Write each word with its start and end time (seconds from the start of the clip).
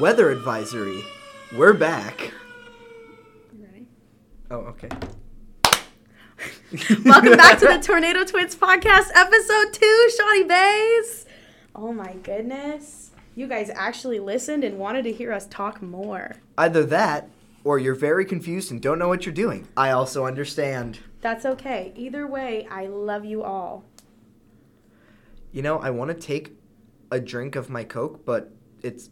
weather 0.00 0.30
advisory. 0.30 1.04
We're 1.56 1.72
back. 1.72 2.32
Ready? 3.58 3.86
Oh, 4.50 4.56
okay. 4.56 4.88
Welcome 7.04 7.36
back 7.36 7.58
to 7.60 7.66
the 7.66 7.78
Tornado 7.82 8.24
Twins 8.24 8.56
podcast, 8.56 9.10
episode 9.14 9.72
two, 9.72 10.10
Shawnee 10.16 10.44
Bays. 10.44 11.24
Oh 11.74 11.92
my 11.92 12.14
goodness. 12.22 13.10
You 13.34 13.46
guys 13.46 13.70
actually 13.74 14.18
listened 14.18 14.64
and 14.64 14.78
wanted 14.78 15.04
to 15.04 15.12
hear 15.12 15.32
us 15.32 15.46
talk 15.46 15.80
more. 15.80 16.36
Either 16.58 16.84
that, 16.84 17.30
or 17.64 17.78
you're 17.78 17.94
very 17.94 18.24
confused 18.24 18.70
and 18.70 18.82
don't 18.82 18.98
know 18.98 19.08
what 19.08 19.24
you're 19.24 19.34
doing. 19.34 19.68
I 19.76 19.90
also 19.90 20.26
understand. 20.26 20.98
That's 21.20 21.46
okay. 21.46 21.92
Either 21.96 22.26
way, 22.26 22.66
I 22.70 22.86
love 22.86 23.24
you 23.24 23.42
all. 23.42 23.84
You 25.52 25.62
know, 25.62 25.78
I 25.78 25.90
want 25.90 26.10
to 26.10 26.14
take 26.14 26.52
a 27.10 27.18
drink 27.18 27.56
of 27.56 27.70
my 27.70 27.84
Coke, 27.84 28.24
but 28.26 28.52
it's 28.82 29.10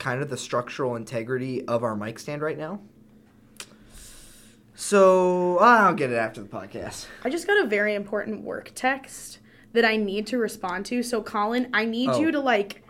kind 0.00 0.20
of 0.22 0.28
the 0.30 0.36
structural 0.36 0.96
integrity 0.96 1.64
of 1.68 1.84
our 1.84 1.94
mic 1.94 2.18
stand 2.18 2.42
right 2.42 2.58
now. 2.58 2.80
So 4.74 5.58
I'll 5.58 5.94
get 5.94 6.10
it 6.10 6.16
after 6.16 6.40
the 6.42 6.48
podcast. 6.48 7.06
I 7.24 7.28
just 7.30 7.46
got 7.46 7.62
a 7.62 7.66
very 7.68 7.94
important 7.94 8.42
work 8.42 8.72
text 8.74 9.38
that 9.72 9.84
I 9.84 9.96
need 9.96 10.26
to 10.28 10.38
respond 10.38 10.86
to. 10.86 11.02
So, 11.02 11.22
Colin, 11.22 11.68
I 11.74 11.84
need 11.84 12.08
Oh. 12.10 12.18
you 12.20 12.32
to 12.32 12.40
like 12.40 12.82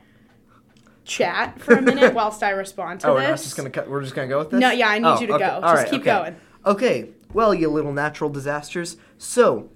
chat 1.05 1.60
for 1.60 1.74
a 1.74 1.83
minute 1.83 2.14
whilst 2.14 2.42
I 2.42 2.50
respond 2.50 3.00
to 3.00 3.09
Oh, 3.09 3.19
this. 3.19 3.28
we're 3.28 3.36
just 3.36 3.56
gonna 3.56 3.70
cut. 3.70 3.91
We're 3.91 4.02
just 4.02 4.14
gonna 4.14 4.28
go 4.28 4.38
with 4.38 4.50
this. 4.50 4.61
No, 4.61 4.70
yeah, 4.70 4.88
I 4.88 4.98
need 5.00 5.06
Oh, 5.08 5.20
you 5.20 5.27
to 5.27 5.34
okay. 5.34 5.47
go. 5.47 5.55
All 5.55 5.61
Just 5.62 5.74
right, 5.83 5.91
keep 5.91 6.02
okay. 6.02 6.11
going. 6.11 6.36
Okay. 6.64 7.11
Well, 7.33 7.52
you 7.55 7.69
little 7.70 7.92
natural 7.92 8.30
disasters. 8.30 8.97
So, 9.19 9.69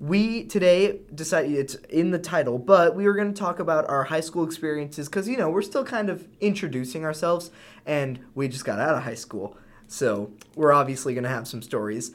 we 0.00 0.44
today 0.44 1.00
decided 1.14 1.52
it's 1.52 1.74
in 1.90 2.10
the 2.10 2.18
title, 2.18 2.58
but 2.58 2.96
we 2.96 3.04
were 3.04 3.12
going 3.14 3.32
to 3.32 3.38
talk 3.38 3.58
about 3.60 3.88
our 3.90 4.04
high 4.04 4.20
school 4.20 4.44
experiences 4.44 5.08
because 5.08 5.28
you 5.28 5.36
know 5.36 5.50
we're 5.50 5.60
still 5.62 5.84
kind 5.84 6.08
of 6.08 6.26
introducing 6.40 7.04
ourselves, 7.04 7.50
and 7.84 8.18
we 8.34 8.48
just 8.48 8.64
got 8.64 8.80
out 8.80 8.96
of 8.96 9.02
high 9.02 9.14
school, 9.14 9.58
so 9.86 10.32
we're 10.56 10.72
obviously 10.72 11.12
going 11.12 11.24
to 11.24 11.30
have 11.30 11.46
some 11.46 11.60
stories. 11.60 12.12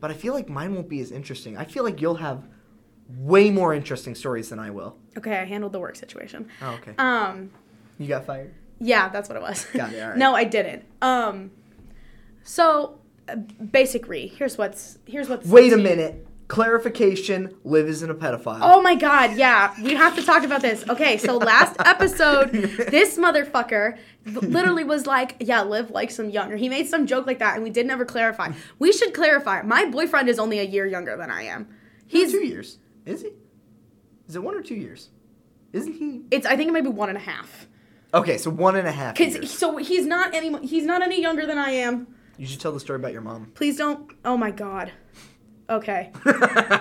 But 0.00 0.10
I 0.10 0.14
feel 0.14 0.32
like 0.34 0.48
mine 0.48 0.74
won't 0.74 0.88
be 0.88 1.00
as 1.00 1.12
interesting. 1.12 1.56
I 1.56 1.64
feel 1.64 1.84
like 1.84 2.00
you'll 2.00 2.16
have 2.16 2.48
way 3.18 3.50
more 3.50 3.74
interesting 3.74 4.14
stories 4.14 4.48
than 4.48 4.58
I 4.58 4.70
will. 4.70 4.96
Okay, 5.16 5.36
I 5.36 5.44
handled 5.44 5.72
the 5.72 5.78
work 5.78 5.96
situation. 5.96 6.48
Oh, 6.62 6.70
okay. 6.80 6.94
Um, 6.98 7.50
You 7.98 8.08
got 8.08 8.24
fired. 8.24 8.54
Yeah, 8.80 9.10
that's 9.10 9.28
what 9.28 9.36
it 9.36 9.42
was. 9.42 9.66
Got 9.74 9.92
it, 9.92 10.02
right. 10.02 10.16
no, 10.16 10.34
I 10.34 10.44
didn't. 10.44 10.84
Um, 11.02 11.50
so 12.42 12.98
uh, 13.28 13.36
basic. 13.36 14.06
Here's 14.06 14.56
what's 14.56 14.98
here's 15.04 15.28
what's. 15.28 15.46
Wait 15.46 15.72
a 15.72 15.76
minute. 15.76 16.26
Clarification: 16.52 17.54
Liv 17.64 17.88
isn't 17.88 18.10
a 18.10 18.14
pedophile. 18.14 18.58
Oh 18.60 18.82
my 18.82 18.94
god, 18.94 19.38
yeah, 19.38 19.74
we 19.82 19.94
have 19.94 20.14
to 20.16 20.22
talk 20.22 20.44
about 20.44 20.60
this. 20.60 20.86
Okay, 20.86 21.16
so 21.16 21.38
last 21.38 21.76
episode, 21.86 22.50
this 22.52 23.16
motherfucker 23.16 23.96
literally 24.26 24.84
was 24.84 25.06
like, 25.06 25.36
"Yeah, 25.40 25.62
Liv 25.62 25.90
likes 25.92 26.18
him 26.18 26.28
younger." 26.28 26.58
He 26.58 26.68
made 26.68 26.88
some 26.88 27.06
joke 27.06 27.26
like 27.26 27.38
that, 27.38 27.54
and 27.54 27.64
we 27.64 27.70
did 27.70 27.86
never 27.86 28.04
clarify. 28.04 28.52
We 28.78 28.92
should 28.92 29.14
clarify. 29.14 29.62
My 29.62 29.86
boyfriend 29.86 30.28
is 30.28 30.38
only 30.38 30.58
a 30.58 30.62
year 30.62 30.84
younger 30.84 31.16
than 31.16 31.30
I 31.30 31.44
am. 31.44 31.68
He's 32.06 32.24
He's 32.24 32.32
two 32.32 32.46
years. 32.46 32.78
Is 33.06 33.22
he? 33.22 33.30
Is 34.28 34.36
it 34.36 34.42
one 34.42 34.54
or 34.54 34.60
two 34.60 34.74
years? 34.74 35.08
Isn't 35.72 35.94
he? 35.94 36.20
it's 36.30 36.44
I 36.44 36.54
think 36.56 36.68
it 36.68 36.72
might 36.72 36.84
be 36.84 36.90
one 36.90 37.08
and 37.08 37.16
a 37.16 37.22
half. 37.22 37.66
Okay, 38.12 38.36
so 38.36 38.50
one 38.50 38.76
and 38.76 38.86
a 38.86 38.92
half 38.92 39.16
Cause 39.16 39.50
so 39.50 39.78
he's 39.78 40.04
not 40.04 40.34
any 40.34 40.66
he's 40.66 40.84
not 40.84 41.00
any 41.00 41.18
younger 41.18 41.46
than 41.46 41.56
I 41.56 41.70
am. 41.70 42.14
You 42.36 42.46
should 42.46 42.60
tell 42.60 42.72
the 42.72 42.80
story 42.80 42.98
about 42.98 43.14
your 43.14 43.22
mom. 43.22 43.52
Please 43.54 43.78
don't. 43.78 44.12
Oh 44.22 44.36
my 44.36 44.50
god. 44.50 44.92
Okay. 45.68 46.12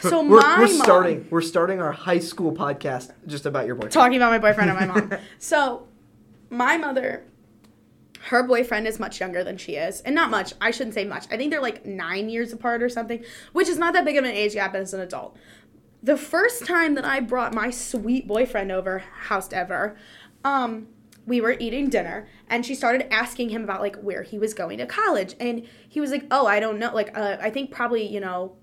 So 0.00 0.22
we're, 0.22 0.40
my 0.40 0.60
we're 0.60 0.66
mom- 0.68 0.82
starting. 0.82 1.26
We're 1.30 1.40
starting 1.40 1.80
our 1.80 1.92
high 1.92 2.20
school 2.20 2.52
podcast 2.52 3.12
just 3.26 3.46
about 3.46 3.66
your 3.66 3.74
boyfriend. 3.74 3.92
talking 3.92 4.16
about 4.16 4.30
my 4.30 4.38
boyfriend 4.38 4.70
and 4.70 4.78
my 4.78 4.86
mom. 4.86 5.12
so, 5.38 5.86
my 6.50 6.76
mother, 6.76 7.24
her 8.22 8.42
boyfriend 8.42 8.86
is 8.86 8.98
much 8.98 9.20
younger 9.20 9.44
than 9.44 9.56
she 9.58 9.76
is, 9.76 10.00
and 10.02 10.14
not 10.14 10.30
much. 10.30 10.54
I 10.60 10.70
shouldn't 10.70 10.94
say 10.94 11.04
much. 11.04 11.26
I 11.30 11.36
think 11.36 11.50
they're 11.50 11.60
like 11.60 11.84
nine 11.84 12.28
years 12.28 12.52
apart 12.52 12.82
or 12.82 12.88
something, 12.88 13.24
which 13.52 13.68
is 13.68 13.78
not 13.78 13.92
that 13.94 14.04
big 14.04 14.16
of 14.16 14.24
an 14.24 14.30
age 14.30 14.54
gap 14.54 14.74
as 14.74 14.94
an 14.94 15.00
adult. 15.00 15.36
The 16.02 16.16
first 16.16 16.64
time 16.64 16.94
that 16.94 17.04
I 17.04 17.20
brought 17.20 17.52
my 17.54 17.70
sweet 17.70 18.28
boyfriend 18.28 18.70
over, 18.70 19.00
house 19.00 19.52
ever, 19.52 19.96
um, 20.44 20.86
we 21.28 21.40
were 21.40 21.54
eating 21.60 21.90
dinner, 21.90 22.26
and 22.48 22.64
she 22.66 22.74
started 22.74 23.12
asking 23.12 23.50
him 23.50 23.62
about 23.62 23.80
like 23.80 23.96
where 23.96 24.22
he 24.22 24.38
was 24.38 24.54
going 24.54 24.78
to 24.78 24.86
college, 24.86 25.34
and 25.38 25.66
he 25.88 26.00
was 26.00 26.10
like, 26.10 26.24
"Oh, 26.30 26.46
I 26.46 26.58
don't 26.60 26.78
know. 26.78 26.92
Like, 26.94 27.16
uh, 27.16 27.36
I 27.40 27.50
think 27.50 27.70
probably 27.70 28.06
you 28.06 28.20
know." 28.20 28.56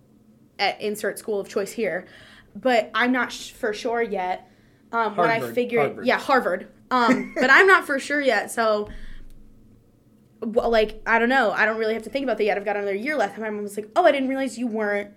at 0.58 0.80
insert 0.80 1.20
school 1.20 1.38
of 1.42 1.50
choice 1.50 1.74
here, 1.74 2.06
but 2.56 2.90
I'm 2.94 3.12
not 3.12 3.30
sh- 3.30 3.52
for 3.52 3.74
sure 3.74 4.02
yet. 4.02 4.50
Um, 4.92 5.18
when 5.18 5.30
I 5.30 5.42
figured, 5.52 5.88
Harvard. 5.88 6.06
yeah, 6.06 6.18
Harvard. 6.18 6.72
Um, 6.90 7.34
but 7.36 7.50
I'm 7.50 7.68
not 7.68 7.86
for 7.86 8.00
sure 8.00 8.22
yet. 8.22 8.50
So, 8.52 8.88
well, 10.40 10.70
like, 10.70 11.02
I 11.06 11.20
don't 11.20 11.28
know. 11.28 11.52
I 11.52 11.66
don't 11.66 11.78
really 11.78 11.94
have 11.94 12.04
to 12.04 12.10
think 12.10 12.24
about 12.24 12.38
that 12.38 12.46
yet. 12.46 12.58
I've 12.58 12.64
got 12.64 12.78
another 12.78 12.96
year 12.96 13.18
left. 13.18 13.34
And 13.36 13.44
my 13.44 13.50
mom 13.50 13.64
was 13.64 13.76
like, 13.76 13.90
"Oh, 13.98 14.06
I 14.06 14.14
didn't 14.14 14.30
realize 14.30 14.58
you 14.58 14.68
weren't 14.68 15.12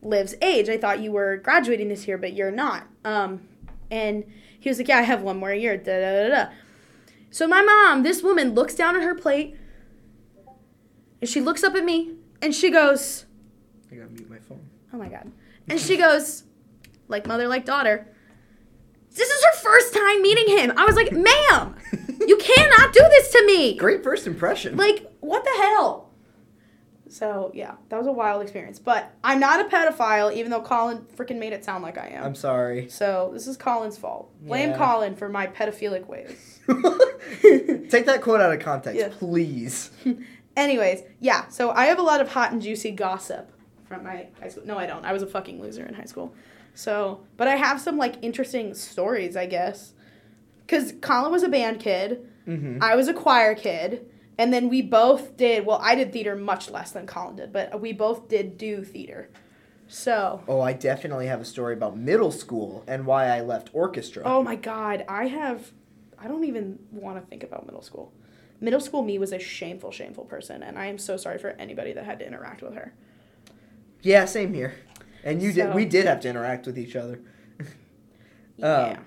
Liv's 0.00 0.34
age. 0.40 0.70
I 0.70 0.78
thought 0.78 1.00
you 1.00 1.12
were 1.12 1.36
graduating 1.36 1.88
this 1.88 2.08
year, 2.08 2.16
but 2.16 2.32
you're 2.32 2.50
not." 2.50 2.86
Um, 3.04 3.46
and 3.90 4.24
he 4.58 4.70
was 4.70 4.78
like, 4.78 4.88
"Yeah, 4.88 4.98
I 4.98 5.02
have 5.02 5.20
one 5.20 5.36
more 5.36 5.52
year." 5.52 5.76
Da 5.76 6.00
da 6.00 6.28
da 6.28 6.44
da. 6.44 6.50
So 7.32 7.48
my 7.48 7.62
mom, 7.62 8.02
this 8.02 8.22
woman, 8.22 8.54
looks 8.54 8.74
down 8.74 8.94
at 8.94 9.02
her 9.02 9.14
plate, 9.14 9.56
and 11.22 11.28
she 11.28 11.40
looks 11.40 11.64
up 11.64 11.74
at 11.74 11.82
me, 11.82 12.12
and 12.42 12.54
she 12.54 12.70
goes. 12.70 13.24
I 13.90 13.96
gotta 13.96 14.10
mute 14.10 14.28
my 14.28 14.38
phone. 14.38 14.60
Oh 14.92 14.98
my 14.98 15.08
god. 15.08 15.32
And 15.66 15.80
she 15.80 15.96
goes, 15.96 16.44
like 17.08 17.26
mother, 17.26 17.48
like 17.48 17.64
daughter. 17.64 18.06
This 19.14 19.30
is 19.30 19.44
her 19.44 19.60
first 19.60 19.94
time 19.94 20.20
meeting 20.20 20.58
him. 20.58 20.72
I 20.76 20.84
was 20.84 20.94
like, 20.94 21.12
ma'am, 21.12 21.74
you 22.26 22.36
cannot 22.40 22.92
do 22.92 23.00
this 23.00 23.32
to 23.32 23.46
me. 23.46 23.76
Great 23.78 24.04
first 24.04 24.26
impression. 24.26 24.76
Like, 24.76 25.10
what 25.20 25.42
the 25.42 25.54
hell? 25.56 26.11
So 27.12 27.50
yeah, 27.54 27.74
that 27.90 27.98
was 27.98 28.06
a 28.06 28.12
wild 28.12 28.40
experience. 28.42 28.78
But 28.78 29.12
I'm 29.22 29.38
not 29.38 29.60
a 29.60 29.68
pedophile, 29.68 30.32
even 30.34 30.50
though 30.50 30.62
Colin 30.62 31.04
freaking 31.16 31.38
made 31.38 31.52
it 31.52 31.62
sound 31.64 31.82
like 31.82 31.98
I 31.98 32.08
am. 32.08 32.24
I'm 32.24 32.34
sorry. 32.34 32.88
so 32.88 33.30
this 33.34 33.46
is 33.46 33.56
Colin's 33.58 33.98
fault. 33.98 34.30
Blame 34.40 34.70
Yeah. 34.70 34.78
Colin 34.78 35.14
for 35.14 35.28
my 35.28 35.46
pedophilic 35.46 36.06
ways. 36.06 36.60
Take 37.90 38.06
that 38.06 38.20
quote 38.22 38.40
out 38.40 38.52
of 38.52 38.60
context, 38.60 38.98
Yeah. 38.98 39.08
please. 39.18 39.90
Anyways, 40.56 41.02
yeah. 41.20 41.48
So 41.48 41.70
I 41.70 41.86
have 41.86 41.98
a 41.98 42.02
lot 42.02 42.20
of 42.20 42.28
hot 42.28 42.52
and 42.52 42.62
juicy 42.62 42.90
gossip 42.92 43.50
from 43.86 44.04
my 44.04 44.28
high 44.40 44.48
school. 44.48 44.64
No, 44.66 44.78
I 44.78 44.86
don't. 44.86 45.04
I 45.04 45.12
was 45.12 45.22
a 45.22 45.26
fucking 45.26 45.60
loser 45.60 45.84
in 45.84 45.94
high 45.94 46.04
school. 46.04 46.34
So, 46.74 47.24
but 47.36 47.46
I 47.48 47.56
have 47.56 47.80
some 47.80 47.98
like 47.98 48.16
interesting 48.22 48.74
stories, 48.74 49.36
I 49.36 49.46
guess. 49.46 49.92
Cause 50.68 50.94
Colin 51.02 51.30
was 51.30 51.42
a 51.42 51.48
band 51.48 51.80
kid. 51.80 52.26
Mm-hmm. 52.48 52.82
I 52.82 52.96
was 52.96 53.08
a 53.08 53.14
choir 53.14 53.54
kid. 53.54 54.06
And 54.38 54.52
then 54.52 54.68
we 54.68 54.82
both 54.82 55.36
did, 55.36 55.66
well, 55.66 55.78
I 55.82 55.94
did 55.94 56.12
theater 56.12 56.34
much 56.34 56.70
less 56.70 56.90
than 56.92 57.06
Colin 57.06 57.36
did, 57.36 57.52
but 57.52 57.80
we 57.80 57.92
both 57.92 58.28
did 58.28 58.56
do 58.56 58.82
theater. 58.82 59.28
So, 59.88 60.42
Oh, 60.48 60.60
I 60.62 60.72
definitely 60.72 61.26
have 61.26 61.40
a 61.40 61.44
story 61.44 61.74
about 61.74 61.98
middle 61.98 62.30
school 62.32 62.82
and 62.86 63.04
why 63.04 63.26
I 63.26 63.42
left 63.42 63.68
orchestra. 63.74 64.22
oh 64.24 64.42
my 64.42 64.56
God, 64.56 65.04
I 65.06 65.26
have, 65.26 65.70
I 66.18 66.28
don't 66.28 66.44
even 66.44 66.78
want 66.90 67.20
to 67.20 67.26
think 67.28 67.42
about 67.42 67.66
middle 67.66 67.82
school. 67.82 68.10
Middle 68.60 68.80
school 68.80 69.02
me 69.02 69.18
was 69.18 69.32
a 69.32 69.38
shameful, 69.38 69.90
shameful 69.90 70.24
person, 70.24 70.62
and 70.62 70.78
I 70.78 70.86
am 70.86 70.96
so 70.96 71.16
sorry 71.18 71.36
for 71.38 71.50
anybody 71.50 71.92
that 71.92 72.04
had 72.04 72.18
to 72.20 72.26
interact 72.26 72.62
with 72.62 72.74
her. 72.74 72.94
Yeah, 74.00 74.24
same 74.24 74.54
here. 74.54 74.76
And 75.24 75.42
you 75.42 75.52
did. 75.52 75.74
We 75.74 75.84
did 75.84 76.06
have 76.06 76.20
to 76.20 76.28
interact 76.28 76.66
with 76.66 76.78
each 76.78 76.96
other. 76.96 77.20
Yeah. 78.56 78.98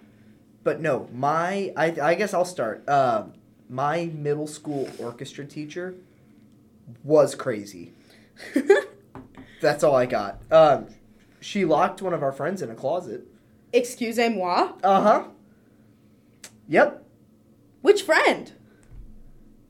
But 0.64 0.82
no, 0.82 1.08
my 1.14 1.72
I, 1.78 1.96
I 2.02 2.16
guess 2.16 2.34
I'll 2.34 2.46
start. 2.46 2.84
Uh, 2.88 3.26
my 3.70 4.12
middle 4.14 4.48
school 4.48 4.90
orchestra 5.00 5.46
teacher 5.46 5.96
was 7.04 7.36
crazy. 7.36 7.94
That's 9.62 9.84
all 9.84 9.96
I 9.96 10.06
got. 10.06 10.42
Um, 10.52 10.88
she 11.40 11.66
locked 11.66 12.02
one 12.02 12.14
of 12.14 12.24
our 12.24 12.32
friends 12.32 12.62
in 12.62 12.70
a 12.70 12.76
closet. 12.76 13.26
Excusez-moi. 13.74 14.74
Uh 14.84 15.02
huh. 15.02 15.24
Yep. 16.68 17.04
Which 17.82 18.02
friend? 18.02 18.52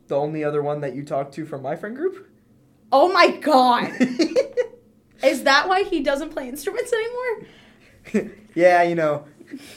The 0.07 0.15
only 0.15 0.43
other 0.43 0.61
one 0.61 0.81
that 0.81 0.95
you 0.95 1.03
talked 1.03 1.33
to 1.35 1.45
from 1.45 1.61
my 1.61 1.75
friend 1.75 1.95
group. 1.95 2.29
Oh 2.91 3.11
my 3.11 3.27
god. 3.27 3.91
Is 5.23 5.43
that 5.43 5.67
why 5.67 5.83
he 5.83 6.01
doesn't 6.01 6.29
play 6.29 6.47
instruments 6.47 6.93
anymore? 6.93 8.31
yeah, 8.55 8.83
you 8.83 8.95
know, 8.95 9.25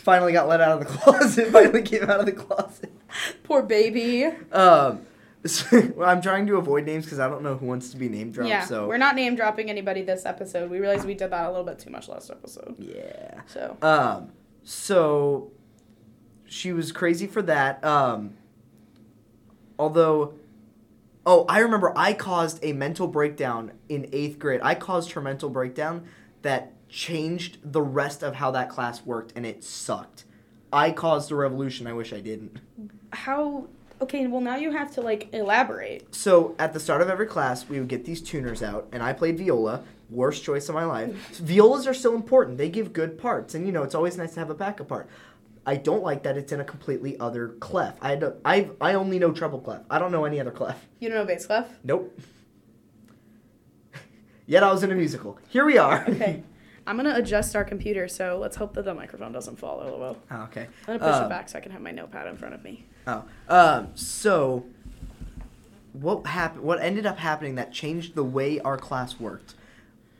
finally 0.03 0.32
got 0.32 0.49
let 0.49 0.61
out 0.61 0.81
of 0.81 0.87
the 0.87 0.93
closet. 0.99 1.49
Finally 1.49 1.82
came 1.82 2.05
out 2.05 2.21
of 2.21 2.26
the 2.26 2.32
closet. 2.32 2.93
Poor 3.44 3.62
baby. 3.62 4.26
Um, 4.53 5.03
so, 5.47 6.03
I'm 6.03 6.20
trying 6.20 6.47
to 6.49 6.56
avoid 6.56 6.85
names 6.85 7.05
because 7.05 7.19
I 7.19 7.29
don't 7.29 7.43
know 7.43 7.56
who 7.56 7.67
wants 7.67 7.91
to 7.91 7.97
be 7.97 8.09
name 8.09 8.31
dropped. 8.32 8.49
yeah, 8.49 8.65
so 8.65 8.88
we're 8.88 8.99
not 8.99 9.15
name 9.15 9.37
dropping 9.37 9.70
anybody 9.70 10.03
this 10.03 10.26
episode. 10.26 10.70
We 10.70 10.81
realized 10.81 11.06
we 11.06 11.15
did 11.15 11.31
that 11.31 11.47
a 11.47 11.50
little 11.50 11.65
bit 11.65 11.79
too 11.79 11.91
much 11.91 12.09
last 12.09 12.31
episode. 12.31 12.75
yeah. 12.79 13.43
So, 13.47 13.76
Um, 13.81 14.32
so 14.65 15.53
she 16.44 16.73
was 16.73 16.93
crazy 16.93 17.26
for 17.26 17.43
that. 17.43 17.82
Um, 17.85 18.35
although, 19.79 20.35
oh, 21.25 21.44
I 21.49 21.61
remember 21.61 21.93
I 21.97 22.12
caused 22.14 22.59
a 22.64 22.73
mental 22.73 23.06
breakdown 23.06 23.73
in 23.88 24.09
eighth 24.12 24.38
grade. 24.38 24.61
I 24.62 24.75
caused 24.75 25.12
her 25.12 25.21
mental 25.21 25.50
breakdown 25.50 26.06
that 26.43 26.73
changed 26.88 27.59
the 27.62 27.82
rest 27.82 28.23
of 28.23 28.35
how 28.37 28.50
that 28.53 28.71
class 28.71 29.05
worked, 29.05 29.32
and 29.37 29.44
it 29.47 29.62
sucked. 29.62 30.25
I 30.73 30.91
caused 30.91 31.31
a 31.31 31.35
revolution. 31.35 31.87
I 31.87 31.93
wish 31.93 32.12
I 32.12 32.20
didn't. 32.20 32.59
How? 33.12 33.67
Okay, 34.00 34.26
well 34.26 34.41
now 34.41 34.56
you 34.56 34.70
have 34.70 34.93
to 34.94 35.00
like 35.00 35.29
elaborate. 35.32 36.15
So 36.15 36.55
at 36.59 36.73
the 36.73 36.81
start 36.81 37.03
of 37.03 37.09
every 37.09 37.26
class, 37.26 37.69
we 37.69 37.79
would 37.81 37.88
get 37.88 38.05
these 38.05 38.20
tuners 38.20 38.62
out, 38.62 38.88
and 38.93 39.03
I 39.03 39.12
played 39.12 39.38
viola. 39.38 39.82
Worst 40.11 40.43
choice 40.43 40.70
of 40.70 40.75
my 40.75 40.85
life. 40.85 41.11
Mm. 41.11 41.41
Violas 41.41 41.87
are 41.87 41.93
so 41.93 42.15
important. 42.15 42.56
They 42.56 42.70
give 42.70 42.94
good 42.94 43.19
parts, 43.19 43.55
and 43.55 43.67
you 43.67 43.73
know 43.73 43.82
it's 43.82 43.94
always 43.94 44.17
nice 44.17 44.32
to 44.35 44.41
have 44.41 44.49
a 44.49 44.55
backup 44.55 44.88
part. 44.88 45.09
I 45.67 45.76
don't 45.76 46.03
like 46.03 46.23
that 46.23 46.38
it's 46.38 46.50
in 46.50 46.61
a 46.61 46.65
completely 46.65 47.19
other 47.21 47.49
clef. 47.61 47.97
I 48.00 48.19
I 48.43 48.71
I 48.81 48.94
only 48.94 49.19
know 49.19 49.32
treble 49.32 49.61
clef. 49.61 49.82
I 49.91 49.99
don't 49.99 50.11
know 50.11 50.25
any 50.25 50.41
other 50.41 50.50
clef. 50.50 50.87
You 50.99 51.11
don't 51.11 51.19
know 51.19 51.26
bass 51.26 51.44
clef? 51.44 51.69
Nope. 51.85 52.19
Yet 54.47 54.62
I 54.62 54.73
was 54.73 54.82
in 54.82 54.91
a 54.91 54.94
musical. 54.94 55.38
Here 55.50 55.67
we 55.67 55.76
are. 55.76 56.06
Okay. 56.09 56.43
I'm 56.88 56.96
gonna 56.96 57.14
adjust 57.17 57.55
our 57.55 57.64
computer, 57.64 58.08
so 58.08 58.38
let's 58.40 58.56
hope 58.56 58.73
that 58.75 58.87
the 58.87 58.94
microphone 58.94 59.31
doesn't 59.31 59.56
fall. 59.56 59.76
LOL. 59.76 60.17
Oh, 60.31 60.43
okay. 60.44 60.62
I'm 60.88 60.99
gonna 60.99 60.99
push 60.99 61.14
Um, 61.20 61.25
it 61.26 61.29
back 61.29 61.49
so 61.50 61.58
I 61.58 61.61
can 61.61 61.70
have 61.70 61.82
my 61.82 61.90
notepad 61.90 62.26
in 62.26 62.37
front 62.38 62.55
of 62.55 62.64
me. 62.64 62.87
Oh, 63.06 63.25
um, 63.50 63.88
so 63.94 64.64
what 65.93 66.26
happened? 66.26 66.64
What 66.64 66.81
ended 66.81 67.05
up 67.05 67.19
happening 67.19 67.56
that 67.56 67.73
changed 67.73 68.14
the 68.14 68.25
way 68.25 68.58
our 68.61 68.79
class 68.79 69.20
worked 69.20 69.55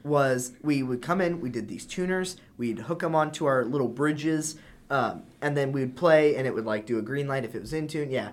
was 0.04 0.52
we 0.62 0.82
would 0.82 1.00
come 1.00 1.22
in, 1.22 1.40
we 1.40 1.48
did 1.48 1.68
these 1.68 1.86
tuners, 1.86 2.36
we'd 2.58 2.80
hook 2.80 3.00
them 3.00 3.14
onto 3.14 3.46
our 3.46 3.64
little 3.64 3.88
bridges, 3.88 4.56
um, 4.90 5.22
and 5.40 5.56
then 5.56 5.72
we 5.72 5.80
would 5.80 5.96
play, 5.96 6.36
and 6.36 6.46
it 6.46 6.54
would 6.54 6.66
like 6.66 6.84
do 6.84 6.98
a 6.98 7.02
green 7.02 7.26
light 7.26 7.44
if 7.46 7.54
it 7.54 7.62
was 7.62 7.72
in 7.72 7.88
tune, 7.88 8.10
yeah. 8.10 8.32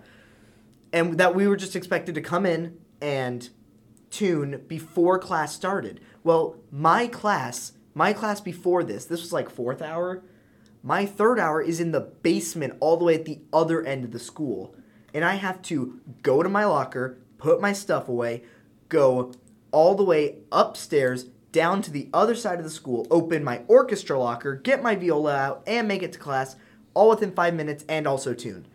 And 0.92 1.18
that 1.18 1.34
we 1.36 1.48
were 1.48 1.56
just 1.56 1.76
expected 1.76 2.16
to 2.16 2.22
come 2.22 2.46
in 2.46 2.78
and 3.00 3.50
tune 4.10 4.62
before 4.68 5.20
class 5.20 5.56
started. 5.56 6.02
Well, 6.24 6.58
my 6.70 7.08
class, 7.08 7.72
my 7.96 8.12
class 8.14 8.42
before 8.42 8.84
this, 8.84 9.06
this 9.06 9.22
was 9.22 9.34
like 9.34 9.50
fourth 9.50 9.82
hour. 9.82 10.22
My 10.84 11.06
third 11.06 11.40
hour 11.40 11.62
is 11.62 11.80
in 11.80 11.92
the 11.92 12.02
basement, 12.02 12.76
all 12.80 12.98
the 12.98 13.06
way 13.06 13.16
at 13.16 13.26
the 13.26 13.40
other 13.52 13.84
end 13.84 14.04
of 14.04 14.12
the 14.12 14.20
school. 14.20 14.76
And 15.14 15.24
I 15.24 15.36
have 15.36 15.62
to 15.64 16.02
go 16.22 16.44
to 16.44 16.50
my 16.50 16.66
locker, 16.66 17.18
put 17.38 17.62
my 17.62 17.72
stuff 17.72 18.10
away, 18.10 18.44
go 18.90 19.32
all 19.72 19.96
the 19.96 20.04
way 20.04 20.40
upstairs, 20.52 21.30
down 21.54 21.82
to 21.82 21.90
the 21.90 22.10
other 22.14 22.36
side 22.36 22.58
of 22.58 22.66
the 22.66 22.70
school, 22.70 23.08
open 23.10 23.42
my 23.42 23.62
orchestra 23.70 24.20
locker, 24.20 24.56
get 24.56 24.84
my 24.84 24.94
viola 24.94 25.34
out, 25.34 25.64
and 25.66 25.88
make 25.88 26.04
it 26.04 26.12
to 26.12 26.20
class, 26.20 26.58
all 26.94 27.10
within 27.10 27.32
five 27.32 27.54
minutes, 27.54 27.86
and 27.88 28.06
also 28.06 28.34
tune. 28.34 28.68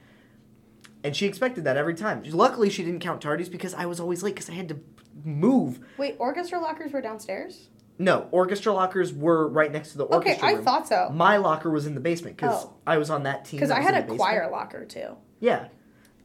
And 1.04 1.14
she 1.14 1.26
expected 1.26 1.64
that 1.64 1.76
every 1.76 1.94
time. 1.94 2.22
Luckily, 2.24 2.70
she 2.70 2.82
didn't 2.82 3.00
count 3.00 3.22
tardies 3.22 3.50
because 3.50 3.74
I 3.74 3.84
was 3.84 4.00
always 4.00 4.22
late 4.22 4.34
because 4.34 4.48
I 4.48 4.54
had 4.54 4.68
to 4.70 4.80
move. 5.24 5.80
Wait, 5.98 6.16
orchestra 6.18 6.58
lockers 6.58 6.92
were 6.92 7.02
downstairs? 7.02 7.68
No, 8.00 8.28
orchestra 8.30 8.72
lockers 8.72 9.12
were 9.12 9.46
right 9.46 9.70
next 9.70 9.92
to 9.92 9.98
the 9.98 10.04
orchestra. 10.04 10.38
Okay, 10.42 10.54
I 10.54 10.56
room. 10.56 10.64
thought 10.64 10.88
so. 10.88 11.10
My 11.12 11.36
locker 11.36 11.68
was 11.70 11.86
in 11.86 11.94
the 11.94 12.00
basement 12.00 12.36
because 12.38 12.64
Oh. 12.64 12.72
I 12.86 12.96
was 12.96 13.10
on 13.10 13.24
that 13.24 13.44
team. 13.44 13.58
Because 13.60 13.70
I 13.70 13.80
had 13.80 13.94
a 13.94 14.14
choir 14.16 14.48
locker 14.50 14.86
too. 14.86 15.16
Yeah. 15.38 15.68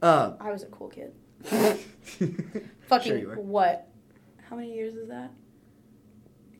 Um, 0.00 0.36
I 0.40 0.50
was 0.50 0.62
a 0.62 0.66
cool 0.66 0.88
kid. 0.88 1.12
Sure 2.18 2.28
Fucking 2.88 3.26
were. 3.28 3.34
what? 3.40 3.88
How 4.48 4.56
many 4.56 4.72
years 4.74 4.94
is 4.94 5.08
that? 5.08 5.32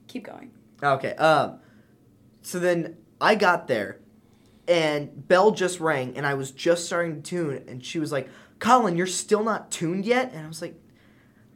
Keep 0.07 0.25
going. 0.25 0.51
Okay. 0.83 1.15
Um, 1.15 1.59
so 2.41 2.59
then 2.59 2.97
I 3.19 3.35
got 3.35 3.67
there, 3.67 3.99
and 4.67 5.27
bell 5.27 5.51
just 5.51 5.79
rang, 5.79 6.15
and 6.17 6.25
I 6.27 6.33
was 6.35 6.51
just 6.51 6.85
starting 6.85 7.21
to 7.21 7.29
tune, 7.29 7.63
and 7.67 7.83
she 7.83 7.97
was 7.99 8.11
like, 8.11 8.29
"Colin, 8.59 8.97
you're 8.97 9.07
still 9.07 9.43
not 9.43 9.71
tuned 9.71 10.05
yet," 10.05 10.31
and 10.33 10.45
I 10.45 10.47
was 10.47 10.61
like, 10.61 10.75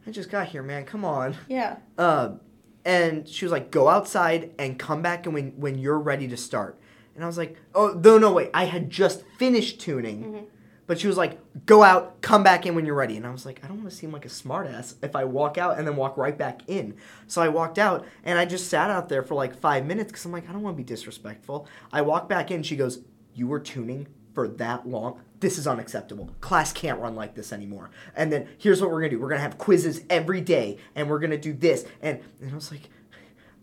"I 0.07 0.11
just 0.11 0.29
got 0.31 0.47
here, 0.47 0.63
man. 0.63 0.85
Come 0.85 1.03
on." 1.05 1.35
Yeah. 1.49 1.77
Um, 1.97 2.39
and 2.85 3.27
she 3.27 3.45
was 3.45 3.51
like, 3.51 3.71
"Go 3.71 3.87
outside 3.87 4.51
and 4.57 4.77
come 4.77 5.01
back 5.01 5.25
and 5.25 5.33
when 5.33 5.51
when 5.57 5.77
you're 5.77 5.99
ready 5.99 6.27
to 6.27 6.37
start." 6.37 6.79
And 7.15 7.23
I 7.23 7.27
was 7.27 7.37
like, 7.37 7.57
"Oh 7.75 7.99
no, 8.03 8.17
no, 8.17 8.31
wait! 8.33 8.49
I 8.53 8.65
had 8.65 8.89
just 8.89 9.23
finished 9.37 9.79
tuning." 9.79 10.23
Mm-hmm. 10.23 10.45
But 10.87 10.99
she 10.99 11.07
was 11.07 11.15
like, 11.15 11.39
"Go 11.65 11.83
out, 11.83 12.21
come 12.21 12.43
back 12.43 12.65
in 12.65 12.75
when 12.75 12.85
you're 12.85 12.95
ready." 12.95 13.15
And 13.15 13.25
I 13.25 13.31
was 13.31 13.45
like, 13.45 13.63
"I 13.63 13.67
don't 13.67 13.77
want 13.77 13.89
to 13.89 13.95
seem 13.95 14.11
like 14.11 14.25
a 14.25 14.29
smartass 14.29 14.95
if 15.01 15.15
I 15.15 15.23
walk 15.23 15.57
out 15.57 15.77
and 15.77 15.87
then 15.87 15.95
walk 15.95 16.17
right 16.17 16.37
back 16.37 16.61
in." 16.67 16.95
So 17.27 17.41
I 17.41 17.47
walked 17.47 17.77
out 17.77 18.05
and 18.23 18.37
I 18.37 18.45
just 18.45 18.69
sat 18.69 18.89
out 18.89 19.07
there 19.07 19.23
for 19.23 19.35
like 19.35 19.55
five 19.55 19.85
minutes 19.85 20.11
because 20.11 20.25
I'm 20.25 20.31
like, 20.31 20.49
I 20.49 20.51
don't 20.51 20.63
want 20.63 20.75
to 20.75 20.83
be 20.83 20.87
disrespectful. 20.87 21.67
I 21.93 22.01
walk 22.01 22.27
back 22.27 22.51
in. 22.51 22.63
She 22.63 22.75
goes, 22.75 22.99
"You 23.33 23.47
were 23.47 23.59
tuning 23.59 24.07
for 24.33 24.47
that 24.47 24.87
long? 24.87 25.21
This 25.41 25.57
is 25.57 25.67
unacceptable. 25.67 26.29
Class 26.39 26.71
can't 26.71 26.99
run 26.99 27.15
like 27.15 27.35
this 27.35 27.51
anymore." 27.51 27.89
And 28.15 28.31
then 28.31 28.47
here's 28.57 28.81
what 28.81 28.89
we're 28.89 29.01
gonna 29.01 29.09
do: 29.09 29.19
we're 29.19 29.29
gonna 29.29 29.41
have 29.41 29.57
quizzes 29.57 30.01
every 30.09 30.39
day, 30.39 30.77
and 30.95 31.09
we're 31.09 31.19
gonna 31.19 31.37
do 31.37 31.51
this. 31.51 31.85
And 32.01 32.21
and 32.39 32.51
I 32.51 32.55
was 32.55 32.71
like, 32.71 32.89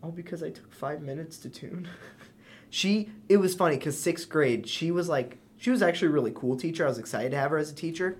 all 0.03 0.11
because 0.11 0.43
I 0.43 0.49
took 0.49 0.73
five 0.73 1.01
minutes 1.01 1.37
to 1.39 1.49
tune. 1.49 1.87
she 2.69 3.09
it 3.27 3.37
was 3.37 3.55
funny 3.55 3.77
because 3.77 3.99
sixth 3.99 4.29
grade 4.29 4.67
she 4.67 4.91
was 4.91 5.09
like 5.09 5.37
she 5.57 5.71
was 5.71 5.81
actually 5.81 6.09
a 6.09 6.11
really 6.11 6.31
cool 6.33 6.55
teacher. 6.55 6.85
I 6.85 6.89
was 6.89 6.99
excited 6.99 7.31
to 7.31 7.37
have 7.37 7.51
her 7.51 7.57
as 7.57 7.71
a 7.71 7.75
teacher. 7.75 8.17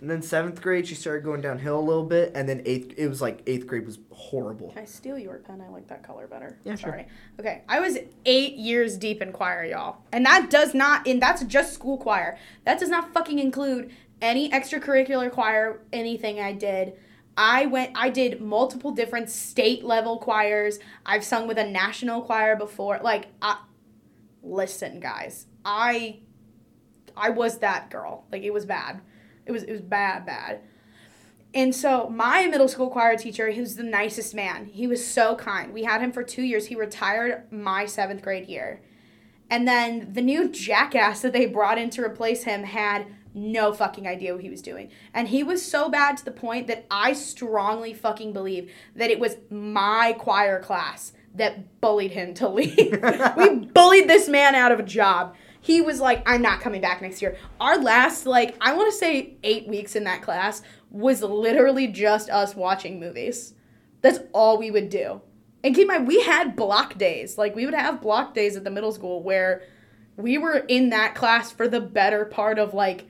And 0.00 0.08
then 0.08 0.22
seventh 0.22 0.62
grade 0.62 0.86
she 0.86 0.94
started 0.94 1.24
going 1.24 1.40
downhill 1.40 1.78
a 1.78 1.80
little 1.80 2.04
bit, 2.04 2.32
and 2.34 2.48
then 2.48 2.62
eighth 2.64 2.94
it 2.96 3.08
was 3.08 3.20
like 3.20 3.42
eighth 3.46 3.66
grade 3.66 3.84
was 3.84 3.98
horrible. 4.10 4.70
Can 4.70 4.82
I 4.82 4.84
steal 4.84 5.18
your 5.18 5.38
pen? 5.38 5.60
I 5.60 5.68
like 5.68 5.88
that 5.88 6.02
color 6.02 6.26
better. 6.26 6.58
Yeah, 6.64 6.76
sure. 6.76 6.90
Sorry. 6.90 7.06
Okay. 7.40 7.62
I 7.68 7.80
was 7.80 7.98
eight 8.24 8.54
years 8.54 8.96
deep 8.96 9.20
in 9.20 9.32
choir, 9.32 9.64
y'all. 9.64 9.98
And 10.12 10.24
that 10.26 10.50
does 10.50 10.74
not 10.74 11.06
and 11.06 11.20
that's 11.20 11.42
just 11.44 11.72
school 11.72 11.98
choir. 11.98 12.38
That 12.64 12.78
does 12.78 12.88
not 12.88 13.12
fucking 13.12 13.38
include 13.38 13.90
any 14.22 14.50
extracurricular 14.50 15.30
choir, 15.30 15.80
anything 15.92 16.40
I 16.40 16.52
did. 16.52 16.94
I 17.36 17.66
went 17.66 17.92
I 17.96 18.10
did 18.10 18.40
multiple 18.40 18.92
different 18.92 19.30
state 19.30 19.84
level 19.84 20.18
choirs. 20.18 20.78
I've 21.06 21.24
sung 21.24 21.48
with 21.48 21.58
a 21.58 21.66
national 21.66 22.22
choir 22.22 22.54
before. 22.56 23.00
Like 23.02 23.26
I 23.42 23.58
listen, 24.42 25.00
guys. 25.00 25.46
I 25.64 26.20
I 27.16 27.30
was 27.30 27.58
that 27.58 27.90
girl. 27.90 28.24
Like 28.30 28.42
it 28.42 28.52
was 28.52 28.64
bad. 28.64 29.00
It 29.48 29.52
was 29.52 29.64
it 29.64 29.72
was 29.72 29.80
bad, 29.80 30.24
bad. 30.26 30.60
And 31.54 31.74
so 31.74 32.08
my 32.10 32.46
middle 32.46 32.68
school 32.68 32.90
choir 32.90 33.16
teacher, 33.16 33.48
he 33.48 33.60
was 33.60 33.76
the 33.76 33.82
nicest 33.82 34.34
man. 34.34 34.66
He 34.66 34.86
was 34.86 35.04
so 35.04 35.34
kind. 35.34 35.72
We 35.72 35.84
had 35.84 36.02
him 36.02 36.12
for 36.12 36.22
two 36.22 36.42
years. 36.42 36.66
He 36.66 36.74
retired 36.74 37.50
my 37.50 37.86
seventh 37.86 38.22
grade 38.22 38.46
year. 38.46 38.82
And 39.50 39.66
then 39.66 40.12
the 40.12 40.20
new 40.20 40.50
jackass 40.50 41.22
that 41.22 41.32
they 41.32 41.46
brought 41.46 41.78
in 41.78 41.88
to 41.90 42.02
replace 42.02 42.44
him 42.44 42.64
had 42.64 43.06
no 43.32 43.72
fucking 43.72 44.06
idea 44.06 44.34
what 44.34 44.42
he 44.42 44.50
was 44.50 44.60
doing. 44.60 44.90
And 45.14 45.28
he 45.28 45.42
was 45.42 45.64
so 45.64 45.88
bad 45.88 46.18
to 46.18 46.24
the 46.24 46.30
point 46.30 46.66
that 46.66 46.86
I 46.90 47.12
strongly 47.14 47.94
fucking 47.94 48.32
believe 48.32 48.70
that 48.94 49.10
it 49.10 49.18
was 49.18 49.36
my 49.50 50.14
choir 50.18 50.60
class 50.60 51.12
that 51.34 51.80
bullied 51.80 52.12
him 52.12 52.34
to 52.34 52.48
leave. 52.48 53.00
we 53.36 53.54
bullied 53.66 54.08
this 54.08 54.28
man 54.28 54.54
out 54.54 54.72
of 54.72 54.80
a 54.80 54.84
job. 54.84 55.34
He 55.60 55.80
was 55.80 56.00
like, 56.00 56.22
I'm 56.26 56.42
not 56.42 56.60
coming 56.60 56.80
back 56.80 57.02
next 57.02 57.20
year. 57.20 57.36
Our 57.60 57.78
last, 57.78 58.26
like, 58.26 58.56
I 58.60 58.74
want 58.74 58.90
to 58.90 58.96
say 58.96 59.34
eight 59.42 59.66
weeks 59.68 59.96
in 59.96 60.04
that 60.04 60.22
class 60.22 60.62
was 60.90 61.22
literally 61.22 61.88
just 61.88 62.30
us 62.30 62.54
watching 62.54 63.00
movies. 63.00 63.54
That's 64.00 64.20
all 64.32 64.58
we 64.58 64.70
would 64.70 64.88
do. 64.88 65.20
And 65.64 65.74
keep 65.74 65.82
in 65.82 65.88
mind, 65.88 66.06
we 66.06 66.22
had 66.22 66.54
block 66.54 66.96
days. 66.96 67.36
Like, 67.36 67.56
we 67.56 67.64
would 67.64 67.74
have 67.74 68.00
block 68.00 68.34
days 68.34 68.56
at 68.56 68.64
the 68.64 68.70
middle 68.70 68.92
school 68.92 69.22
where 69.22 69.62
we 70.16 70.38
were 70.38 70.58
in 70.68 70.90
that 70.90 71.14
class 71.14 71.50
for 71.50 71.66
the 71.66 71.80
better 71.80 72.24
part 72.24 72.58
of, 72.58 72.72
like, 72.74 73.06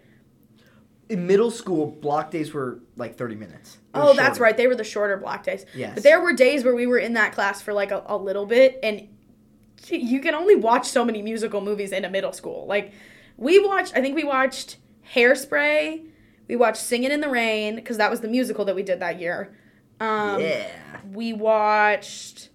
In 1.10 1.26
middle 1.26 1.50
school, 1.50 1.86
block 1.86 2.30
days 2.30 2.52
were 2.52 2.80
like 2.96 3.16
thirty 3.16 3.34
minutes. 3.34 3.78
It 3.94 3.98
was 3.98 4.10
Oh, 4.10 4.14
that's 4.14 4.38
right. 4.38 4.56
They 4.56 4.66
were 4.66 4.74
the 4.74 4.84
shorter 4.84 5.16
block 5.16 5.44
days. 5.44 5.64
Yes. 5.74 5.94
But 5.94 6.02
there 6.02 6.20
were 6.20 6.32
days 6.32 6.64
where 6.64 6.74
we 6.74 6.86
were 6.86 6.98
in 6.98 7.14
that 7.14 7.32
class 7.32 7.62
for 7.62 7.72
like 7.72 7.90
a, 7.90 8.02
a 8.06 8.16
little 8.16 8.44
bit, 8.46 8.78
and 8.82 9.08
you 9.88 10.20
can 10.20 10.34
only 10.34 10.56
watch 10.56 10.86
so 10.88 11.04
many 11.04 11.22
musical 11.22 11.60
movies 11.60 11.92
in 11.92 12.04
a 12.04 12.10
middle 12.10 12.32
school. 12.32 12.66
Like, 12.66 12.92
we 13.36 13.64
watched, 13.64 13.96
I 13.96 14.00
think 14.00 14.16
we 14.16 14.24
watched 14.24 14.76
Hairspray, 15.14 16.04
we 16.48 16.56
watched 16.56 16.82
Singing 16.82 17.10
in 17.10 17.20
the 17.20 17.28
Rain, 17.28 17.76
because 17.76 17.96
that 17.98 18.10
was 18.10 18.20
the 18.20 18.28
musical 18.28 18.64
that 18.64 18.74
we 18.74 18.82
did 18.82 19.00
that 19.00 19.20
year. 19.20 19.54
Um, 20.00 20.40
yeah. 20.40 20.68
We 21.12 21.32
watched. 21.32 22.50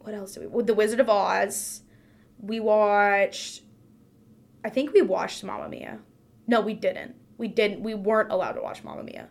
What 0.00 0.14
else 0.14 0.34
did 0.34 0.40
we? 0.40 0.46
well, 0.48 0.64
The 0.64 0.74
Wizard 0.74 1.00
of 1.00 1.08
Oz. 1.08 1.82
We 2.40 2.60
watched. 2.60 3.62
I 4.64 4.70
think 4.70 4.92
we 4.92 5.02
watched 5.02 5.44
Mamma 5.44 5.68
Mia. 5.68 6.00
No, 6.46 6.60
we 6.60 6.74
didn't. 6.74 7.14
We 7.38 7.48
didn't. 7.48 7.82
We 7.82 7.94
weren't 7.94 8.32
allowed 8.32 8.52
to 8.52 8.62
watch 8.62 8.82
Mamma 8.82 9.02
Mia. 9.04 9.28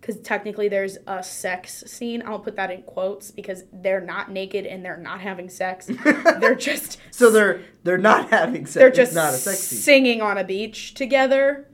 Because 0.00 0.18
technically 0.20 0.68
there's 0.68 0.96
a 1.06 1.22
sex 1.22 1.84
scene. 1.86 2.22
I'll 2.24 2.38
put 2.38 2.56
that 2.56 2.70
in 2.70 2.82
quotes 2.82 3.30
because 3.30 3.64
they're 3.72 4.00
not 4.00 4.30
naked 4.30 4.64
and 4.64 4.82
they're 4.84 4.96
not 4.96 5.20
having 5.20 5.50
sex. 5.50 5.86
they're 6.40 6.54
just. 6.54 6.98
So 7.10 7.30
they're 7.30 7.62
they're 7.84 7.98
not 7.98 8.30
having 8.30 8.64
sex. 8.64 8.74
They're 8.74 8.90
just 8.90 9.14
not 9.14 9.34
a 9.34 9.36
sex 9.36 9.58
scene. 9.58 9.78
singing 9.78 10.22
on 10.22 10.38
a 10.38 10.44
beach 10.44 10.94
together. 10.94 11.68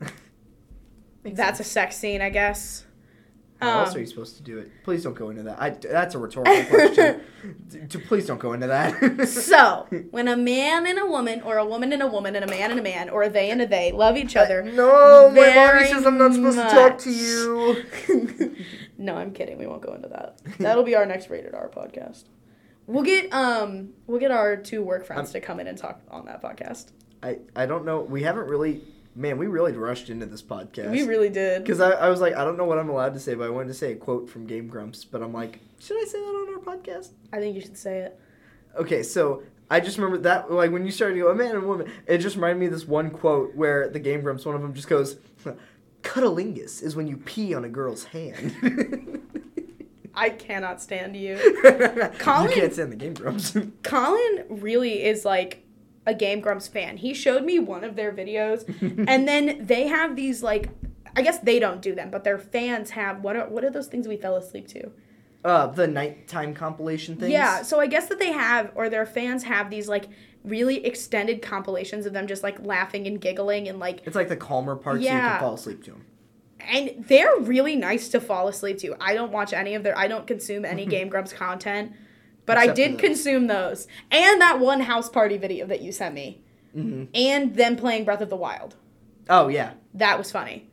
That's 1.22 1.58
sense. 1.58 1.60
a 1.60 1.64
sex 1.64 1.96
scene, 1.96 2.20
I 2.20 2.30
guess. 2.30 2.84
How 3.60 3.80
else 3.80 3.90
Um, 3.90 3.96
are 3.96 4.00
you 4.00 4.06
supposed 4.06 4.36
to 4.36 4.42
do 4.42 4.58
it? 4.58 4.70
Please 4.84 5.02
don't 5.04 5.14
go 5.14 5.28
into 5.30 5.42
that. 5.42 5.60
I, 5.60 5.70
that's 5.70 6.14
a 6.14 6.18
rhetorical 6.18 6.64
question. 6.64 7.20
D- 7.68 7.78
d- 7.88 7.98
please 7.98 8.26
don't 8.26 8.40
go 8.40 8.52
into 8.54 8.66
that. 8.68 9.28
So, 9.28 9.86
when 10.10 10.28
a 10.28 10.36
man 10.36 10.86
and 10.86 10.98
a 10.98 11.06
woman, 11.06 11.42
or 11.42 11.58
a 11.58 11.64
woman 11.66 11.92
and 11.92 12.02
a 12.02 12.06
woman, 12.06 12.34
and 12.36 12.44
a 12.44 12.48
man 12.48 12.70
and 12.70 12.80
a 12.80 12.82
man, 12.82 13.10
or 13.10 13.24
a 13.24 13.28
they 13.28 13.50
and 13.50 13.60
a 13.60 13.66
they 13.66 13.92
love 13.92 14.16
each 14.16 14.34
other. 14.36 14.62
no, 14.62 15.30
my 15.30 15.54
mommy 15.54 15.86
says 15.86 16.06
I'm 16.06 16.16
not 16.16 16.32
supposed 16.32 16.56
to 16.58 16.64
talk 16.64 16.98
to 16.98 17.10
you. 17.10 18.56
no, 18.98 19.16
I'm 19.16 19.32
kidding. 19.32 19.58
We 19.58 19.66
won't 19.66 19.82
go 19.82 19.94
into 19.94 20.08
that. 20.08 20.38
That'll 20.58 20.84
be 20.84 20.94
our 20.94 21.04
next 21.06 21.28
rated 21.30 21.54
R 21.54 21.68
podcast. 21.68 22.24
We'll 22.86 23.04
get 23.04 23.32
um 23.32 23.90
we'll 24.06 24.18
get 24.20 24.30
our 24.30 24.56
two 24.56 24.82
work 24.82 25.04
friends 25.06 25.32
to 25.32 25.40
come 25.40 25.60
in 25.60 25.66
and 25.66 25.78
talk 25.78 26.00
on 26.10 26.24
that 26.24 26.42
podcast. 26.42 26.92
I 27.22 27.38
I 27.54 27.66
don't 27.66 27.84
know. 27.84 28.00
We 28.00 28.22
haven't 28.22 28.48
really. 28.48 28.82
Man, 29.14 29.38
we 29.38 29.46
really 29.48 29.72
rushed 29.72 30.08
into 30.08 30.26
this 30.26 30.42
podcast. 30.42 30.90
We 30.90 31.02
really 31.02 31.30
did. 31.30 31.62
Because 31.62 31.80
I, 31.80 31.90
I 31.90 32.08
was 32.08 32.20
like, 32.20 32.34
I 32.34 32.44
don't 32.44 32.56
know 32.56 32.64
what 32.64 32.78
I'm 32.78 32.88
allowed 32.88 33.14
to 33.14 33.20
say, 33.20 33.34
but 33.34 33.44
I 33.44 33.50
wanted 33.50 33.68
to 33.68 33.74
say 33.74 33.92
a 33.92 33.96
quote 33.96 34.30
from 34.30 34.46
Game 34.46 34.68
Grumps. 34.68 35.04
But 35.04 35.22
I'm 35.22 35.32
like, 35.32 35.60
should 35.80 36.00
I 36.00 36.04
say 36.04 36.18
that 36.20 36.26
on 36.26 36.54
our 36.54 36.76
podcast? 36.76 37.10
I 37.32 37.38
think 37.38 37.56
you 37.56 37.60
should 37.60 37.76
say 37.76 38.00
it. 38.00 38.20
Okay, 38.76 39.02
so 39.02 39.42
I 39.68 39.80
just 39.80 39.98
remember 39.98 40.18
that, 40.18 40.50
like, 40.52 40.70
when 40.70 40.84
you 40.84 40.92
started 40.92 41.14
to 41.14 41.20
go, 41.22 41.28
a 41.30 41.34
man 41.34 41.56
and 41.56 41.66
woman, 41.66 41.90
it 42.06 42.18
just 42.18 42.36
reminded 42.36 42.60
me 42.60 42.66
of 42.66 42.72
this 42.72 42.86
one 42.86 43.10
quote 43.10 43.54
where 43.56 43.88
the 43.88 43.98
Game 43.98 44.20
Grumps, 44.20 44.44
one 44.46 44.54
of 44.54 44.62
them 44.62 44.74
just 44.74 44.88
goes, 44.88 45.16
Cunnilingus 46.02 46.82
is 46.82 46.94
when 46.94 47.06
you 47.06 47.16
pee 47.16 47.52
on 47.54 47.64
a 47.64 47.68
girl's 47.68 48.04
hand. 48.04 49.20
I 50.14 50.30
cannot 50.30 50.80
stand 50.80 51.16
you. 51.16 51.36
Colin, 52.18 52.50
you 52.50 52.54
can't 52.54 52.72
stand 52.72 52.92
the 52.92 52.96
Game 52.96 53.14
Grumps. 53.14 53.56
Colin 53.82 54.44
really 54.48 55.02
is 55.04 55.24
like 55.24 55.64
a 56.10 56.14
Game 56.14 56.40
Grumps 56.40 56.66
fan. 56.66 56.96
He 56.96 57.14
showed 57.14 57.44
me 57.44 57.58
one 57.58 57.84
of 57.84 57.94
their 57.94 58.12
videos, 58.12 58.66
and 59.08 59.26
then 59.26 59.64
they 59.64 59.86
have 59.86 60.16
these 60.16 60.42
like, 60.42 60.68
I 61.16 61.22
guess 61.22 61.38
they 61.38 61.58
don't 61.58 61.80
do 61.80 61.94
them, 61.94 62.10
but 62.10 62.24
their 62.24 62.38
fans 62.38 62.90
have 62.90 63.22
what 63.22 63.36
are 63.36 63.48
what 63.48 63.64
are 63.64 63.70
those 63.70 63.86
things 63.86 64.08
we 64.08 64.16
fell 64.16 64.36
asleep 64.36 64.66
to? 64.68 64.90
Uh, 65.42 65.68
the 65.68 65.86
nighttime 65.86 66.52
compilation 66.52 67.16
things. 67.16 67.30
Yeah, 67.30 67.62
so 67.62 67.80
I 67.80 67.86
guess 67.86 68.08
that 68.08 68.18
they 68.18 68.32
have, 68.32 68.72
or 68.74 68.90
their 68.90 69.06
fans 69.06 69.44
have 69.44 69.70
these 69.70 69.88
like 69.88 70.08
really 70.44 70.84
extended 70.84 71.42
compilations 71.42 72.06
of 72.06 72.12
them 72.12 72.26
just 72.26 72.42
like 72.42 72.64
laughing 72.64 73.06
and 73.06 73.20
giggling 73.20 73.68
and 73.68 73.78
like. 73.78 74.02
It's 74.04 74.16
like 74.16 74.28
the 74.28 74.36
calmer 74.36 74.76
parts 74.76 75.02
yeah. 75.02 75.10
so 75.10 75.24
you 75.24 75.30
can 75.30 75.40
fall 75.40 75.54
asleep 75.54 75.84
to 75.84 75.90
them. 75.92 76.04
And 76.60 77.04
they're 77.08 77.38
really 77.38 77.74
nice 77.74 78.08
to 78.10 78.20
fall 78.20 78.48
asleep 78.48 78.78
to. 78.80 78.94
I 79.00 79.14
don't 79.14 79.32
watch 79.32 79.52
any 79.52 79.74
of 79.74 79.82
their. 79.82 79.96
I 79.96 80.08
don't 80.08 80.26
consume 80.26 80.64
any 80.64 80.84
Game 80.96 81.08
Grumps 81.08 81.32
content, 81.32 81.92
but 82.50 82.58
Except 82.58 82.70
I 82.70 82.74
did 82.74 82.98
consume 82.98 83.46
those 83.46 83.86
and 84.10 84.40
that 84.40 84.58
one 84.58 84.80
house 84.80 85.08
party 85.08 85.36
video 85.36 85.66
that 85.68 85.82
you 85.82 85.92
sent 85.92 86.16
me, 86.16 86.42
mm-hmm. 86.76 87.04
and 87.14 87.54
them 87.54 87.76
playing 87.76 88.04
Breath 88.04 88.20
of 88.20 88.28
the 88.28 88.34
Wild. 88.34 88.74
Oh 89.28 89.46
yeah, 89.46 89.74
that 89.94 90.18
was 90.18 90.32
funny. 90.32 90.68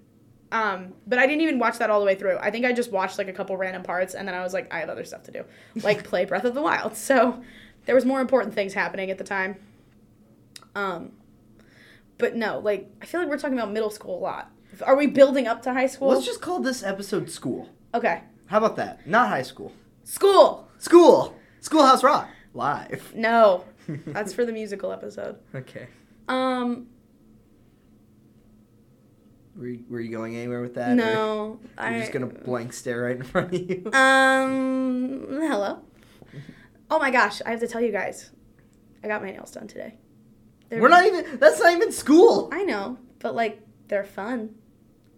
Um, 0.52 0.96
but 1.06 1.20
I 1.20 1.28
didn't 1.28 1.42
even 1.42 1.60
watch 1.60 1.78
that 1.78 1.92
all 1.92 2.00
the 2.00 2.06
way 2.08 2.16
through. 2.16 2.40
I 2.40 2.50
think 2.50 2.66
I 2.66 2.74
just 2.74 2.92
watched 2.92 3.20
like 3.20 3.28
a 3.28 3.32
couple 3.32 3.56
random 3.58 3.84
parts 3.84 4.16
and 4.16 4.28
then 4.28 4.34
I 4.34 4.42
was 4.42 4.54
like, 4.54 4.74
I 4.74 4.80
have 4.80 4.90
other 4.90 5.06
stuff 5.06 5.22
to 5.26 5.32
do, 5.32 5.44
like 5.84 6.04
play 6.04 6.26
Breath 6.26 6.46
of 6.46 6.56
the 6.56 6.64
Wild. 6.64 6.98
So 6.98 7.44
there 7.86 7.94
was 7.94 8.06
more 8.06 8.22
important 8.22 8.56
things 8.56 8.74
happening 8.74 9.12
at 9.12 9.20
the 9.20 9.24
time. 9.24 9.58
Um, 10.74 11.12
but 12.18 12.36
no, 12.36 12.58
like 12.58 12.90
I 13.04 13.06
feel 13.06 13.22
like 13.22 13.30
we're 13.30 13.38
talking 13.38 13.60
about 13.60 13.72
middle 13.72 13.92
school 13.92 14.18
a 14.18 14.20
lot. 14.20 14.52
Are 14.84 14.96
we 14.96 15.06
building 15.06 15.46
up 15.46 15.62
to 15.62 15.74
high 15.74 15.86
school? 15.86 16.08
Let's 16.08 16.26
just 16.26 16.42
call 16.42 16.60
this 16.60 16.82
episode 16.82 17.30
school. 17.30 17.70
Okay. 17.94 18.24
How 18.48 18.58
about 18.58 18.78
that? 18.78 19.06
Not 19.06 19.30
high 19.30 19.44
school. 19.44 19.74
School. 20.06 20.68
School. 20.80 21.38
Schoolhouse 21.68 22.02
Rock 22.02 22.30
live. 22.54 23.12
No, 23.14 23.66
that's 23.90 24.32
for 24.32 24.46
the 24.46 24.54
musical 24.54 24.94
episode. 24.94 25.36
Okay. 25.54 25.88
Um, 26.30 26.88
were 29.58 29.68
you, 29.68 29.84
were 29.90 30.00
you 30.00 30.10
going 30.10 30.38
anywhere 30.38 30.62
with 30.62 30.76
that? 30.76 30.96
No. 30.96 31.60
I'm 31.78 32.00
just 32.00 32.14
gonna 32.14 32.28
blank 32.28 32.72
stare 32.72 33.02
right 33.04 33.18
in 33.18 33.24
front 33.24 33.54
of 33.54 33.70
you. 33.70 33.84
Um. 33.92 35.28
Hello. 35.42 35.80
Oh 36.90 37.00
my 37.00 37.12
gosh! 37.12 37.42
I 37.46 37.50
have 37.52 37.60
to 37.60 37.68
tell 37.68 37.82
you 37.82 37.92
guys, 37.92 38.32
I 39.04 39.10
got 39.10 39.22
my 39.22 39.32
nails 39.32 39.52
done 39.52 39.68
today. 39.68 39.96
They're 40.70 40.82
We're 40.82 40.88
not 40.88 41.06
even. 41.06 41.38
That's 41.38 41.60
not 41.60 41.74
even 41.74 41.92
school. 41.92 42.48
I 42.54 42.64
know, 42.64 42.98
but 43.20 43.36
like 43.36 43.62
they're 43.90 44.06
fun. 44.06 44.56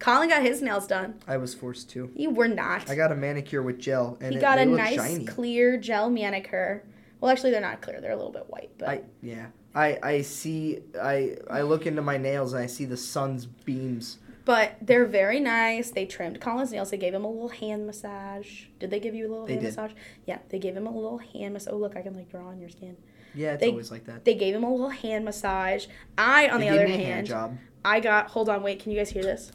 Colin 0.00 0.28
got 0.28 0.42
his 0.42 0.60
nails 0.60 0.86
done. 0.86 1.14
I 1.28 1.36
was 1.36 1.54
forced 1.54 1.88
to. 1.90 2.10
You 2.16 2.30
were 2.30 2.48
not. 2.48 2.90
I 2.90 2.96
got 2.96 3.12
a 3.12 3.14
manicure 3.14 3.62
with 3.62 3.78
gel, 3.78 4.18
and 4.20 4.32
he 4.32 4.38
it, 4.38 4.40
got 4.40 4.58
a 4.58 4.66
nice 4.66 4.96
shiny. 4.96 5.24
clear 5.24 5.76
gel 5.76 6.10
manicure. 6.10 6.82
Well, 7.20 7.30
actually, 7.30 7.52
they're 7.52 7.60
not 7.60 7.80
clear; 7.80 8.00
they're 8.00 8.12
a 8.12 8.16
little 8.16 8.32
bit 8.32 8.46
white. 8.48 8.70
But 8.78 8.88
I, 8.88 9.02
yeah, 9.22 9.46
I 9.74 9.98
I 10.02 10.22
see. 10.22 10.80
I 11.00 11.36
I 11.48 11.62
look 11.62 11.86
into 11.86 12.02
my 12.02 12.16
nails 12.16 12.52
and 12.52 12.62
I 12.62 12.66
see 12.66 12.84
the 12.86 12.96
sun's 12.96 13.46
beams 13.46 14.18
but 14.50 14.76
they're 14.80 15.06
very 15.06 15.38
nice. 15.38 15.90
They 15.90 16.06
trimmed 16.06 16.40
Colin's 16.40 16.72
nails. 16.72 16.90
They 16.90 16.96
gave 16.96 17.14
him 17.14 17.24
a 17.24 17.30
little 17.30 17.50
hand 17.50 17.86
massage. 17.86 18.64
Did 18.80 18.90
they 18.90 18.98
give 18.98 19.14
you 19.14 19.28
a 19.28 19.30
little 19.30 19.46
they 19.46 19.52
hand 19.52 19.64
did. 19.64 19.68
massage? 19.68 19.92
Yeah, 20.26 20.38
they 20.48 20.58
gave 20.58 20.76
him 20.76 20.88
a 20.88 20.90
little 20.90 21.18
hand 21.18 21.54
massage. 21.54 21.72
Oh, 21.72 21.76
look, 21.76 21.96
I 21.96 22.02
can 22.02 22.16
like 22.16 22.28
draw 22.30 22.48
on 22.48 22.58
your 22.58 22.68
skin. 22.68 22.96
Yeah, 23.32 23.52
it's 23.52 23.60
they, 23.60 23.70
always 23.70 23.92
like 23.92 24.06
that. 24.06 24.24
They 24.24 24.34
gave 24.34 24.54
him 24.54 24.64
a 24.64 24.70
little 24.70 24.88
hand 24.88 25.24
massage. 25.24 25.86
I, 26.18 26.48
on 26.48 26.58
they 26.58 26.68
the 26.68 26.74
other 26.74 26.88
hand, 26.88 27.28
hand. 27.28 27.58
I 27.84 28.00
got. 28.00 28.30
Hold 28.30 28.48
on, 28.48 28.62
wait. 28.64 28.80
Can 28.80 28.90
you 28.90 28.98
guys 28.98 29.10
hear 29.10 29.22
this? 29.22 29.52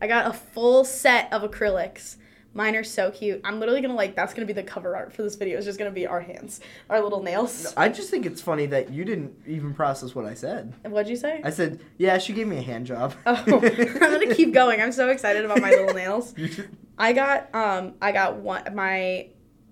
I 0.00 0.06
got 0.06 0.26
a 0.26 0.32
full 0.32 0.84
set 0.84 1.32
of 1.32 1.42
acrylics 1.42 2.16
Mine 2.54 2.74
are 2.76 2.84
so 2.84 3.10
cute. 3.10 3.40
I'm 3.44 3.60
literally 3.60 3.80
gonna 3.80 3.94
like 3.94 4.16
that's 4.16 4.32
gonna 4.32 4.46
be 4.46 4.52
the 4.52 4.62
cover 4.62 4.96
art 4.96 5.12
for 5.12 5.22
this 5.22 5.36
video. 5.36 5.58
It's 5.58 5.66
just 5.66 5.78
gonna 5.78 5.90
be 5.90 6.06
our 6.06 6.20
hands, 6.20 6.60
our 6.88 7.00
little 7.00 7.22
nails. 7.22 7.72
I 7.76 7.88
just 7.88 8.10
think 8.10 8.24
it's 8.26 8.40
funny 8.40 8.66
that 8.66 8.90
you 8.90 9.04
didn't 9.04 9.32
even 9.46 9.74
process 9.74 10.14
what 10.14 10.24
I 10.24 10.34
said. 10.34 10.74
What'd 10.82 11.08
you 11.08 11.16
say? 11.16 11.40
I 11.44 11.50
said, 11.50 11.80
yeah, 11.98 12.18
she 12.18 12.32
gave 12.32 12.48
me 12.48 12.56
a 12.56 12.62
hand 12.62 12.86
job. 12.86 13.14
Oh, 13.26 13.34
I'm 13.46 13.60
gonna 13.60 14.34
keep 14.34 14.52
going. 14.52 14.80
I'm 14.80 14.92
so 14.92 15.10
excited 15.10 15.44
about 15.44 15.60
my 15.60 15.70
little 15.70 15.94
nails. 15.94 16.34
I 16.98 17.12
got 17.12 17.54
um 17.54 17.94
I 18.00 18.12
got 18.12 18.36
one 18.36 18.74
my 18.74 19.28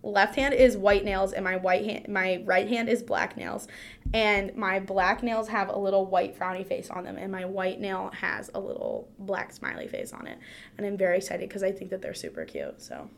left 0.06 0.36
hand 0.36 0.54
is 0.54 0.76
white 0.76 1.04
nails 1.04 1.32
and 1.32 1.44
my 1.44 1.56
white 1.56 1.84
hand 1.84 2.08
my 2.08 2.42
right 2.44 2.68
hand 2.68 2.88
is 2.88 3.02
black 3.02 3.36
nails. 3.36 3.66
And 4.14 4.54
my 4.54 4.78
black 4.78 5.22
nails 5.22 5.48
have 5.48 5.68
a 5.68 5.78
little 5.78 6.06
white 6.06 6.38
frowny 6.38 6.64
face 6.64 6.90
on 6.90 7.04
them 7.04 7.16
and 7.18 7.30
my 7.30 7.44
white 7.44 7.80
nail 7.80 8.10
has 8.20 8.50
a 8.54 8.60
little 8.60 9.08
black 9.18 9.52
smiley 9.52 9.88
face 9.88 10.12
on 10.12 10.26
it. 10.26 10.38
And 10.78 10.86
i'm 10.86 10.96
very 10.96 11.16
excited 11.18 11.48
because 11.48 11.62
i 11.62 11.72
think 11.72 11.90
that 11.90 12.02
they're 12.02 12.14
super 12.14 12.44
cute 12.44 12.80
so. 12.80 13.10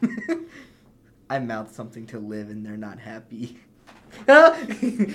I 1.30 1.38
mouthed 1.38 1.74
something 1.74 2.06
to 2.08 2.18
live 2.18 2.50
and 2.50 2.64
they're 2.64 2.76
not 2.76 2.98
happy. 2.98 3.58
No 4.28 4.54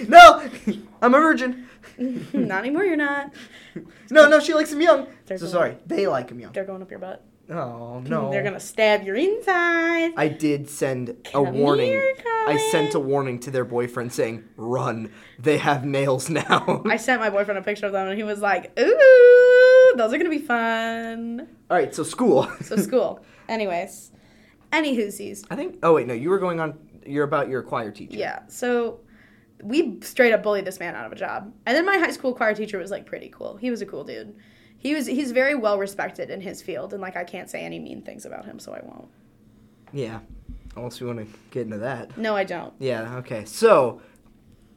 no, 0.07 0.49
i'm 1.03 1.13
a 1.13 1.19
virgin. 1.19 1.67
Not 2.33 2.59
anymore 2.61 2.83
you're 2.83 2.95
not. 2.95 3.31
No 4.09 4.27
no 4.27 4.39
she 4.39 4.55
likes 4.55 4.73
him 4.73 4.81
young. 4.81 5.05
They're 5.27 5.37
so 5.37 5.43
going, 5.45 5.51
sorry 5.51 5.77
they 5.85 6.07
like 6.07 6.31
him 6.31 6.39
young. 6.39 6.51
they're 6.51 6.65
going 6.65 6.81
up 6.81 6.89
your 6.89 6.99
butt 6.99 7.23
Oh 7.49 7.99
no! 8.05 8.29
They're 8.31 8.43
gonna 8.43 8.59
stab 8.59 9.03
your 9.03 9.15
inside. 9.15 10.13
I 10.17 10.27
did 10.27 10.69
send 10.69 11.15
Come 11.25 11.45
a 11.45 11.51
warning. 11.51 11.87
Here, 11.87 12.15
I 12.25 12.57
sent 12.71 12.93
a 12.93 12.99
warning 12.99 13.39
to 13.41 13.51
their 13.51 13.65
boyfriend 13.65 14.11
saying, 14.11 14.43
"Run! 14.57 15.11
They 15.39 15.57
have 15.57 15.85
nails 15.85 16.29
now." 16.29 16.83
I 16.85 16.97
sent 16.97 17.21
my 17.21 17.29
boyfriend 17.29 17.57
a 17.57 17.61
picture 17.61 17.85
of 17.85 17.93
them, 17.93 18.07
and 18.07 18.17
he 18.17 18.23
was 18.23 18.41
like, 18.41 18.77
"Ooh, 18.79 19.93
those 19.95 20.13
are 20.13 20.17
gonna 20.17 20.29
be 20.29 20.39
fun." 20.39 21.47
All 21.69 21.77
right, 21.77 21.93
so 21.93 22.03
school. 22.03 22.49
so 22.61 22.75
school. 22.75 23.23
Anyways, 23.49 24.11
any 24.73 24.97
hoosies. 24.97 25.45
I 25.49 25.55
think. 25.55 25.79
Oh 25.83 25.93
wait, 25.93 26.07
no, 26.07 26.13
you 26.13 26.29
were 26.29 26.39
going 26.39 26.59
on. 26.59 26.77
You're 27.05 27.23
about 27.23 27.47
your 27.47 27.63
choir 27.63 27.91
teacher. 27.91 28.17
Yeah. 28.17 28.39
So 28.49 28.99
we 29.63 29.99
straight 30.01 30.33
up 30.33 30.43
bullied 30.43 30.65
this 30.65 30.79
man 30.79 30.95
out 30.95 31.05
of 31.05 31.13
a 31.13 31.15
job, 31.15 31.53
and 31.65 31.77
then 31.77 31.85
my 31.85 31.97
high 31.97 32.11
school 32.11 32.33
choir 32.33 32.53
teacher 32.53 32.77
was 32.77 32.91
like 32.91 33.05
pretty 33.05 33.29
cool. 33.29 33.55
He 33.55 33.71
was 33.71 33.81
a 33.81 33.85
cool 33.85 34.03
dude 34.03 34.35
he 34.77 34.93
was 34.93 35.07
he's 35.07 35.31
very 35.31 35.55
well 35.55 35.77
respected 35.77 36.29
in 36.29 36.41
his 36.41 36.61
field, 36.61 36.93
and 36.93 37.01
like 37.01 37.15
I 37.15 37.23
can't 37.23 37.49
say 37.49 37.61
any 37.61 37.79
mean 37.79 38.01
things 38.01 38.25
about 38.25 38.45
him, 38.45 38.59
so 38.59 38.73
I 38.73 38.81
won't. 38.83 39.09
Yeah, 39.91 40.19
unless 40.75 40.99
you 40.99 41.07
want 41.07 41.19
to 41.19 41.39
get 41.51 41.63
into 41.63 41.79
that. 41.79 42.17
No, 42.17 42.35
I 42.35 42.43
don't. 42.43 42.73
Yeah. 42.79 43.17
Okay. 43.17 43.45
So, 43.45 44.01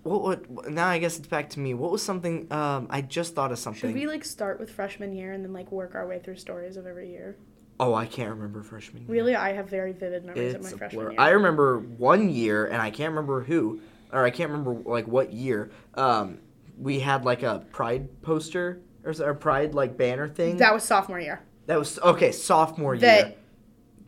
what 0.02 0.22
would 0.22 0.70
now? 0.70 0.88
I 0.88 0.98
guess 0.98 1.18
it's 1.18 1.28
back 1.28 1.50
to 1.50 1.60
me. 1.60 1.74
What 1.74 1.90
was 1.90 2.02
something? 2.02 2.50
Um, 2.52 2.86
I 2.90 3.02
just 3.02 3.34
thought 3.34 3.52
of 3.52 3.58
something. 3.58 3.90
Should 3.90 3.94
we 3.94 4.06
like 4.06 4.24
start 4.24 4.58
with 4.58 4.70
freshman 4.70 5.12
year 5.12 5.32
and 5.32 5.44
then 5.44 5.52
like 5.52 5.70
work 5.70 5.94
our 5.94 6.06
way 6.06 6.18
through 6.18 6.36
stories 6.36 6.76
of 6.76 6.86
every 6.86 7.10
year? 7.10 7.36
Oh, 7.78 7.94
I 7.94 8.04
can't 8.04 8.30
remember 8.30 8.62
freshman 8.62 9.02
year. 9.02 9.10
Really, 9.10 9.34
I 9.34 9.52
have 9.52 9.68
very 9.68 9.92
vivid 9.92 10.24
memories 10.24 10.54
it's 10.54 10.66
of 10.66 10.72
my 10.72 10.78
freshman 10.78 11.12
year. 11.12 11.20
I 11.20 11.30
remember 11.30 11.78
one 11.78 12.30
year, 12.30 12.66
and 12.66 12.80
I 12.80 12.90
can't 12.90 13.10
remember 13.10 13.42
who, 13.42 13.80
or 14.12 14.24
I 14.24 14.30
can't 14.30 14.50
remember 14.50 14.88
like 14.88 15.06
what 15.06 15.32
year. 15.32 15.70
Um, 15.94 16.38
we 16.78 17.00
had 17.00 17.24
like 17.26 17.42
a 17.42 17.64
pride 17.70 18.22
poster 18.22 18.80
or 19.04 19.14
our 19.24 19.34
pride 19.34 19.74
like 19.74 19.96
banner 19.96 20.28
thing. 20.28 20.58
That 20.58 20.74
was 20.74 20.84
sophomore 20.84 21.20
year. 21.20 21.42
That 21.66 21.78
was 21.78 21.98
okay. 22.00 22.32
Sophomore 22.32 22.96
that 22.98 23.26
year. 23.28 23.36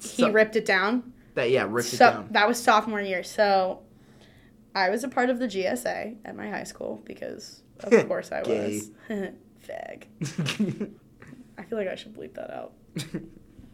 He 0.01 0.23
so, 0.23 0.31
ripped 0.31 0.57
it 0.57 0.65
down. 0.65 1.13
That 1.35 1.51
yeah, 1.51 1.67
ripped 1.69 1.89
so, 1.89 1.95
it 1.95 2.11
down. 2.13 2.29
That 2.33 2.49
was 2.49 2.63
sophomore 2.63 3.01
year. 3.01 3.23
So 3.23 3.83
I 4.75 4.91
was 4.91 5.05
a 5.05 5.09
part 5.09 5.31
of 5.31 5.39
the 5.39 5.47
GSA 5.47 6.17
at 6.25 6.37
my 6.37 6.49
high 6.49 6.65
school 6.65 7.03
because 7.05 7.63
of 7.81 7.91
course 8.09 8.33
I 8.33 8.43
was. 8.43 8.91
Fag. 9.69 10.07
I 11.59 11.63
feel 11.63 11.79
like 11.79 11.89
I 11.89 11.95
should 11.95 12.15
bleep 12.15 12.35
that 12.35 12.51
out. 12.51 12.73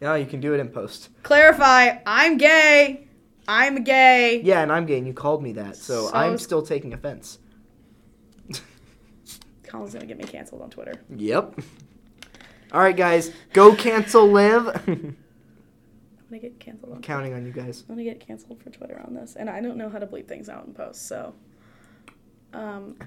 no, 0.01 0.13
you 0.13 0.27
can 0.27 0.39
do 0.39 0.53
it 0.53 0.59
in 0.59 0.69
post. 0.69 1.09
Clarify, 1.23 1.97
I'm 2.05 2.37
gay. 2.37 3.07
I'm 3.47 3.83
gay. 3.83 4.41
Yeah, 4.43 4.61
and 4.61 4.71
I'm 4.71 4.85
gay, 4.85 4.99
and 4.99 5.07
you 5.07 5.13
called 5.13 5.41
me 5.41 5.53
that, 5.53 5.75
so, 5.75 6.09
so 6.09 6.13
I'm 6.13 6.37
still 6.37 6.61
taking 6.61 6.93
offense. 6.93 7.39
Colin's 9.69 9.93
gonna 9.93 10.05
get 10.05 10.17
me 10.17 10.23
canceled 10.23 10.61
on 10.61 10.69
Twitter. 10.69 10.93
Yep. 11.15 11.59
All 12.71 12.81
right, 12.81 12.95
guys, 12.95 13.31
go 13.53 13.75
cancel 13.75 14.27
Liv. 14.27 14.67
I'm 14.87 15.15
gonna 16.29 16.41
get 16.41 16.59
canceled. 16.59 16.93
On 16.93 17.01
Counting 17.01 17.33
on 17.33 17.45
you 17.45 17.51
guys. 17.51 17.83
I'm 17.87 17.95
gonna 17.95 18.03
get 18.03 18.19
canceled 18.19 18.61
for 18.61 18.69
Twitter 18.69 19.01
on 19.05 19.13
this, 19.13 19.35
and 19.35 19.49
I 19.49 19.61
don't 19.61 19.77
know 19.77 19.89
how 19.89 19.99
to 19.99 20.07
bleep 20.07 20.27
things 20.27 20.49
out 20.49 20.65
in 20.65 20.73
post, 20.73 21.07
so. 21.07 21.33
Um. 22.53 22.97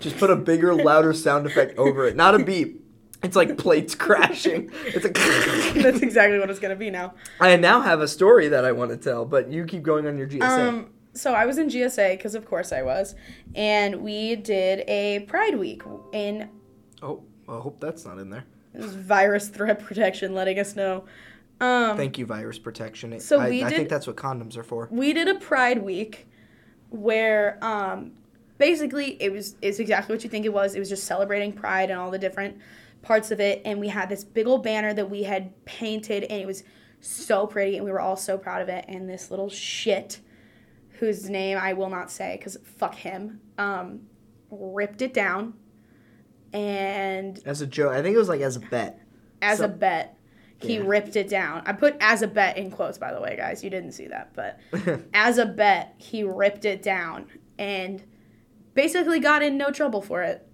Just 0.00 0.16
put 0.18 0.30
a 0.30 0.36
bigger, 0.36 0.74
louder 0.74 1.12
sound 1.12 1.46
effect 1.46 1.76
over 1.76 2.06
it, 2.06 2.14
not 2.14 2.34
a 2.34 2.44
beep. 2.44 2.84
It's 3.22 3.34
like 3.34 3.58
plates 3.58 3.96
crashing. 3.96 4.70
It's 4.86 5.04
like. 5.04 5.14
That's 5.82 6.02
exactly 6.02 6.38
what 6.38 6.50
it's 6.50 6.60
gonna 6.60 6.76
be 6.76 6.90
now. 6.90 7.14
I 7.40 7.56
now 7.56 7.80
have 7.80 8.00
a 8.00 8.06
story 8.08 8.48
that 8.48 8.64
I 8.64 8.72
want 8.72 8.90
to 8.92 8.96
tell, 8.96 9.24
but 9.24 9.50
you 9.50 9.64
keep 9.64 9.82
going 9.82 10.06
on 10.06 10.16
your 10.16 10.28
GSA. 10.28 10.68
Um, 10.68 10.90
so 11.18 11.34
I 11.34 11.46
was 11.46 11.58
in 11.58 11.68
GSA 11.68 12.12
because 12.16 12.34
of 12.34 12.46
course 12.46 12.72
I 12.72 12.82
was, 12.82 13.14
and 13.54 14.02
we 14.02 14.36
did 14.36 14.84
a 14.88 15.20
Pride 15.28 15.58
Week 15.58 15.82
in 16.12 16.48
oh, 17.02 17.22
I 17.48 17.58
hope 17.58 17.80
that's 17.80 18.04
not 18.04 18.18
in 18.18 18.30
there. 18.30 18.44
it 18.74 18.80
was 18.80 18.94
virus 18.94 19.48
threat 19.48 19.78
protection, 19.84 20.34
letting 20.34 20.58
us 20.58 20.76
know. 20.76 21.04
Um, 21.60 21.96
Thank 21.96 22.18
you, 22.18 22.26
virus 22.26 22.58
protection. 22.58 23.12
It- 23.14 23.22
So 23.22 23.40
I, 23.40 23.50
we 23.50 23.64
I 23.64 23.70
think 23.70 23.88
that's 23.88 24.06
what 24.06 24.16
condoms 24.16 24.56
are 24.56 24.62
for. 24.62 24.88
we 24.90 25.12
did 25.12 25.28
a 25.28 25.34
Pride 25.34 25.82
Week 25.82 26.26
where 26.90 27.58
um, 27.62 28.12
basically 28.58 29.20
it 29.22 29.32
was 29.32 29.56
it's 29.60 29.78
exactly 29.78 30.14
what 30.14 30.22
you 30.24 30.30
think 30.30 30.46
it 30.46 30.52
was. 30.52 30.74
It 30.74 30.78
was 30.78 30.88
just 30.88 31.04
celebrating 31.04 31.52
Pride 31.52 31.90
and 31.90 31.98
all 31.98 32.10
the 32.10 32.18
different 32.18 32.58
parts 33.02 33.30
of 33.30 33.40
it, 33.40 33.62
and 33.64 33.80
we 33.80 33.88
had 33.88 34.08
this 34.08 34.24
big 34.24 34.46
old 34.46 34.62
banner 34.62 34.94
that 34.94 35.08
we 35.10 35.22
had 35.24 35.52
painted, 35.64 36.24
and 36.24 36.40
it 36.40 36.46
was 36.46 36.62
so 37.00 37.46
pretty, 37.46 37.76
and 37.76 37.84
we 37.84 37.90
were 37.92 38.00
all 38.00 38.16
so 38.16 38.36
proud 38.38 38.60
of 38.62 38.68
it. 38.68 38.84
And 38.88 39.08
this 39.08 39.30
little 39.30 39.48
shit, 39.48 40.20
whose 40.98 41.28
name 41.30 41.58
I 41.58 41.72
will 41.72 41.90
not 41.90 42.10
say 42.10 42.36
because 42.36 42.56
fuck 42.64 42.94
him, 42.94 43.40
um, 43.56 44.00
ripped 44.50 45.02
it 45.02 45.14
down, 45.14 45.54
and 46.52 47.40
As 47.44 47.60
a 47.60 47.66
joke, 47.66 47.92
I 47.92 48.02
think 48.02 48.14
it 48.14 48.18
was 48.18 48.28
like 48.28 48.40
as 48.40 48.56
a 48.56 48.60
bet. 48.60 49.00
as 49.42 49.58
So- 49.58 49.66
a 49.66 49.68
bet. 49.68 50.14
He 50.60 50.74
Yeah. 50.78 50.82
ripped 50.86 51.14
it 51.14 51.28
down. 51.28 51.62
I 51.66 51.72
put 51.72 51.94
as 52.00 52.22
a 52.22 52.26
bet 52.26 52.56
in 52.58 52.72
quotes, 52.72 52.98
by 52.98 53.12
the 53.12 53.20
way, 53.20 53.36
guys. 53.36 53.62
You 53.62 53.70
didn't 53.70 53.92
see 53.92 54.08
that, 54.08 54.32
but 54.34 54.58
as 55.14 55.38
a 55.38 55.46
bet, 55.46 55.94
he 55.98 56.24
ripped 56.24 56.64
it 56.64 56.82
down 56.82 57.26
and 57.60 58.02
basically 58.74 59.20
got 59.20 59.40
in 59.44 59.56
no 59.56 59.70
trouble 59.70 60.02
for 60.02 60.22
it 60.24 60.44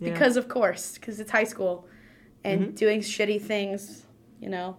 Yeah. 0.00 0.12
because, 0.12 0.36
of 0.36 0.48
course, 0.48 0.98
because 0.98 1.18
it's 1.18 1.30
high 1.30 1.44
school 1.44 1.86
and 2.44 2.60
Mm-hmm. 2.60 2.70
doing 2.74 3.00
shitty 3.00 3.40
things, 3.40 4.04
you 4.38 4.50
know, 4.50 4.76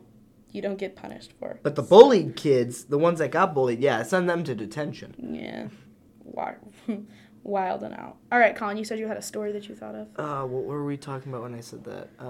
you 0.57 0.61
don't 0.61 0.77
get 0.77 0.95
punished 0.97 1.31
for. 1.39 1.59
But 1.63 1.75
the 1.75 1.83
bullied 1.83 2.35
kids, 2.35 2.85
the 2.85 2.97
ones 2.97 3.19
that 3.19 3.31
got 3.31 3.53
bullied, 3.53 3.79
yeah, 3.79 4.03
send 4.03 4.29
them 4.29 4.43
to 4.43 4.53
detention. 4.55 5.15
Yeah, 5.17 5.67
wild, 6.25 6.57
wild 7.43 7.83
and 7.83 7.93
out. 7.93 8.17
All 8.31 8.39
right, 8.39 8.55
Colin, 8.55 8.75
you 8.75 8.83
said 8.83 8.99
you 8.99 9.07
had 9.07 9.15
a 9.17 9.21
story 9.21 9.53
that 9.53 9.69
you 9.69 9.75
thought 9.75 9.95
of. 9.95 10.07
Uh, 10.17 10.45
what 10.45 10.65
were 10.65 10.83
we 10.83 10.97
talking 10.97 11.31
about 11.31 11.43
when 11.43 11.55
I 11.55 11.61
said 11.61 11.83
that? 11.85 12.09
Uh, 12.19 12.27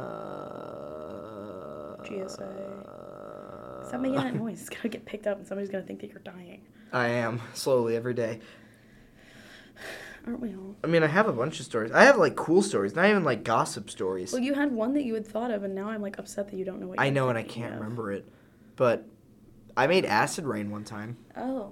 GSA. 2.03 3.87
Stop 3.87 4.01
making 4.01 4.17
that 4.17 4.35
noise. 4.43 4.59
It's 4.61 4.69
gonna 4.69 4.89
get 4.89 5.05
picked 5.05 5.25
up, 5.27 5.37
and 5.37 5.47
somebody's 5.47 5.69
gonna 5.69 5.85
think 5.85 6.01
that 6.01 6.09
you're 6.09 6.19
dying. 6.19 6.61
I 6.93 7.07
am 7.07 7.41
slowly 7.53 7.95
every 7.95 8.13
day. 8.13 8.39
Aren't 10.27 10.41
we 10.41 10.53
all? 10.53 10.75
I 10.83 10.87
mean, 10.87 11.03
I 11.03 11.07
have 11.07 11.27
a 11.27 11.33
bunch 11.33 11.61
of 11.61 11.65
stories. 11.65 11.91
I 11.93 12.03
have 12.03 12.17
like 12.17 12.35
cool 12.35 12.61
stories, 12.61 12.93
not 12.93 13.05
even 13.09 13.23
like 13.23 13.45
gossip 13.45 13.89
stories. 13.89 14.33
Well, 14.33 14.41
you 14.41 14.53
had 14.53 14.73
one 14.73 14.93
that 14.95 15.05
you 15.05 15.13
had 15.13 15.25
thought 15.25 15.51
of, 15.51 15.63
and 15.63 15.73
now 15.73 15.87
I'm 15.87 16.01
like 16.01 16.19
upset 16.19 16.49
that 16.49 16.57
you 16.57 16.65
don't 16.65 16.81
know 16.81 16.87
what. 16.87 16.99
I 16.99 17.09
know, 17.09 17.29
and 17.29 17.37
I 17.37 17.43
can't 17.43 17.73
of. 17.73 17.79
remember 17.79 18.11
it. 18.11 18.27
But 18.75 19.05
I 19.77 19.87
made 19.87 20.03
acid 20.05 20.45
rain 20.45 20.69
one 20.69 20.83
time. 20.83 21.15
Oh, 21.37 21.71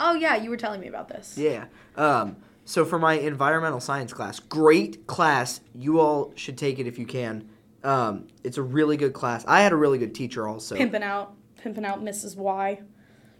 oh 0.00 0.14
yeah, 0.14 0.36
you 0.36 0.48
were 0.48 0.56
telling 0.56 0.80
me 0.80 0.88
about 0.88 1.08
this. 1.08 1.36
Yeah. 1.36 1.66
Um, 1.94 2.36
so 2.64 2.86
for 2.86 2.98
my 2.98 3.14
environmental 3.14 3.80
science 3.80 4.14
class, 4.14 4.40
great 4.40 5.06
class. 5.06 5.60
You 5.74 6.00
all 6.00 6.32
should 6.36 6.56
take 6.56 6.78
it 6.78 6.86
if 6.86 6.98
you 6.98 7.04
can. 7.04 7.50
Um, 7.84 8.28
it's 8.42 8.56
a 8.56 8.62
really 8.62 8.96
good 8.96 9.12
class. 9.12 9.44
I 9.46 9.60
had 9.60 9.72
a 9.72 9.76
really 9.76 9.98
good 9.98 10.14
teacher 10.14 10.48
also. 10.48 10.74
Pimping 10.74 11.02
out, 11.02 11.34
pimping 11.62 11.84
out 11.84 12.02
Mrs. 12.02 12.36
Y. 12.36 12.80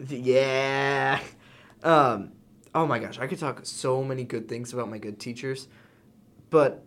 Yeah. 0.09 1.21
Um, 1.83 2.33
oh 2.75 2.87
my 2.87 2.99
gosh, 2.99 3.19
I 3.19 3.27
could 3.27 3.39
talk 3.39 3.61
so 3.65 4.03
many 4.03 4.25
good 4.25 4.49
things 4.49 4.73
about 4.73 4.89
my 4.89 4.99
good 4.99 5.19
teachers, 5.19 5.69
but 6.50 6.85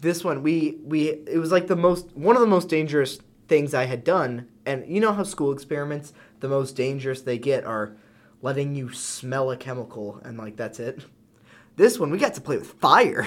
this 0.00 0.22
one 0.22 0.42
we 0.42 0.78
we 0.82 1.08
it 1.08 1.38
was 1.38 1.50
like 1.50 1.66
the 1.66 1.76
most 1.76 2.14
one 2.14 2.36
of 2.36 2.40
the 2.40 2.48
most 2.48 2.68
dangerous 2.68 3.18
things 3.48 3.74
I 3.74 3.84
had 3.84 4.04
done. 4.04 4.48
And 4.66 4.86
you 4.86 5.00
know 5.00 5.12
how 5.12 5.22
school 5.24 5.52
experiments, 5.52 6.12
the 6.40 6.48
most 6.48 6.76
dangerous 6.76 7.22
they 7.22 7.38
get 7.38 7.64
are 7.64 7.96
letting 8.42 8.74
you 8.74 8.92
smell 8.92 9.50
a 9.50 9.56
chemical 9.56 10.20
and 10.24 10.38
like 10.38 10.56
that's 10.56 10.80
it. 10.80 11.04
This 11.76 11.98
one 11.98 12.10
we 12.10 12.18
got 12.18 12.34
to 12.34 12.40
play 12.40 12.56
with 12.56 12.72
fire. 12.72 13.26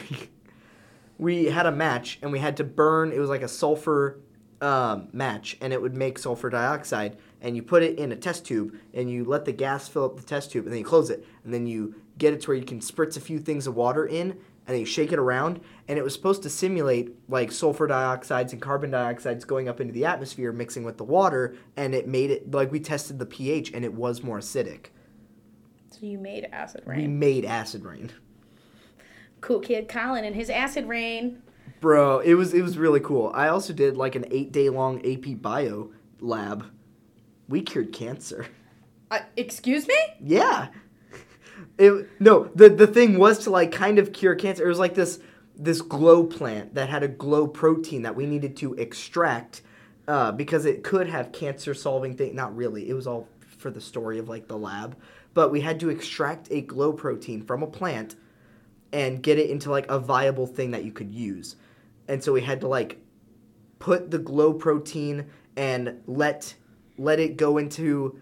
we 1.17 1.45
had 1.45 1.65
a 1.65 1.71
match 1.71 2.19
and 2.21 2.31
we 2.31 2.39
had 2.39 2.57
to 2.57 2.63
burn. 2.63 3.11
It 3.11 3.19
was 3.19 3.29
like 3.29 3.41
a 3.41 3.47
sulfur 3.47 4.19
um, 4.61 5.09
match, 5.13 5.57
and 5.61 5.73
it 5.73 5.81
would 5.81 5.95
make 5.95 6.17
sulfur 6.17 6.49
dioxide. 6.49 7.17
And 7.41 7.55
you 7.55 7.61
put 7.61 7.83
it 7.83 7.99
in 7.99 8.11
a 8.11 8.15
test 8.15 8.45
tube, 8.45 8.75
and 8.93 9.09
you 9.09 9.23
let 9.23 9.45
the 9.45 9.51
gas 9.51 9.87
fill 9.87 10.05
up 10.05 10.17
the 10.17 10.23
test 10.23 10.51
tube, 10.51 10.65
and 10.65 10.73
then 10.73 10.79
you 10.79 10.85
close 10.85 11.09
it, 11.09 11.25
and 11.43 11.53
then 11.53 11.67
you 11.67 11.95
get 12.17 12.33
it 12.33 12.41
to 12.41 12.47
where 12.47 12.57
you 12.57 12.65
can 12.65 12.79
spritz 12.79 13.15
a 13.15 13.21
few 13.21 13.39
things 13.39 13.67
of 13.67 13.75
water 13.75 14.05
in, 14.05 14.31
and 14.31 14.73
then 14.73 14.79
you 14.79 14.85
shake 14.85 15.11
it 15.11 15.19
around. 15.19 15.61
And 15.87 15.97
it 15.99 16.03
was 16.03 16.13
supposed 16.13 16.43
to 16.43 16.49
simulate 16.49 17.13
like 17.29 17.51
sulfur 17.51 17.87
dioxides 17.87 18.53
and 18.53 18.61
carbon 18.61 18.91
dioxides 18.91 19.45
going 19.45 19.69
up 19.69 19.79
into 19.79 19.93
the 19.93 20.05
atmosphere, 20.05 20.51
mixing 20.51 20.83
with 20.83 20.97
the 20.97 21.03
water, 21.03 21.55
and 21.75 21.93
it 21.93 22.07
made 22.07 22.31
it 22.31 22.51
like 22.51 22.71
we 22.71 22.79
tested 22.79 23.19
the 23.19 23.25
pH, 23.25 23.71
and 23.73 23.85
it 23.85 23.93
was 23.93 24.23
more 24.23 24.39
acidic. 24.39 24.87
So 25.91 26.05
you 26.05 26.17
made 26.17 26.47
acid 26.51 26.83
rain. 26.85 27.01
We 27.01 27.07
made 27.07 27.45
acid 27.45 27.83
rain. 27.83 28.11
Cool 29.41 29.59
kid 29.59 29.87
Colin 29.87 30.25
and 30.25 30.35
his 30.35 30.49
acid 30.49 30.87
rain. 30.87 31.41
Bro, 31.79 32.19
it 32.19 32.33
was 32.33 32.53
it 32.53 32.61
was 32.61 32.77
really 32.77 32.99
cool. 32.99 33.31
I 33.33 33.47
also 33.49 33.73
did 33.73 33.95
like 33.97 34.15
an 34.15 34.25
eight 34.31 34.51
day 34.51 34.69
long 34.69 34.99
AP 35.05 35.41
Bio 35.41 35.91
lab. 36.19 36.65
We 37.47 37.61
cured 37.61 37.93
cancer. 37.93 38.47
Uh, 39.09 39.19
excuse 39.35 39.87
me? 39.87 39.95
Yeah. 40.21 40.67
It 41.77 42.09
no 42.19 42.49
the 42.55 42.69
the 42.69 42.87
thing 42.87 43.19
was 43.19 43.39
to 43.39 43.49
like 43.51 43.71
kind 43.71 43.99
of 43.99 44.11
cure 44.11 44.35
cancer. 44.35 44.65
It 44.65 44.67
was 44.67 44.79
like 44.79 44.95
this 44.95 45.19
this 45.55 45.81
glow 45.81 46.23
plant 46.23 46.75
that 46.75 46.89
had 46.89 47.03
a 47.03 47.07
glow 47.07 47.47
protein 47.47 48.03
that 48.03 48.15
we 48.15 48.25
needed 48.25 48.57
to 48.57 48.73
extract 48.75 49.61
uh, 50.07 50.31
because 50.31 50.65
it 50.65 50.83
could 50.83 51.07
have 51.07 51.31
cancer 51.31 51.73
solving 51.73 52.15
thing. 52.15 52.35
Not 52.35 52.55
really. 52.55 52.89
It 52.89 52.93
was 52.93 53.07
all 53.07 53.27
for 53.57 53.71
the 53.71 53.81
story 53.81 54.19
of 54.19 54.29
like 54.29 54.47
the 54.47 54.57
lab, 54.57 54.97
but 55.33 55.51
we 55.51 55.61
had 55.61 55.79
to 55.79 55.89
extract 55.89 56.47
a 56.51 56.61
glow 56.61 56.93
protein 56.93 57.41
from 57.41 57.63
a 57.63 57.67
plant 57.67 58.15
and 58.91 59.21
get 59.21 59.37
it 59.37 59.49
into 59.49 59.69
like 59.71 59.89
a 59.89 59.99
viable 59.99 60.47
thing 60.47 60.71
that 60.71 60.83
you 60.83 60.91
could 60.91 61.11
use. 61.11 61.55
And 62.07 62.23
so 62.23 62.31
we 62.33 62.41
had 62.41 62.61
to 62.61 62.67
like 62.67 62.99
put 63.79 64.11
the 64.11 64.19
glow 64.19 64.53
protein 64.53 65.27
and 65.55 66.01
let 66.07 66.55
let 66.97 67.19
it 67.19 67.37
go 67.37 67.57
into 67.57 68.19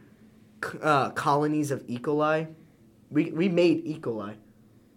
uh, 0.81 1.11
colonies 1.11 1.71
of 1.71 1.83
E. 1.87 1.97
coli. 1.97 2.47
We 3.09 3.31
we 3.31 3.49
made 3.49 3.85
E. 3.85 3.97
coli. 3.99 4.35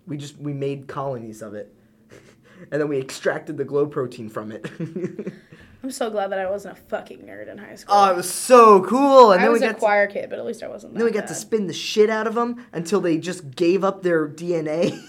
We 0.07 0.17
just 0.17 0.39
we 0.39 0.53
made 0.53 0.89
colonies 0.89 1.43
of 1.43 1.55
it, 1.55 1.75
and 2.71 2.81
then 2.81 2.89
we 2.89 2.99
extracted 2.99 3.57
the 3.57 3.65
glow 3.65 3.87
protein 3.87 4.29
from 4.29 4.53
it. 4.53 4.71
I'm 5.81 5.93
so 5.93 6.11
glad 6.11 6.33
that 6.33 6.41
I 6.41 6.51
wasn't 6.51 6.77
a 6.77 6.81
fucking 6.83 7.21
nerd 7.21 7.49
in 7.49 7.57
high 7.57 7.77
school. 7.77 7.95
oh, 7.97 8.11
it 8.11 8.17
was 8.17 8.29
so 8.29 8.83
cool! 8.83 9.31
And 9.33 9.41
I 9.41 9.45
then 9.45 9.53
was 9.53 9.61
we 9.61 9.67
a 9.67 9.71
got 9.71 9.75
to, 9.75 9.81
choir 9.81 10.07
kid, 10.09 10.29
but 10.29 10.39
at 10.39 10.45
least 10.45 10.63
I 10.63 10.69
wasn't. 10.69 10.95
then 10.95 11.05
we 11.05 11.11
got 11.13 11.29
to 11.29 11.35
spin 11.35 11.67
the 11.69 11.73
shit 11.73 12.11
out 12.11 12.27
of 12.27 12.35
them 12.35 12.67
until 12.73 13.01
they 13.01 13.17
just 13.19 13.55
gave 13.55 13.85
up 13.85 14.03
their 14.03 14.29
DNA. 14.29 15.01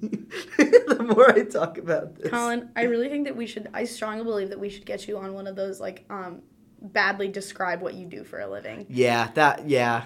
the 0.00 1.06
more 1.14 1.30
I 1.30 1.44
talk 1.44 1.78
about 1.78 2.16
this, 2.16 2.30
Colin, 2.30 2.70
I 2.74 2.82
really 2.82 3.08
think 3.08 3.26
that 3.26 3.36
we 3.36 3.46
should. 3.46 3.68
I 3.72 3.84
strongly 3.84 4.24
believe 4.24 4.48
that 4.48 4.58
we 4.58 4.68
should 4.70 4.86
get 4.86 5.06
you 5.06 5.18
on 5.18 5.34
one 5.34 5.46
of 5.46 5.54
those 5.54 5.78
like 5.78 6.04
um, 6.10 6.42
badly 6.80 7.28
describe 7.28 7.80
what 7.80 7.94
you 7.94 8.06
do 8.06 8.24
for 8.24 8.40
a 8.40 8.48
living. 8.48 8.86
yeah, 8.88 9.30
that 9.34 9.68
yeah. 9.68 10.04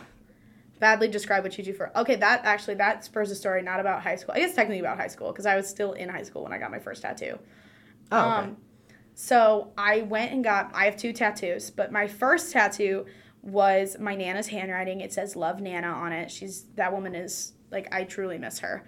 Badly 0.78 1.08
describe 1.08 1.42
what 1.42 1.58
you 1.58 1.64
do 1.64 1.74
for. 1.74 1.90
Okay, 1.94 2.16
that 2.16 2.44
actually 2.44 2.76
that 2.76 3.04
spurs 3.04 3.30
a 3.30 3.34
story 3.34 3.62
not 3.62 3.80
about 3.80 4.02
high 4.02 4.16
school. 4.16 4.34
I 4.34 4.40
guess 4.40 4.54
technically 4.54 4.80
about 4.80 4.96
high 4.96 5.08
school 5.08 5.30
because 5.30 5.44
I 5.44 5.54
was 5.54 5.68
still 5.68 5.92
in 5.92 6.08
high 6.08 6.22
school 6.22 6.42
when 6.42 6.52
I 6.52 6.58
got 6.58 6.70
my 6.70 6.78
first 6.78 7.02
tattoo. 7.02 7.38
Oh, 8.10 8.18
okay. 8.18 8.48
Um, 8.48 8.56
so 9.14 9.72
I 9.76 10.02
went 10.02 10.32
and 10.32 10.42
got. 10.42 10.70
I 10.74 10.86
have 10.86 10.96
two 10.96 11.12
tattoos, 11.12 11.70
but 11.70 11.92
my 11.92 12.06
first 12.06 12.52
tattoo 12.52 13.04
was 13.42 13.98
my 13.98 14.14
nana's 14.14 14.48
handwriting. 14.48 15.02
It 15.02 15.12
says 15.12 15.36
"Love 15.36 15.60
Nana" 15.60 15.88
on 15.88 16.12
it. 16.12 16.30
She's 16.30 16.64
that 16.76 16.92
woman 16.92 17.14
is 17.14 17.52
like 17.70 17.92
I 17.92 18.04
truly 18.04 18.38
miss 18.38 18.60
her. 18.60 18.82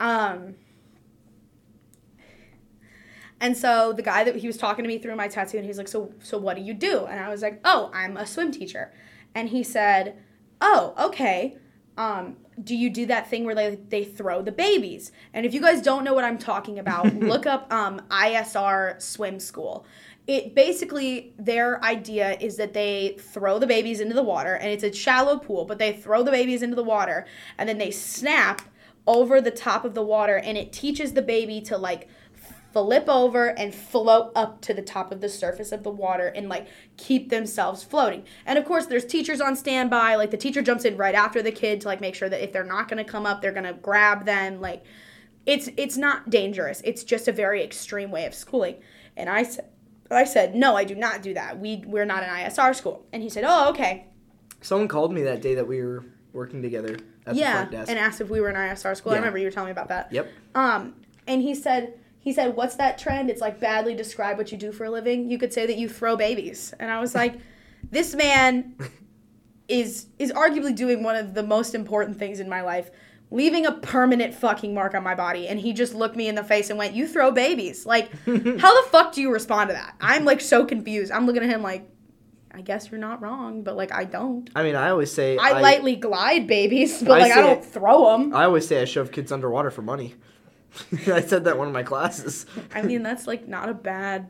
Um. 0.00 0.54
And 3.42 3.56
so 3.56 3.92
the 3.92 4.02
guy 4.02 4.22
that 4.22 4.36
he 4.36 4.46
was 4.46 4.56
talking 4.56 4.84
to 4.84 4.88
me 4.88 4.98
through 4.98 5.16
my 5.16 5.26
tattoo, 5.26 5.58
and 5.58 5.66
he's 5.66 5.76
like, 5.76 5.88
"So, 5.88 6.14
so 6.22 6.38
what 6.38 6.56
do 6.56 6.62
you 6.62 6.72
do?" 6.72 7.06
And 7.06 7.18
I 7.18 7.28
was 7.28 7.42
like, 7.42 7.60
"Oh, 7.64 7.90
I'm 7.92 8.16
a 8.16 8.24
swim 8.24 8.52
teacher." 8.52 8.94
And 9.34 9.48
he 9.48 9.64
said, 9.64 10.16
"Oh, 10.60 10.94
okay. 10.96 11.58
Um, 11.98 12.36
do 12.62 12.76
you 12.76 12.88
do 12.88 13.04
that 13.06 13.28
thing 13.28 13.44
where 13.44 13.56
they 13.56 13.80
they 13.88 14.04
throw 14.04 14.42
the 14.42 14.52
babies?" 14.52 15.10
And 15.34 15.44
if 15.44 15.52
you 15.54 15.60
guys 15.60 15.82
don't 15.82 16.04
know 16.04 16.14
what 16.14 16.22
I'm 16.22 16.38
talking 16.38 16.78
about, 16.78 17.12
look 17.16 17.44
up 17.44 17.70
um, 17.72 18.00
ISR 18.10 19.02
swim 19.02 19.40
school. 19.40 19.86
It 20.28 20.54
basically 20.54 21.34
their 21.36 21.82
idea 21.84 22.38
is 22.40 22.56
that 22.58 22.74
they 22.74 23.16
throw 23.18 23.58
the 23.58 23.66
babies 23.66 23.98
into 23.98 24.14
the 24.14 24.22
water, 24.22 24.54
and 24.54 24.70
it's 24.70 24.84
a 24.84 24.92
shallow 24.92 25.36
pool, 25.36 25.64
but 25.64 25.80
they 25.80 25.92
throw 25.92 26.22
the 26.22 26.30
babies 26.30 26.62
into 26.62 26.76
the 26.76 26.84
water, 26.84 27.26
and 27.58 27.68
then 27.68 27.78
they 27.78 27.90
snap 27.90 28.62
over 29.04 29.40
the 29.40 29.50
top 29.50 29.84
of 29.84 29.94
the 29.94 30.02
water, 30.02 30.36
and 30.36 30.56
it 30.56 30.72
teaches 30.72 31.14
the 31.14 31.22
baby 31.22 31.60
to 31.62 31.76
like 31.76 32.06
flip 32.72 33.08
over 33.08 33.48
and 33.58 33.74
float 33.74 34.32
up 34.34 34.60
to 34.62 34.74
the 34.74 34.82
top 34.82 35.12
of 35.12 35.20
the 35.20 35.28
surface 35.28 35.72
of 35.72 35.82
the 35.82 35.90
water 35.90 36.28
and 36.28 36.48
like 36.48 36.66
keep 36.96 37.28
themselves 37.28 37.82
floating. 37.82 38.24
And 38.46 38.58
of 38.58 38.64
course, 38.64 38.86
there's 38.86 39.04
teachers 39.04 39.40
on 39.40 39.56
standby. 39.56 40.16
Like 40.16 40.30
the 40.30 40.36
teacher 40.36 40.62
jumps 40.62 40.84
in 40.84 40.96
right 40.96 41.14
after 41.14 41.42
the 41.42 41.52
kid 41.52 41.80
to 41.82 41.88
like 41.88 42.00
make 42.00 42.14
sure 42.14 42.28
that 42.28 42.42
if 42.42 42.52
they're 42.52 42.64
not 42.64 42.88
going 42.88 43.04
to 43.04 43.10
come 43.10 43.26
up, 43.26 43.42
they're 43.42 43.52
going 43.52 43.64
to 43.64 43.74
grab 43.74 44.24
them. 44.24 44.60
Like 44.60 44.84
it's 45.46 45.68
it's 45.76 45.96
not 45.96 46.30
dangerous. 46.30 46.80
It's 46.84 47.04
just 47.04 47.28
a 47.28 47.32
very 47.32 47.62
extreme 47.62 48.10
way 48.10 48.26
of 48.26 48.34
schooling. 48.34 48.76
And 49.16 49.28
I 49.28 49.42
said, 49.42 49.68
I 50.10 50.24
said, 50.24 50.54
no, 50.54 50.76
I 50.76 50.84
do 50.84 50.94
not 50.94 51.22
do 51.22 51.34
that. 51.34 51.58
We 51.58 51.82
we're 51.86 52.04
not 52.04 52.22
an 52.22 52.28
ISR 52.28 52.74
school. 52.74 53.06
And 53.12 53.22
he 53.22 53.28
said, 53.28 53.44
oh, 53.46 53.70
okay. 53.70 54.06
Someone 54.60 54.88
called 54.88 55.12
me 55.12 55.22
that 55.22 55.42
day 55.42 55.54
that 55.54 55.66
we 55.66 55.82
were 55.82 56.04
working 56.32 56.62
together 56.62 56.96
at 57.26 57.34
the 57.34 57.40
yeah, 57.40 57.68
and 57.70 57.98
asked 57.98 58.20
if 58.20 58.30
we 58.30 58.40
were 58.40 58.48
an 58.48 58.56
ISR 58.56 58.96
school. 58.96 59.12
I 59.12 59.16
remember 59.16 59.38
you 59.38 59.46
were 59.46 59.50
telling 59.50 59.68
me 59.68 59.72
about 59.72 59.88
that. 59.88 60.12
yep. 60.12 60.30
Um, 60.54 60.94
and 61.26 61.42
he 61.42 61.54
said, 61.54 61.98
he 62.22 62.32
said, 62.32 62.54
what's 62.54 62.76
that 62.76 62.98
trend? 62.98 63.30
It's 63.30 63.40
like 63.40 63.58
badly 63.58 63.94
describe 63.96 64.38
what 64.38 64.52
you 64.52 64.56
do 64.56 64.70
for 64.70 64.84
a 64.84 64.90
living. 64.90 65.28
You 65.28 65.38
could 65.38 65.52
say 65.52 65.66
that 65.66 65.76
you 65.76 65.88
throw 65.88 66.16
babies. 66.16 66.72
And 66.78 66.88
I 66.88 67.00
was 67.00 67.16
like, 67.16 67.34
this 67.90 68.14
man 68.14 68.76
is 69.66 70.06
is 70.20 70.32
arguably 70.32 70.74
doing 70.74 71.02
one 71.02 71.16
of 71.16 71.34
the 71.34 71.42
most 71.42 71.74
important 71.74 72.18
things 72.20 72.38
in 72.38 72.48
my 72.48 72.62
life, 72.62 72.92
leaving 73.32 73.66
a 73.66 73.72
permanent 73.72 74.34
fucking 74.34 74.72
mark 74.72 74.94
on 74.94 75.02
my 75.02 75.16
body. 75.16 75.48
And 75.48 75.58
he 75.58 75.72
just 75.72 75.94
looked 75.94 76.14
me 76.14 76.28
in 76.28 76.36
the 76.36 76.44
face 76.44 76.70
and 76.70 76.78
went, 76.78 76.94
"You 76.94 77.08
throw 77.08 77.32
babies." 77.32 77.84
Like, 77.84 78.12
how 78.24 78.82
the 78.82 78.88
fuck 78.90 79.12
do 79.12 79.20
you 79.20 79.32
respond 79.32 79.70
to 79.70 79.74
that? 79.74 79.96
I'm 80.00 80.24
like 80.24 80.40
so 80.40 80.64
confused. 80.64 81.10
I'm 81.10 81.26
looking 81.26 81.42
at 81.42 81.50
him 81.50 81.60
like, 81.60 81.90
I 82.52 82.60
guess 82.60 82.88
you're 82.92 83.00
not 83.00 83.20
wrong, 83.20 83.64
but 83.64 83.76
like 83.76 83.92
I 83.92 84.04
don't. 84.04 84.48
I 84.54 84.62
mean, 84.62 84.76
I 84.76 84.90
always 84.90 85.12
say 85.12 85.38
I, 85.38 85.60
lightly 85.60 85.96
glide 85.96 86.46
babies, 86.46 87.02
but 87.02 87.20
I 87.20 87.22
like 87.22 87.32
I 87.32 87.40
don't 87.40 87.64
throw 87.64 88.12
them. 88.12 88.32
I 88.32 88.44
always 88.44 88.68
say 88.68 88.80
I 88.80 88.84
shove 88.84 89.10
kids 89.10 89.32
underwater 89.32 89.72
for 89.72 89.82
money. 89.82 90.14
I 91.06 91.20
said 91.20 91.44
that 91.44 91.52
in 91.52 91.58
one 91.58 91.68
of 91.68 91.74
my 91.74 91.82
classes. 91.82 92.46
I 92.74 92.82
mean, 92.82 93.02
that's 93.02 93.26
like 93.26 93.46
not 93.48 93.68
a 93.68 93.74
bad. 93.74 94.28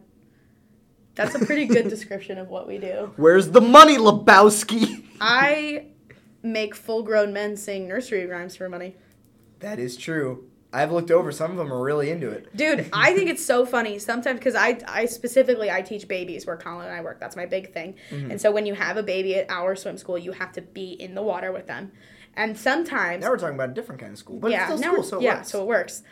That's 1.14 1.34
a 1.34 1.44
pretty 1.44 1.66
good 1.66 1.88
description 1.90 2.38
of 2.38 2.48
what 2.48 2.66
we 2.66 2.78
do. 2.78 3.12
Where's 3.16 3.50
the 3.50 3.60
money, 3.60 3.96
Lebowski? 3.98 5.04
I 5.20 5.86
make 6.42 6.74
full-grown 6.74 7.32
men 7.32 7.56
sing 7.56 7.86
nursery 7.86 8.26
rhymes 8.26 8.56
for 8.56 8.68
money. 8.68 8.96
That 9.60 9.78
is 9.78 9.96
true. 9.96 10.48
I've 10.72 10.90
looked 10.90 11.10
over. 11.10 11.30
Some 11.30 11.50
of 11.50 11.58
them 11.58 11.70
are 11.70 11.82
really 11.82 12.10
into 12.10 12.30
it. 12.30 12.56
Dude, 12.56 12.88
I 12.94 13.12
think 13.14 13.28
it's 13.28 13.44
so 13.44 13.66
funny 13.66 13.98
sometimes 13.98 14.38
because 14.38 14.54
I, 14.54 14.80
I 14.88 15.04
specifically 15.04 15.70
I 15.70 15.82
teach 15.82 16.08
babies 16.08 16.46
where 16.46 16.56
Colin 16.56 16.86
and 16.86 16.96
I 16.96 17.02
work. 17.02 17.20
That's 17.20 17.36
my 17.36 17.44
big 17.44 17.74
thing. 17.74 17.94
Mm-hmm. 18.10 18.30
And 18.30 18.40
so 18.40 18.50
when 18.50 18.64
you 18.64 18.72
have 18.72 18.96
a 18.96 19.02
baby 19.02 19.34
at 19.36 19.50
our 19.50 19.76
swim 19.76 19.98
school, 19.98 20.16
you 20.16 20.32
have 20.32 20.50
to 20.52 20.62
be 20.62 20.92
in 20.92 21.14
the 21.14 21.22
water 21.22 21.52
with 21.52 21.66
them. 21.66 21.92
And 22.34 22.56
sometimes 22.58 23.22
Now 23.22 23.28
we're 23.28 23.36
talking 23.36 23.54
about 23.54 23.68
a 23.70 23.74
different 23.74 24.00
kind 24.00 24.12
of 24.14 24.18
school, 24.18 24.38
but 24.38 24.50
yeah, 24.50 24.72
it's 24.72 24.78
still 24.78 24.78
now 24.78 24.84
school, 24.84 24.96
we're- 25.02 25.08
so 25.10 25.18
it 25.20 25.22
yeah, 25.24 25.34
works. 25.36 25.48
so 25.50 25.60
it 25.62 25.66
works. 25.66 26.02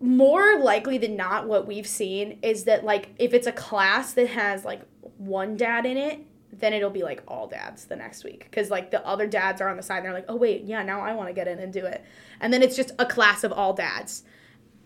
More 0.00 0.58
likely 0.58 0.96
than 0.96 1.14
not, 1.14 1.46
what 1.46 1.66
we've 1.66 1.86
seen 1.86 2.38
is 2.42 2.64
that 2.64 2.84
like 2.84 3.10
if 3.18 3.34
it's 3.34 3.46
a 3.46 3.52
class 3.52 4.14
that 4.14 4.28
has 4.28 4.64
like 4.64 4.80
one 5.18 5.56
dad 5.56 5.84
in 5.84 5.98
it, 5.98 6.20
then 6.52 6.72
it'll 6.72 6.90
be 6.90 7.02
like 7.02 7.22
all 7.28 7.46
dads 7.46 7.84
the 7.84 7.96
next 7.96 8.24
week. 8.24 8.44
Because 8.44 8.70
like 8.70 8.90
the 8.90 9.06
other 9.06 9.26
dads 9.26 9.60
are 9.60 9.68
on 9.68 9.76
the 9.76 9.82
side 9.82 9.98
and 9.98 10.06
they're 10.06 10.14
like, 10.14 10.24
oh 10.28 10.36
wait, 10.36 10.64
yeah, 10.64 10.82
now 10.82 11.00
I 11.00 11.14
want 11.14 11.28
to 11.28 11.34
get 11.34 11.48
in 11.48 11.58
and 11.58 11.72
do 11.72 11.84
it, 11.84 12.02
and 12.40 12.52
then 12.52 12.62
it's 12.62 12.76
just 12.76 12.92
a 12.98 13.04
class 13.04 13.44
of 13.44 13.52
all 13.52 13.74
dads, 13.74 14.24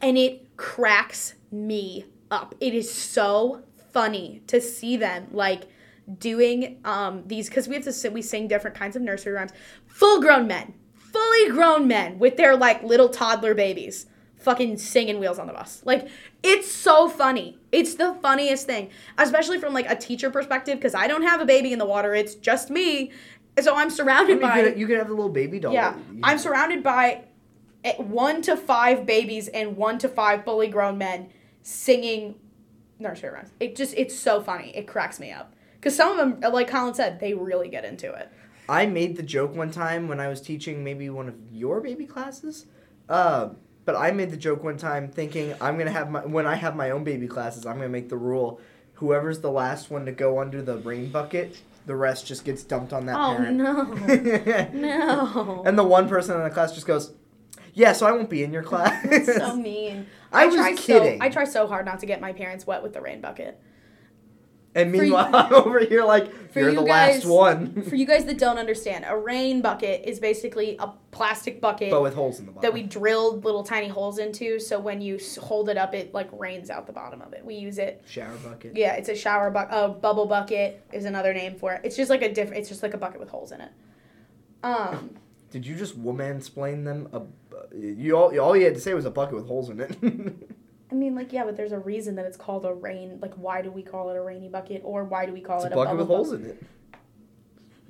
and 0.00 0.18
it 0.18 0.56
cracks 0.56 1.34
me 1.52 2.06
up. 2.30 2.54
It 2.60 2.74
is 2.74 2.92
so 2.92 3.62
funny 3.92 4.42
to 4.48 4.60
see 4.60 4.96
them 4.96 5.28
like 5.30 5.68
doing 6.18 6.80
um 6.84 7.22
these 7.26 7.48
because 7.48 7.68
we 7.68 7.76
have 7.76 7.84
to 7.84 7.92
sit 7.92 8.12
we 8.12 8.20
sing 8.20 8.46
different 8.48 8.76
kinds 8.76 8.96
of 8.96 9.02
nursery 9.02 9.32
rhymes. 9.32 9.52
Full 9.86 10.20
grown 10.20 10.48
men. 10.48 10.74
Fully 10.92 11.50
grown 11.50 11.86
men 11.86 12.18
with 12.18 12.36
their 12.36 12.56
like 12.56 12.82
little 12.82 13.08
toddler 13.08 13.54
babies 13.54 14.06
fucking 14.44 14.76
singing 14.76 15.18
wheels 15.18 15.38
on 15.38 15.46
the 15.46 15.52
bus 15.52 15.82
like 15.84 16.08
it's 16.42 16.70
so 16.70 17.08
funny 17.08 17.58
it's 17.72 17.94
the 17.94 18.14
funniest 18.22 18.66
thing 18.66 18.90
especially 19.18 19.58
from 19.58 19.72
like 19.72 19.90
a 19.90 19.96
teacher 19.96 20.30
perspective 20.30 20.76
because 20.78 20.94
i 20.94 21.06
don't 21.06 21.22
have 21.22 21.40
a 21.40 21.46
baby 21.46 21.72
in 21.72 21.78
the 21.78 21.86
water 21.86 22.14
it's 22.14 22.34
just 22.34 22.70
me 22.70 23.10
so 23.60 23.74
i'm 23.74 23.86
I 23.86 23.90
surrounded 23.90 24.38
mean, 24.38 24.42
you, 24.42 24.42
by 24.48 24.62
could, 24.62 24.78
you 24.78 24.86
could 24.86 24.98
have 24.98 25.08
the 25.08 25.14
little 25.14 25.30
baby 25.30 25.58
doll. 25.58 25.72
yeah, 25.72 25.96
You 26.12 26.20
I'm 26.22 26.38
surrounded 26.38 26.82
by 26.82 27.24
eh, 27.84 27.94
one 27.96 28.42
to 28.42 28.56
five 28.56 29.06
babies 29.06 29.48
and 29.48 29.76
one 29.76 29.98
to 29.98 30.08
five 30.08 30.44
fully 30.44 30.68
grown 30.68 30.98
men 30.98 31.30
singing 31.62 32.34
nursery 32.98 33.30
rhymes. 33.30 33.50
It 33.60 33.76
just 33.76 33.94
it's 33.96 34.16
so 34.18 34.42
funny. 34.42 34.74
It 34.76 34.86
cracks 34.86 35.18
me 35.20 35.30
up 35.32 35.54
because 35.76 35.96
some 35.96 36.18
of 36.18 36.40
them, 36.40 36.52
like 36.52 36.68
Colin 36.68 36.94
said, 36.94 37.20
they 37.20 37.34
really 37.34 37.68
get 37.68 37.84
into 37.84 38.12
it. 38.12 38.30
I 38.68 38.86
made 38.86 39.16
the 39.16 39.22
joke 39.22 39.54
one 39.54 39.70
time 39.70 40.08
when 40.08 40.20
I 40.20 40.28
was 40.28 40.40
teaching 40.40 40.82
maybe 40.82 41.10
one 41.10 41.28
of 41.28 41.34
your 41.52 41.80
baby 41.80 42.06
classes. 42.06 42.66
Uh, 43.08 43.50
but 43.84 43.96
I 43.96 44.10
made 44.12 44.30
the 44.30 44.36
joke 44.36 44.62
one 44.64 44.76
time 44.76 45.08
thinking 45.08 45.54
I'm 45.60 45.76
gonna 45.78 45.90
have 45.90 46.10
my 46.10 46.24
when 46.24 46.46
I 46.46 46.54
have 46.56 46.74
my 46.76 46.90
own 46.90 47.04
baby 47.04 47.26
classes, 47.26 47.66
I'm 47.66 47.76
gonna 47.76 47.88
make 47.88 48.08
the 48.08 48.16
rule 48.16 48.60
whoever's 48.94 49.40
the 49.40 49.50
last 49.50 49.90
one 49.90 50.06
to 50.06 50.12
go 50.12 50.38
under 50.40 50.62
the 50.62 50.76
rain 50.78 51.10
bucket, 51.10 51.56
the 51.86 51.96
rest 51.96 52.26
just 52.26 52.44
gets 52.44 52.62
dumped 52.62 52.92
on 52.92 53.06
that 53.06 53.16
Oh 53.18 53.34
parent. 53.36 53.56
no, 53.56 53.82
no! 54.72 55.62
and 55.66 55.76
the 55.78 55.82
one 55.84 56.08
person 56.08 56.36
in 56.36 56.44
the 56.44 56.50
class 56.50 56.72
just 56.72 56.86
goes, 56.86 57.12
"Yeah, 57.74 57.92
so 57.92 58.06
I 58.06 58.12
won't 58.12 58.30
be 58.30 58.42
in 58.44 58.52
your 58.52 58.62
class." 58.62 59.04
That's 59.10 59.36
so 59.36 59.56
mean. 59.56 60.06
I 60.32 60.46
was 60.46 60.54
try 60.56 60.74
kidding. 60.74 61.20
So, 61.20 61.24
I 61.24 61.28
try 61.28 61.44
so 61.44 61.66
hard 61.66 61.84
not 61.86 62.00
to 62.00 62.06
get 62.06 62.20
my 62.20 62.32
parents 62.32 62.66
wet 62.66 62.82
with 62.82 62.92
the 62.92 63.00
rain 63.00 63.20
bucket. 63.20 63.60
And 64.74 64.90
For 64.90 64.96
you- 64.96 65.02
meanwhile, 65.02 65.30
I'm 65.32 65.52
over 65.66 65.78
here 65.80 66.04
like, 66.04 66.50
For 66.52 66.60
"You're 66.60 66.70
you 66.70 66.76
the 66.80 66.84
guys- 66.84 67.24
last 67.24 67.26
one," 67.26 67.82
For 67.82 67.94
you 67.94 68.06
guys 68.06 68.24
that 68.24 68.38
don't 68.38 68.58
understand, 68.58 69.04
a 69.08 69.16
rain 69.16 69.62
bucket 69.62 70.02
is 70.04 70.18
basically 70.20 70.76
a 70.78 70.88
plastic 71.12 71.60
bucket 71.60 71.90
but 71.90 72.02
with 72.02 72.14
holes 72.14 72.40
in 72.40 72.46
the 72.46 72.52
bottom. 72.52 72.62
that 72.62 72.72
we 72.74 72.82
drilled 72.82 73.44
little 73.44 73.62
tiny 73.62 73.86
holes 73.86 74.18
into 74.18 74.58
so 74.58 74.80
when 74.80 75.00
you 75.00 75.18
hold 75.40 75.68
it 75.68 75.76
up 75.76 75.94
it 75.94 76.12
like 76.12 76.28
rains 76.32 76.70
out 76.70 76.88
the 76.88 76.92
bottom 76.92 77.22
of 77.22 77.32
it 77.32 77.44
we 77.44 77.54
use 77.54 77.78
it 77.78 78.02
shower 78.04 78.34
bucket. 78.38 78.76
yeah 78.76 78.94
it's 78.94 79.08
a 79.08 79.14
shower 79.14 79.48
bucket 79.48 79.72
oh 79.72 79.90
bubble 79.90 80.26
bucket 80.26 80.84
is 80.92 81.04
another 81.04 81.32
name 81.32 81.54
for 81.54 81.72
it 81.72 81.80
it's 81.84 81.94
just 81.96 82.10
like 82.10 82.22
a 82.22 82.32
different 82.34 82.58
it's 82.58 82.68
just 82.68 82.82
like 82.82 82.94
a 82.94 82.98
bucket 82.98 83.20
with 83.20 83.28
holes 83.28 83.52
in 83.52 83.60
it 83.60 83.70
um 84.64 85.10
Did 85.52 85.64
you 85.64 85.76
just 85.76 85.96
woman 85.96 86.38
explain 86.38 86.82
them? 86.82 87.08
A, 87.12 87.22
you 87.76 88.16
all, 88.16 88.36
all 88.40 88.56
you 88.56 88.64
had 88.64 88.74
to 88.74 88.80
say 88.80 88.92
was 88.92 89.04
a 89.04 89.10
bucket 89.12 89.36
with 89.36 89.46
holes 89.46 89.70
in 89.70 89.78
it. 89.78 89.96
i 90.94 90.96
mean 90.96 91.14
like 91.14 91.32
yeah 91.32 91.44
but 91.44 91.56
there's 91.56 91.72
a 91.72 91.78
reason 91.78 92.14
that 92.14 92.24
it's 92.24 92.36
called 92.36 92.64
a 92.64 92.72
rain 92.72 93.18
like 93.20 93.34
why 93.34 93.60
do 93.60 93.70
we 93.70 93.82
call 93.82 94.10
it 94.10 94.16
a 94.16 94.20
rainy 94.22 94.48
bucket 94.48 94.80
or 94.84 95.04
why 95.04 95.26
do 95.26 95.32
we 95.32 95.40
call 95.40 95.56
it's 95.56 95.66
it 95.66 95.72
a, 95.72 95.74
bucket 95.74 95.96
bubble 95.98 95.98
with 95.98 96.08
holes 96.08 96.30
bucket 96.30 96.44
in 96.44 96.50
it. 96.52 96.62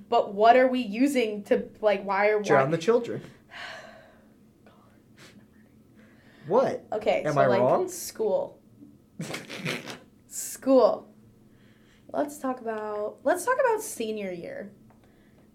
but 0.08 0.34
what 0.34 0.56
are 0.56 0.68
we 0.68 0.80
using 0.80 1.42
to 1.44 1.68
like 1.82 2.02
why 2.04 2.28
are 2.28 2.42
Drown 2.42 2.70
why 2.70 2.76
the 2.76 2.82
children. 2.82 3.22
What? 6.46 6.84
okay 6.92 7.22
Am 7.24 7.34
so 7.34 7.40
I 7.40 7.46
like 7.46 7.60
wrong? 7.60 7.88
school 7.88 8.58
school 10.28 11.08
let's 12.12 12.38
talk 12.38 12.60
about 12.60 13.16
let's 13.22 13.44
talk 13.44 13.56
about 13.60 13.82
senior 13.82 14.30
year 14.30 14.70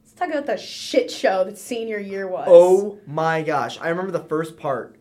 let's 0.03 0.13
talk 0.13 0.29
about 0.29 0.45
the 0.45 0.57
shit 0.57 1.11
show 1.11 1.43
that 1.43 1.57
senior 1.57 1.99
year 1.99 2.27
was 2.27 2.47
oh 2.49 2.99
my 3.05 3.41
gosh! 3.43 3.79
I 3.81 3.89
remember 3.89 4.11
the 4.11 4.23
first 4.23 4.57
part 4.57 4.98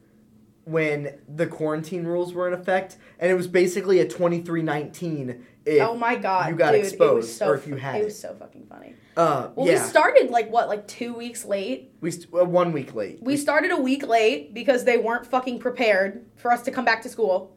when 0.69 1.19
the 1.35 1.47
quarantine 1.47 2.05
rules 2.05 2.33
were 2.35 2.47
in 2.47 2.55
effect, 2.55 2.97
and 3.19 3.31
it 3.31 3.35
was 3.35 3.49
basically 3.49 4.01
a 4.01 4.07
twenty-three 4.09 4.63
nineteen. 4.63 5.47
If 5.65 5.83
oh 5.83 5.97
my 5.97 6.17
god 6.17 6.49
you 6.51 6.57
got 6.57 6.71
dude, 6.73 6.77
it 6.81 6.85
was 6.85 6.93
exposed, 6.93 7.31
so 7.37 7.49
or 7.49 7.55
if 7.55 7.67
you 7.67 7.77
had 7.77 7.97
it 7.97 8.03
it. 8.03 8.05
was 8.07 8.19
so 8.19 8.35
fucking 8.39 8.67
funny 8.71 8.95
uh, 9.19 9.51
well 9.55 9.67
yeah, 9.67 9.83
we 9.83 9.89
started 9.89 10.31
like 10.31 10.51
what 10.51 10.67
like 10.69 10.89
two 10.89 11.13
weeks 11.13 11.45
late 11.45 11.93
we 12.01 12.11
st- 12.11 12.33
uh, 12.33 12.43
one 12.45 12.73
week 12.73 12.95
late. 12.95 13.19
we 13.23 13.37
started 13.37 13.71
a 13.71 13.77
week 13.77 14.07
late 14.07 14.55
because 14.55 14.85
they 14.85 14.97
weren't 14.97 15.27
fucking 15.27 15.59
prepared 15.59 16.25
for 16.37 16.51
us 16.53 16.63
to 16.63 16.71
come 16.71 16.87
back 16.87 17.03
to 17.03 17.09
school 17.11 17.55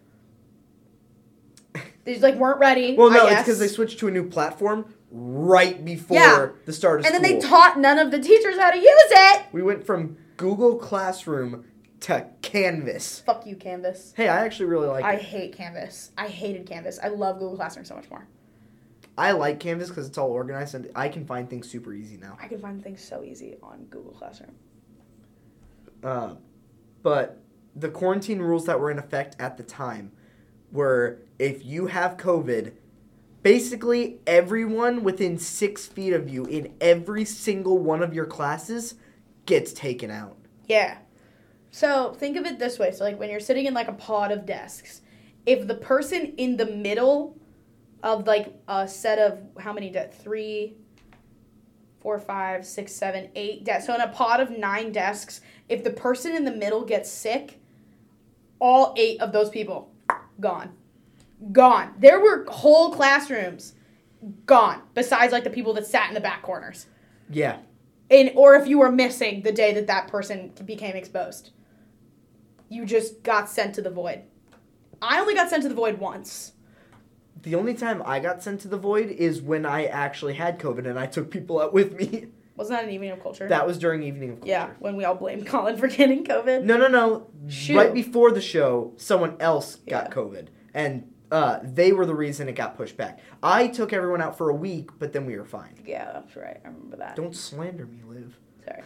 they 2.04 2.12
just 2.14 2.24
like 2.24 2.36
weren't 2.36 2.60
ready 2.60 2.96
well, 2.98 3.10
no, 3.10 3.28
it's 3.28 3.40
because 3.42 3.60
they 3.60 3.68
switched 3.70 4.00
to 4.00 4.08
a 4.08 4.12
new 4.12 4.28
platform 4.28 4.94
right 5.10 5.86
before 5.86 6.18
Yeah. 6.18 6.50
the 6.66 6.74
start 6.74 7.00
of 7.00 7.06
school. 7.06 7.16
and 7.16 7.24
then 7.24 7.32
they 7.40 7.40
taught 7.40 7.80
none 7.80 7.98
of 8.00 8.12
the 8.12 8.20
teachers 8.20 8.58
how 8.58 8.72
to 8.72 8.78
use 8.78 8.88
it 9.12 9.44
we 9.54 9.62
went 9.62 9.86
from 9.86 10.18
Google 10.38 10.76
Classroom 10.76 11.64
to 12.02 12.28
Canvas. 12.42 13.22
fuck 13.26 13.46
you 13.46 13.56
canvas 13.56 14.14
Hey, 14.16 14.28
I 14.28 14.44
actually 14.46 14.66
really 14.66 14.88
like 14.88 15.04
I 15.06 15.14
it. 15.14 15.22
hate 15.22 15.56
Canvas. 15.56 16.12
I 16.18 16.28
hated 16.28 16.66
Canvas. 16.66 17.00
I 17.02 17.08
love 17.10 17.40
Google 17.40 17.56
Classroom 17.56 17.86
so 17.86 17.96
much 17.96 18.10
more. 18.10 18.28
I 19.18 19.32
like 19.34 19.60
Canvas 19.60 19.90
because 19.90 20.08
it's 20.08 20.18
all 20.18 20.32
organized 20.32 20.74
and 20.76 20.90
I 20.96 21.10
can 21.10 21.26
find 21.26 21.50
things 21.50 21.70
super 21.70 21.94
easy 21.94 22.18
now. 22.18 22.38
I 22.42 22.48
can 22.48 22.60
find 22.60 22.82
things 22.84 23.04
so 23.04 23.24
easy 23.24 23.58
on 23.62 23.86
Google 23.90 24.14
Classroom. 24.14 24.52
Uh, 26.04 26.36
but 27.04 27.42
the 27.76 27.90
quarantine 27.90 28.40
rules 28.40 28.66
that 28.66 28.80
were 28.80 28.90
in 28.92 28.98
effect 29.00 29.36
at 29.40 29.58
the 29.58 29.64
time 29.64 30.12
were 30.72 31.20
if 31.38 31.64
you 31.66 31.88
have 31.88 32.18
COVID, 32.18 32.74
basically 33.44 34.20
everyone 34.26 35.04
within 35.04 35.38
six 35.38 35.86
feet 35.86 36.14
of 36.14 36.30
you 36.30 36.46
in 36.46 36.74
every 36.82 37.26
single 37.26 37.78
one 37.78 38.02
of 38.02 38.14
your 38.14 38.26
classes 38.26 38.96
gets 39.46 39.74
taken 39.74 40.10
out. 40.10 40.38
Yeah. 40.68 40.98
So 41.72 42.14
think 42.14 42.38
of 42.38 42.46
it 42.46 42.60
this 42.60 42.78
way. 42.78 42.92
So 42.92 43.04
like 43.04 43.20
when 43.20 43.30
you're 43.30 43.40
sitting 43.40 43.66
in 43.66 43.74
like 43.74 43.88
a 43.88 43.94
pod 43.94 44.32
of 44.32 44.46
desks, 44.46 45.02
if 45.46 45.68
the 45.68 45.76
person 45.76 46.34
in 46.38 46.58
the 46.58 46.66
middle 46.66 47.38
of 48.04 48.28
like 48.28 48.54
a 48.68 48.88
set 48.88 49.20
of 49.20 49.40
how 49.60 49.74
many 49.74 49.90
de- 49.90 50.08
three, 50.08 50.76
four, 52.00 52.20
five, 52.20 52.66
six, 52.66 52.92
seven, 52.92 53.30
eight 53.36 53.64
desks. 53.64 53.88
So 53.88 53.96
in 53.96 54.02
a 54.02 54.08
pod 54.08 54.40
of 54.40 54.50
nine 54.50 54.92
desks, 54.92 55.42
if 55.70 55.84
the 55.84 55.92
person 55.92 56.36
in 56.36 56.46
the 56.46 56.52
middle 56.52 56.84
gets 56.84 57.10
sick, 57.10 57.60
all 58.60 58.94
eight 58.98 59.22
of 59.22 59.32
those 59.32 59.50
people 59.50 59.92
gone. 60.40 60.72
Gone. 61.52 61.94
There 61.98 62.20
were 62.20 62.46
whole 62.48 62.92
classrooms 62.92 63.74
gone, 64.46 64.82
besides 64.94 65.32
like 65.32 65.44
the 65.44 65.50
people 65.50 65.74
that 65.76 65.88
sat 65.88 66.10
in 66.10 66.14
the 66.14 66.22
back 66.22 66.42
corners. 66.42 66.88
Yeah. 67.30 67.60
And 68.10 68.32
or 68.36 68.56
if 68.56 68.68
you 68.68 68.80
were 68.80 68.92
missing 68.92 69.42
the 69.42 69.52
day 69.52 69.74
that 69.74 69.88
that 69.88 70.08
person 70.08 70.52
became 70.66 70.96
exposed. 70.96 71.52
You 72.72 72.86
just 72.86 73.22
got 73.22 73.50
sent 73.50 73.76
to 73.76 73.82
the 73.82 73.90
void. 73.90 74.22
I 75.02 75.20
only 75.20 75.34
got 75.34 75.50
sent 75.50 75.64
to 75.64 75.70
the 75.70 75.76
void 75.76 76.00
once. 76.00 76.54
The 77.42 77.56
only 77.56 77.74
time 77.74 78.02
I 78.06 78.20
got 78.20 78.42
sent 78.42 78.62
to 78.62 78.68
the 78.70 78.78
void 78.78 79.10
is 79.10 79.42
when 79.42 79.66
I 79.66 79.86
actually 79.86 80.36
had 80.36 80.58
COVID 80.58 80.88
and 80.88 80.98
I 80.98 81.06
took 81.06 81.30
people 81.30 81.60
out 81.62 81.74
with 81.74 81.94
me. 81.94 82.28
Wasn't 82.56 82.78
that 82.78 82.86
an 82.86 82.92
evening 82.94 83.12
of 83.12 83.22
culture? 83.22 83.48
That 83.48 83.68
was 83.68 83.78
during 83.78 84.04
evening 84.04 84.30
of 84.30 84.36
culture. 84.40 84.50
yeah, 84.50 84.70
when 84.80 84.96
we 84.96 85.04
all 85.04 85.16
blamed 85.16 85.48
Colin 85.48 85.76
for 85.78 85.88
getting 85.88 86.24
COVID. 86.24 86.64
No, 86.64 86.78
no, 86.78 86.88
no. 86.88 87.28
Shoot. 87.50 87.76
Right 87.76 87.94
before 87.94 88.32
the 88.32 88.42
show, 88.42 88.94
someone 88.98 89.36
else 89.40 89.76
got 89.90 90.06
Yeah. 90.10 90.14
COVID, 90.14 90.48
and 90.74 91.12
uh, 91.32 91.60
they 91.64 91.92
were 91.92 92.06
the 92.06 92.14
reason 92.16 92.48
it 92.48 92.54
got 92.54 92.78
pushed 92.78 92.96
back. 92.98 93.20
I 93.42 93.68
took 93.68 93.92
everyone 93.92 94.22
out 94.22 94.38
for 94.38 94.50
a 94.50 94.56
week, 94.56 94.92
but 95.00 95.12
then 95.12 95.26
we 95.26 95.38
were 95.38 95.46
fine. 95.46 95.82
Yeah, 95.86 96.12
that's 96.14 96.36
right. 96.36 96.60
I 96.64 96.68
remember 96.68 96.98
that. 96.98 97.16
Don't 97.16 97.36
slander 97.36 97.86
me, 97.88 98.02
Liv. 98.08 98.38
Sorry. 98.64 98.84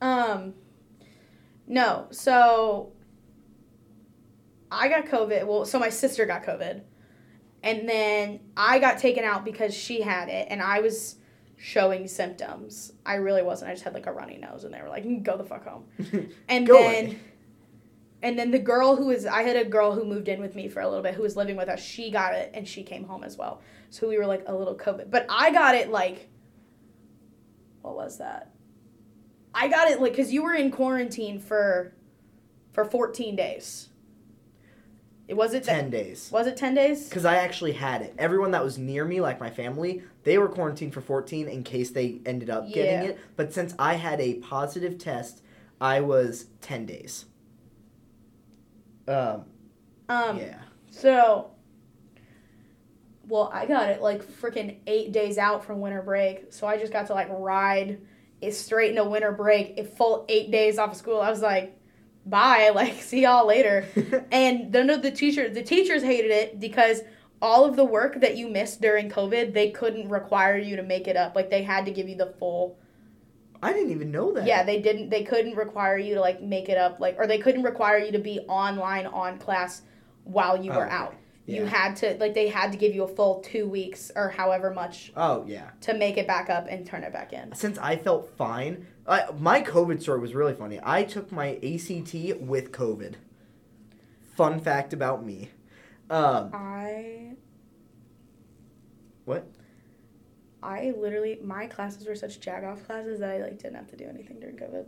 Um, 0.00 0.54
no, 1.66 2.06
so 2.10 2.91
I 4.72 4.88
got 4.88 5.06
COVID. 5.06 5.46
Well, 5.46 5.64
so 5.64 5.78
my 5.78 5.90
sister 5.90 6.24
got 6.26 6.44
COVID. 6.44 6.82
And 7.62 7.88
then 7.88 8.40
I 8.56 8.78
got 8.78 8.98
taken 8.98 9.24
out 9.24 9.44
because 9.44 9.74
she 9.74 10.00
had 10.00 10.28
it 10.28 10.48
and 10.50 10.60
I 10.60 10.80
was 10.80 11.16
showing 11.56 12.08
symptoms. 12.08 12.92
I 13.06 13.14
really 13.14 13.42
wasn't. 13.42 13.70
I 13.70 13.74
just 13.74 13.84
had 13.84 13.94
like 13.94 14.06
a 14.06 14.12
runny 14.12 14.36
nose 14.36 14.64
and 14.64 14.74
they 14.74 14.82
were 14.82 14.88
like, 14.88 15.04
mm, 15.04 15.22
go 15.22 15.36
the 15.36 15.44
fuck 15.44 15.64
home. 15.64 15.84
And 16.48 16.66
then 16.66 17.04
away. 17.06 17.18
and 18.22 18.36
then 18.36 18.50
the 18.50 18.58
girl 18.58 18.96
who 18.96 19.06
was 19.06 19.26
I 19.26 19.42
had 19.42 19.56
a 19.56 19.64
girl 19.64 19.94
who 19.94 20.04
moved 20.04 20.26
in 20.26 20.40
with 20.40 20.56
me 20.56 20.68
for 20.68 20.80
a 20.80 20.88
little 20.88 21.02
bit 21.02 21.14
who 21.14 21.22
was 21.22 21.36
living 21.36 21.56
with 21.56 21.68
us. 21.68 21.80
She 21.80 22.10
got 22.10 22.34
it 22.34 22.50
and 22.52 22.66
she 22.66 22.82
came 22.82 23.04
home 23.04 23.22
as 23.22 23.36
well. 23.36 23.60
So 23.90 24.08
we 24.08 24.18
were 24.18 24.26
like 24.26 24.42
a 24.48 24.54
little 24.54 24.74
COVID. 24.74 25.10
But 25.10 25.26
I 25.28 25.52
got 25.52 25.76
it 25.76 25.90
like 25.90 26.28
what 27.82 27.94
was 27.94 28.18
that? 28.18 28.50
I 29.54 29.68
got 29.68 29.88
it 29.88 30.00
like 30.00 30.16
cuz 30.16 30.32
you 30.32 30.42
were 30.42 30.54
in 30.54 30.72
quarantine 30.72 31.38
for 31.38 31.94
for 32.72 32.84
14 32.84 33.36
days. 33.36 33.90
It 35.28 35.34
was 35.34 35.54
it 35.54 35.64
Ten 35.64 35.88
days. 35.90 36.30
Was 36.32 36.46
it 36.46 36.56
10 36.56 36.74
days? 36.74 37.08
Because 37.08 37.24
I 37.24 37.36
actually 37.36 37.72
had 37.72 38.02
it. 38.02 38.14
Everyone 38.18 38.50
that 38.50 38.64
was 38.64 38.76
near 38.76 39.04
me, 39.04 39.20
like 39.20 39.40
my 39.40 39.50
family, 39.50 40.02
they 40.24 40.36
were 40.36 40.48
quarantined 40.48 40.92
for 40.92 41.00
14 41.00 41.48
in 41.48 41.62
case 41.62 41.90
they 41.90 42.20
ended 42.26 42.50
up 42.50 42.70
getting 42.70 43.10
it. 43.10 43.20
But 43.36 43.52
since 43.52 43.74
I 43.78 43.94
had 43.94 44.20
a 44.20 44.34
positive 44.34 44.98
test, 44.98 45.42
I 45.80 46.00
was 46.00 46.46
10 46.60 46.86
days. 46.86 47.24
Um, 49.08 49.44
Um 50.08 50.38
yeah. 50.38 50.58
So, 50.90 51.52
well, 53.26 53.50
I 53.52 53.66
got 53.66 53.88
it 53.90 54.02
like 54.02 54.22
freaking 54.24 54.78
eight 54.86 55.12
days 55.12 55.38
out 55.38 55.64
from 55.64 55.80
winter 55.80 56.02
break. 56.02 56.52
So 56.52 56.66
I 56.66 56.76
just 56.78 56.92
got 56.92 57.06
to 57.06 57.14
like 57.14 57.28
ride 57.30 58.00
it 58.40 58.52
straight 58.52 58.90
into 58.90 59.04
winter 59.04 59.32
break, 59.32 59.78
a 59.78 59.84
full 59.84 60.26
eight 60.28 60.50
days 60.50 60.78
off 60.78 60.90
of 60.90 60.96
school. 60.96 61.20
I 61.20 61.30
was 61.30 61.40
like, 61.40 61.78
bye, 62.26 62.70
like, 62.74 63.02
see 63.02 63.22
y'all 63.22 63.46
later. 63.46 63.86
and 64.32 64.72
then 64.72 64.86
the 65.00 65.10
teacher, 65.10 65.48
the 65.48 65.62
teachers 65.62 66.02
hated 66.02 66.30
it 66.30 66.60
because 66.60 67.02
all 67.40 67.64
of 67.64 67.76
the 67.76 67.84
work 67.84 68.20
that 68.20 68.36
you 68.36 68.48
missed 68.48 68.80
during 68.80 69.10
COVID, 69.10 69.52
they 69.52 69.70
couldn't 69.70 70.08
require 70.08 70.56
you 70.56 70.76
to 70.76 70.82
make 70.82 71.08
it 71.08 71.16
up. 71.16 71.34
Like 71.34 71.50
they 71.50 71.62
had 71.62 71.84
to 71.86 71.90
give 71.90 72.08
you 72.08 72.16
the 72.16 72.34
full. 72.38 72.78
I 73.64 73.72
didn't 73.72 73.90
even 73.92 74.10
know 74.10 74.32
that. 74.32 74.46
Yeah, 74.46 74.64
they 74.64 74.80
didn't. 74.80 75.10
They 75.10 75.22
couldn't 75.22 75.56
require 75.56 75.96
you 75.98 76.14
to 76.14 76.20
like 76.20 76.42
make 76.42 76.68
it 76.68 76.76
up. 76.78 76.98
Like, 77.00 77.16
or 77.18 77.26
they 77.26 77.38
couldn't 77.38 77.62
require 77.62 77.98
you 77.98 78.12
to 78.12 78.18
be 78.18 78.40
online 78.48 79.06
on 79.06 79.38
class 79.38 79.82
while 80.24 80.62
you 80.62 80.72
Oh, 80.72 80.76
were 80.78 80.86
okay. 80.86 80.94
out. 80.94 81.14
You 81.46 81.64
had 81.66 81.96
to 81.96 82.14
like 82.18 82.34
they 82.34 82.48
had 82.48 82.70
to 82.72 82.78
give 82.78 82.94
you 82.94 83.02
a 83.02 83.08
full 83.08 83.40
two 83.40 83.68
weeks 83.68 84.10
or 84.14 84.28
however 84.30 84.70
much 84.72 85.12
Oh, 85.16 85.44
yeah. 85.46 85.70
to 85.82 85.92
make 85.94 86.16
it 86.16 86.26
back 86.26 86.48
up 86.48 86.66
and 86.70 86.86
turn 86.86 87.02
it 87.02 87.12
back 87.12 87.32
in. 87.32 87.52
Since 87.54 87.78
I 87.78 87.96
felt 87.96 88.30
fine, 88.38 88.86
I, 89.06 89.24
my 89.38 89.62
COVID 89.62 90.00
story 90.00 90.20
was 90.20 90.34
really 90.34 90.54
funny. 90.54 90.78
I 90.82 91.02
took 91.02 91.32
my 91.32 91.54
ACT 91.56 92.40
with 92.40 92.70
COVID. 92.72 93.14
Fun 94.36 94.60
fact 94.60 94.92
about 94.92 95.24
me. 95.24 95.50
Um, 96.08 96.50
I 96.52 97.36
what? 99.24 99.48
I 100.62 100.92
literally 100.96 101.38
my 101.42 101.66
classes 101.66 102.06
were 102.06 102.14
such 102.14 102.40
jag 102.40 102.64
off 102.64 102.84
classes 102.84 103.20
that 103.20 103.30
I 103.30 103.42
like 103.42 103.58
didn't 103.58 103.76
have 103.76 103.88
to 103.88 103.96
do 103.96 104.04
anything 104.04 104.38
during 104.38 104.56
COVID. 104.56 104.86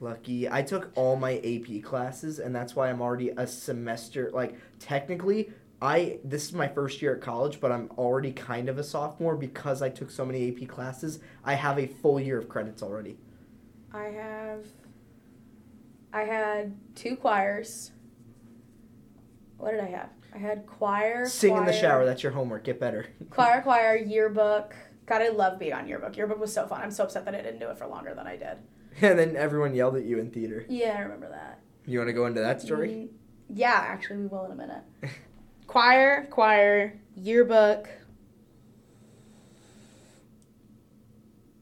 Lucky. 0.00 0.48
I 0.50 0.62
took 0.62 0.90
all 0.94 1.16
my 1.16 1.38
AP 1.38 1.82
classes, 1.82 2.38
and 2.38 2.54
that's 2.54 2.76
why 2.76 2.90
I'm 2.90 3.00
already 3.00 3.30
a 3.30 3.46
semester. 3.46 4.30
Like 4.32 4.56
technically, 4.78 5.50
I 5.80 6.18
this 6.24 6.44
is 6.46 6.52
my 6.52 6.68
first 6.68 7.02
year 7.02 7.14
at 7.14 7.20
college, 7.20 7.60
but 7.60 7.70
I'm 7.70 7.90
already 7.98 8.32
kind 8.32 8.68
of 8.68 8.78
a 8.78 8.84
sophomore 8.84 9.36
because 9.36 9.82
I 9.82 9.88
took 9.90 10.10
so 10.10 10.24
many 10.24 10.48
AP 10.48 10.68
classes. 10.68 11.18
I 11.44 11.54
have 11.54 11.78
a 11.78 11.86
full 11.86 12.18
year 12.18 12.38
of 12.38 12.48
credits 12.48 12.82
already. 12.82 13.18
I 13.92 14.04
have 14.04 14.66
I 16.12 16.22
had 16.22 16.74
two 16.94 17.16
choirs. 17.16 17.90
What 19.58 19.72
did 19.72 19.80
I 19.80 19.88
have? 19.88 20.10
I 20.34 20.38
had 20.38 20.66
choir. 20.66 21.26
Sing 21.26 21.56
in 21.56 21.64
the 21.64 21.72
shower. 21.72 22.04
That's 22.04 22.22
your 22.22 22.32
homework. 22.32 22.64
Get 22.64 22.78
better. 22.78 23.06
Choir, 23.30 23.62
choir, 23.62 23.96
yearbook. 23.96 24.74
God, 25.06 25.22
I 25.22 25.28
love 25.28 25.58
being 25.58 25.72
on 25.72 25.88
yearbook. 25.88 26.16
Yearbook 26.16 26.38
was 26.38 26.52
so 26.52 26.66
fun. 26.66 26.82
I'm 26.82 26.90
so 26.90 27.04
upset 27.04 27.24
that 27.24 27.34
I 27.34 27.40
didn't 27.40 27.60
do 27.60 27.70
it 27.70 27.78
for 27.78 27.86
longer 27.86 28.14
than 28.14 28.26
I 28.26 28.36
did. 28.36 28.58
and 29.00 29.18
then 29.18 29.34
everyone 29.36 29.74
yelled 29.74 29.96
at 29.96 30.04
you 30.04 30.18
in 30.18 30.30
theater. 30.30 30.66
Yeah, 30.68 30.94
I 30.98 31.00
remember 31.00 31.30
that. 31.30 31.60
You 31.86 32.00
want 32.00 32.08
to 32.08 32.12
go 32.12 32.26
into 32.26 32.40
that 32.40 32.60
story? 32.60 32.88
Mm, 32.90 33.08
yeah, 33.48 33.84
actually, 33.86 34.18
we 34.18 34.26
will 34.26 34.44
in 34.46 34.52
a 34.52 34.56
minute. 34.56 34.82
choir, 35.66 36.26
choir, 36.26 36.98
yearbook, 37.14 37.88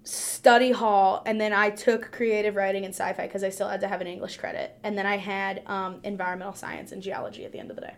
study 0.02 0.72
hall, 0.72 1.22
and 1.24 1.40
then 1.40 1.52
I 1.52 1.70
took 1.70 2.12
creative 2.12 2.54
writing 2.56 2.84
and 2.84 2.94
sci-fi 2.94 3.26
because 3.26 3.42
I 3.42 3.48
still 3.48 3.68
had 3.68 3.80
to 3.80 3.88
have 3.88 4.00
an 4.00 4.06
English 4.06 4.36
credit, 4.36 4.78
and 4.82 4.96
then 4.98 5.06
I 5.06 5.16
had 5.16 5.62
um, 5.66 6.00
environmental 6.04 6.54
science 6.54 6.92
and 6.92 7.02
geology 7.02 7.44
at 7.44 7.52
the 7.52 7.58
end 7.58 7.70
of 7.70 7.76
the 7.76 7.82
day. 7.82 7.94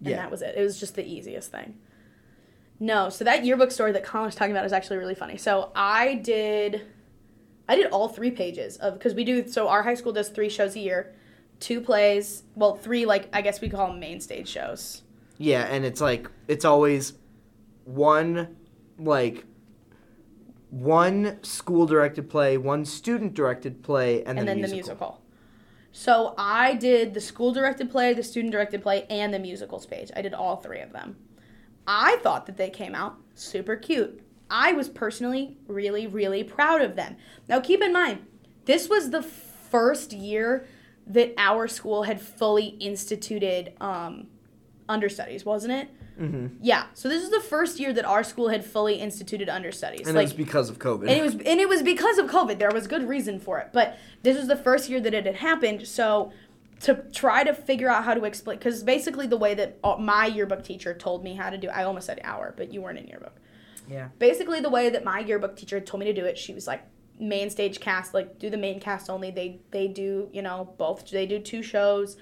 And 0.00 0.08
Yeah. 0.08 0.16
that 0.16 0.30
was 0.30 0.42
it. 0.42 0.54
It 0.56 0.62
was 0.62 0.78
just 0.80 0.96
the 0.96 1.04
easiest 1.04 1.50
thing. 1.52 1.78
No, 2.80 3.08
so 3.08 3.24
that 3.24 3.44
yearbook 3.44 3.70
story 3.70 3.92
that 3.92 4.04
Colin 4.04 4.26
was 4.26 4.34
talking 4.34 4.50
about 4.50 4.66
is 4.66 4.72
actually 4.72 4.96
really 4.96 5.14
funny. 5.14 5.36
So 5.36 5.70
I 5.76 6.16
did, 6.16 6.82
I 7.68 7.76
did 7.76 7.86
all 7.86 8.08
three 8.08 8.32
pages 8.32 8.76
of 8.78 8.94
because 8.94 9.14
we 9.14 9.22
do. 9.24 9.46
So 9.46 9.68
our 9.68 9.84
high 9.84 9.94
school 9.94 10.12
does 10.12 10.28
three 10.28 10.48
shows 10.48 10.74
a 10.74 10.80
year, 10.80 11.14
two 11.60 11.80
plays. 11.80 12.44
Well, 12.54 12.76
three 12.76 13.06
like 13.06 13.28
I 13.32 13.42
guess 13.42 13.60
we 13.60 13.68
call 13.68 13.88
them 13.88 14.00
main 14.00 14.20
stage 14.20 14.48
shows. 14.48 15.02
Yeah, 15.38 15.62
and 15.64 15.84
it's 15.84 16.00
like 16.00 16.30
it's 16.48 16.64
always 16.64 17.14
one 17.84 18.56
like 18.98 19.44
one 20.70 21.42
school 21.42 21.86
directed 21.86 22.28
play, 22.28 22.56
one 22.56 22.84
student 22.84 23.34
directed 23.34 23.82
play, 23.82 24.24
and, 24.24 24.38
and 24.38 24.38
then, 24.38 24.46
then 24.46 24.58
a 24.58 24.68
the 24.68 24.74
musical. 24.74 24.94
musical. 24.94 25.20
So 25.92 26.34
I 26.36 26.74
did 26.74 27.14
the 27.14 27.20
school 27.20 27.52
directed 27.52 27.88
play, 27.90 28.12
the 28.14 28.24
student 28.24 28.50
directed 28.50 28.82
play, 28.82 29.06
and 29.08 29.32
the 29.32 29.38
musicals 29.38 29.86
page. 29.86 30.10
I 30.16 30.22
did 30.22 30.34
all 30.34 30.56
three 30.56 30.80
of 30.80 30.92
them. 30.92 31.16
I 31.86 32.16
thought 32.22 32.46
that 32.46 32.56
they 32.56 32.70
came 32.70 32.94
out 32.94 33.16
super 33.34 33.76
cute. 33.76 34.20
I 34.50 34.72
was 34.72 34.88
personally 34.88 35.56
really, 35.68 36.06
really 36.06 36.42
proud 36.42 36.82
of 36.82 36.96
them. 36.96 37.16
Now 37.48 37.60
keep 37.60 37.80
in 37.80 37.92
mind, 37.92 38.26
this 38.64 38.88
was 38.88 39.10
the 39.10 39.22
first 39.22 40.12
year 40.12 40.66
that 41.06 41.34
our 41.36 41.68
school 41.68 42.04
had 42.04 42.20
fully 42.20 42.66
instituted 42.80 43.72
um, 43.80 44.26
understudies, 44.88 45.44
wasn't 45.44 45.72
it? 45.72 45.88
Mm-hmm. 46.20 46.58
Yeah. 46.62 46.86
So 46.94 47.08
this 47.08 47.22
is 47.22 47.30
the 47.30 47.40
first 47.40 47.80
year 47.80 47.92
that 47.92 48.04
our 48.04 48.22
school 48.22 48.48
had 48.48 48.64
fully 48.64 48.94
instituted 48.94 49.48
understudies. 49.48 50.06
And 50.06 50.14
like, 50.14 50.22
it 50.22 50.26
was 50.26 50.32
because 50.32 50.70
of 50.70 50.78
COVID. 50.78 51.02
and 51.02 51.10
it 51.10 51.22
was 51.22 51.34
and 51.34 51.60
it 51.60 51.68
was 51.68 51.82
because 51.82 52.18
of 52.18 52.26
COVID. 52.26 52.58
There 52.58 52.70
was 52.70 52.86
good 52.86 53.08
reason 53.08 53.38
for 53.40 53.58
it, 53.58 53.70
but 53.72 53.98
this 54.22 54.36
was 54.36 54.46
the 54.46 54.56
first 54.56 54.88
year 54.88 55.00
that 55.00 55.12
it 55.12 55.26
had 55.26 55.36
happened. 55.36 55.86
So 55.86 56.32
to 56.80 57.04
try 57.12 57.44
to 57.44 57.52
figure 57.52 57.88
out 57.88 58.04
how 58.04 58.14
to 58.14 58.24
explain, 58.24 58.58
because 58.58 58.82
basically 58.82 59.26
the 59.26 59.36
way 59.36 59.54
that 59.54 59.78
uh, 59.82 59.96
my 59.98 60.26
yearbook 60.26 60.62
teacher 60.62 60.94
told 60.94 61.24
me 61.24 61.34
how 61.34 61.50
to 61.50 61.58
do, 61.58 61.68
I 61.68 61.84
almost 61.84 62.06
said 62.06 62.20
our, 62.22 62.54
but 62.56 62.72
you 62.72 62.80
weren't 62.80 62.98
in 62.98 63.06
yearbook. 63.08 63.36
yeah. 63.88 64.08
Basically, 64.18 64.60
the 64.60 64.70
way 64.70 64.90
that 64.90 65.04
my 65.04 65.20
yearbook 65.20 65.56
teacher 65.56 65.80
told 65.80 66.00
me 66.00 66.06
to 66.06 66.12
do 66.12 66.24
it, 66.24 66.38
she 66.38 66.54
was 66.54 66.66
like, 66.66 66.82
main 67.18 67.50
stage 67.50 67.80
cast, 67.80 68.14
like 68.14 68.38
do 68.38 68.50
the 68.50 68.56
main 68.56 68.80
cast 68.80 69.08
only. 69.08 69.30
They 69.30 69.60
they 69.70 69.88
do 69.88 70.28
you 70.32 70.42
know 70.42 70.74
both. 70.78 71.08
They 71.10 71.26
do 71.26 71.38
two 71.38 71.62
shows 71.62 72.16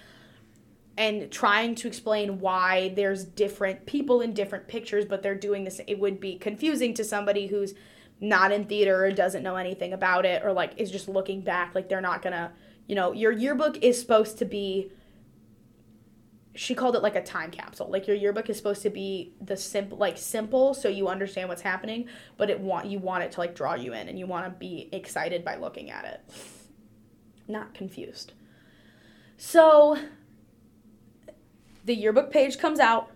and 0.96 1.30
trying 1.30 1.74
to 1.74 1.88
explain 1.88 2.38
why 2.38 2.92
there's 2.94 3.24
different 3.24 3.86
people 3.86 4.20
in 4.20 4.34
different 4.34 4.68
pictures, 4.68 5.04
but 5.04 5.22
they're 5.22 5.34
doing 5.34 5.64
this. 5.64 5.80
It 5.86 5.98
would 5.98 6.20
be 6.20 6.36
confusing 6.36 6.92
to 6.94 7.04
somebody 7.04 7.46
who's 7.46 7.74
not 8.20 8.52
in 8.52 8.66
theater 8.66 9.04
or 9.04 9.10
doesn't 9.10 9.42
know 9.42 9.56
anything 9.56 9.92
about 9.92 10.26
it, 10.26 10.44
or 10.44 10.52
like 10.52 10.72
is 10.76 10.90
just 10.90 11.08
looking 11.08 11.40
back. 11.40 11.74
Like 11.74 11.88
they're 11.88 12.00
not 12.00 12.22
gonna, 12.22 12.52
you 12.86 12.94
know, 12.94 13.12
your 13.12 13.32
yearbook 13.32 13.78
is 13.82 13.98
supposed 14.00 14.38
to 14.38 14.44
be. 14.44 14.92
She 16.54 16.74
called 16.74 16.96
it 16.96 17.02
like 17.02 17.16
a 17.16 17.22
time 17.22 17.50
capsule. 17.50 17.88
Like 17.88 18.06
your 18.06 18.16
yearbook 18.16 18.50
is 18.50 18.58
supposed 18.58 18.82
to 18.82 18.90
be 18.90 19.32
the 19.40 19.56
simple, 19.56 19.96
like 19.96 20.18
simple, 20.18 20.74
so 20.74 20.88
you 20.88 21.08
understand 21.08 21.48
what's 21.48 21.62
happening, 21.62 22.08
but 22.36 22.50
it 22.50 22.60
want 22.60 22.86
you 22.86 22.98
want 22.98 23.24
it 23.24 23.32
to 23.32 23.40
like 23.40 23.54
draw 23.54 23.74
you 23.74 23.94
in, 23.94 24.08
and 24.08 24.18
you 24.18 24.26
want 24.26 24.44
to 24.46 24.50
be 24.50 24.90
excited 24.92 25.44
by 25.44 25.56
looking 25.56 25.90
at 25.90 26.04
it, 26.04 26.20
not 27.48 27.72
confused. 27.72 28.34
So 29.38 29.98
the 31.84 31.94
yearbook 31.94 32.30
page 32.30 32.58
comes 32.58 32.78
out. 32.78 33.10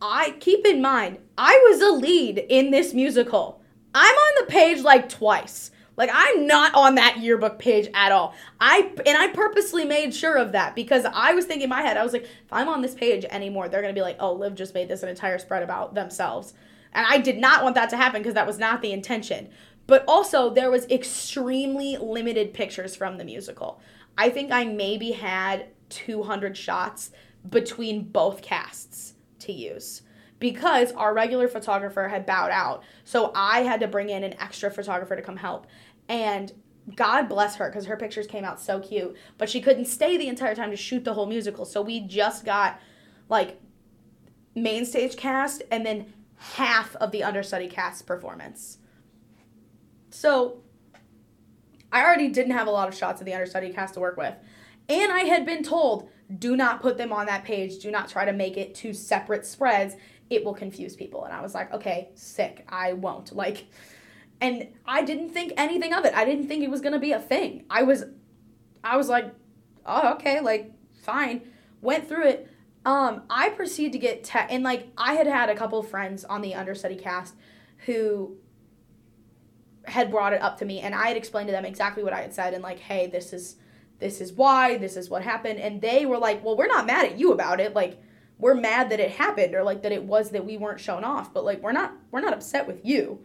I 0.00 0.36
keep 0.40 0.66
in 0.66 0.82
mind, 0.82 1.18
I 1.38 1.62
was 1.68 1.80
a 1.80 1.90
lead 1.90 2.38
in 2.38 2.70
this 2.70 2.92
musical. 2.94 3.62
I'm 3.94 4.14
on 4.14 4.44
the 4.44 4.50
page 4.50 4.82
like 4.82 5.08
twice. 5.08 5.70
Like 5.96 6.10
I'm 6.12 6.46
not 6.46 6.74
on 6.74 6.96
that 6.96 7.18
yearbook 7.18 7.58
page 7.58 7.88
at 7.94 8.12
all. 8.12 8.34
I 8.60 8.92
and 9.06 9.16
I 9.16 9.28
purposely 9.28 9.84
made 9.84 10.14
sure 10.14 10.36
of 10.36 10.52
that 10.52 10.74
because 10.74 11.04
I 11.04 11.32
was 11.32 11.46
thinking 11.46 11.64
in 11.64 11.70
my 11.70 11.82
head, 11.82 11.96
I 11.96 12.04
was 12.04 12.12
like, 12.12 12.24
if 12.24 12.52
I'm 12.52 12.68
on 12.68 12.82
this 12.82 12.94
page 12.94 13.24
anymore, 13.24 13.68
they're 13.68 13.82
gonna 13.82 13.94
be 13.94 14.02
like, 14.02 14.16
oh, 14.20 14.32
Liv 14.32 14.54
just 14.54 14.74
made 14.74 14.88
this 14.88 15.02
an 15.02 15.08
entire 15.08 15.38
spread 15.38 15.62
about 15.62 15.94
themselves. 15.94 16.54
And 16.92 17.06
I 17.08 17.18
did 17.18 17.38
not 17.38 17.62
want 17.62 17.74
that 17.74 17.90
to 17.90 17.96
happen 17.96 18.22
because 18.22 18.34
that 18.34 18.46
was 18.46 18.58
not 18.58 18.82
the 18.82 18.92
intention. 18.92 19.48
But 19.86 20.04
also 20.08 20.50
there 20.50 20.70
was 20.70 20.86
extremely 20.90 21.96
limited 21.96 22.52
pictures 22.52 22.96
from 22.96 23.18
the 23.18 23.24
musical. 23.24 23.80
I 24.18 24.30
think 24.30 24.50
I 24.50 24.64
maybe 24.64 25.12
had 25.12 25.66
200 25.90 26.56
shots 26.56 27.10
between 27.48 28.04
both 28.04 28.42
casts 28.42 29.14
to 29.40 29.52
use 29.52 30.02
because 30.38 30.92
our 30.92 31.14
regular 31.14 31.48
photographer 31.48 32.08
had 32.08 32.26
bowed 32.26 32.50
out. 32.50 32.82
So 33.04 33.32
I 33.34 33.60
had 33.60 33.80
to 33.80 33.88
bring 33.88 34.10
in 34.10 34.24
an 34.24 34.34
extra 34.40 34.70
photographer 34.70 35.16
to 35.16 35.22
come 35.22 35.36
help. 35.36 35.66
And 36.08 36.52
God 36.94 37.28
bless 37.28 37.56
her 37.56 37.68
because 37.68 37.86
her 37.86 37.96
pictures 37.96 38.26
came 38.26 38.44
out 38.44 38.60
so 38.60 38.78
cute, 38.78 39.16
but 39.38 39.50
she 39.50 39.60
couldn't 39.60 39.86
stay 39.86 40.16
the 40.16 40.28
entire 40.28 40.54
time 40.54 40.70
to 40.70 40.76
shoot 40.76 41.04
the 41.04 41.14
whole 41.14 41.26
musical. 41.26 41.64
So 41.64 41.82
we 41.82 42.00
just 42.00 42.44
got 42.44 42.80
like 43.28 43.60
main 44.54 44.84
stage 44.84 45.16
cast 45.16 45.62
and 45.70 45.84
then 45.84 46.12
half 46.36 46.94
of 46.96 47.10
the 47.10 47.24
understudy 47.24 47.68
cast 47.68 48.06
performance. 48.06 48.78
So 50.10 50.62
I 51.92 52.04
already 52.04 52.28
didn't 52.28 52.52
have 52.52 52.66
a 52.66 52.70
lot 52.70 52.88
of 52.88 52.94
shots 52.94 53.20
of 53.20 53.26
the 53.26 53.34
understudy 53.34 53.72
cast 53.72 53.94
to 53.94 54.00
work 54.00 54.16
with. 54.16 54.34
And 54.88 55.10
I 55.10 55.20
had 55.20 55.44
been 55.44 55.62
told 55.62 56.08
do 56.38 56.56
not 56.56 56.82
put 56.82 56.98
them 56.98 57.12
on 57.12 57.26
that 57.26 57.44
page. 57.44 57.78
Do 57.78 57.90
not 57.90 58.08
try 58.08 58.24
to 58.24 58.32
make 58.32 58.56
it 58.56 58.74
two 58.74 58.92
separate 58.92 59.46
spreads. 59.46 59.94
It 60.28 60.44
will 60.44 60.54
confuse 60.54 60.96
people. 60.96 61.24
And 61.24 61.32
I 61.32 61.40
was 61.40 61.54
like, 61.54 61.72
okay, 61.72 62.10
sick. 62.14 62.64
I 62.68 62.94
won't. 62.94 63.34
Like, 63.34 63.66
and 64.40 64.68
I 64.86 65.02
didn't 65.02 65.30
think 65.30 65.52
anything 65.56 65.92
of 65.92 66.04
it. 66.04 66.14
I 66.14 66.24
didn't 66.24 66.48
think 66.48 66.62
it 66.62 66.70
was 66.70 66.80
gonna 66.80 66.98
be 66.98 67.12
a 67.12 67.20
thing. 67.20 67.64
I 67.70 67.82
was, 67.82 68.04
I 68.84 68.96
was 68.96 69.08
like, 69.08 69.34
oh, 69.84 70.14
okay, 70.14 70.40
like, 70.40 70.72
fine. 71.02 71.42
Went 71.80 72.08
through 72.08 72.24
it. 72.24 72.50
Um, 72.84 73.22
I 73.28 73.50
proceeded 73.50 73.92
to 73.92 73.98
get 73.98 74.24
te- 74.24 74.38
and 74.48 74.62
like 74.62 74.88
I 74.96 75.14
had 75.14 75.26
had 75.26 75.48
a 75.48 75.56
couple 75.56 75.82
friends 75.82 76.24
on 76.24 76.40
the 76.40 76.54
understudy 76.54 76.94
cast 76.94 77.34
who 77.78 78.36
had 79.84 80.10
brought 80.10 80.32
it 80.32 80.40
up 80.40 80.58
to 80.58 80.64
me, 80.64 80.80
and 80.80 80.94
I 80.94 81.08
had 81.08 81.16
explained 81.16 81.48
to 81.48 81.52
them 81.52 81.64
exactly 81.64 82.02
what 82.02 82.12
I 82.12 82.22
had 82.22 82.32
said, 82.32 82.54
and 82.54 82.62
like, 82.62 82.78
hey, 82.78 83.06
this 83.08 83.32
is 83.32 83.56
this 83.98 84.20
is 84.20 84.32
why, 84.32 84.78
this 84.78 84.96
is 84.96 85.08
what 85.08 85.22
happened. 85.22 85.58
And 85.58 85.80
they 85.80 86.06
were 86.06 86.18
like, 86.18 86.44
well, 86.44 86.56
we're 86.56 86.66
not 86.66 86.86
mad 86.86 87.06
at 87.06 87.18
you 87.18 87.32
about 87.32 87.60
it. 87.60 87.74
Like, 87.74 87.98
we're 88.38 88.54
mad 88.54 88.90
that 88.90 89.00
it 89.00 89.12
happened 89.12 89.54
or 89.54 89.62
like 89.62 89.82
that 89.82 89.92
it 89.92 90.04
was 90.04 90.30
that 90.30 90.44
we 90.44 90.56
weren't 90.56 90.80
shown 90.80 91.04
off, 91.04 91.32
but 91.32 91.44
like 91.44 91.62
we're 91.62 91.72
not 91.72 91.92
we're 92.10 92.20
not 92.20 92.34
upset 92.34 92.66
with 92.66 92.84
you. 92.84 93.20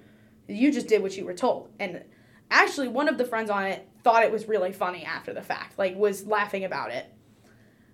You 0.52 0.72
just 0.72 0.88
did 0.88 1.02
what 1.02 1.16
you 1.18 1.26
were 1.26 1.34
told. 1.34 1.70
And 1.80 2.04
actually 2.50 2.88
one 2.88 3.08
of 3.08 3.18
the 3.18 3.26
friends 3.26 3.50
on 3.50 3.66
it 3.66 3.88
thought 4.04 4.24
it 4.24 4.32
was 4.32 4.48
really 4.48 4.72
funny 4.72 5.04
after 5.04 5.34
the 5.34 5.42
fact, 5.42 5.78
like 5.78 5.96
was 5.96 6.26
laughing 6.26 6.64
about 6.64 6.92
it. 6.92 7.12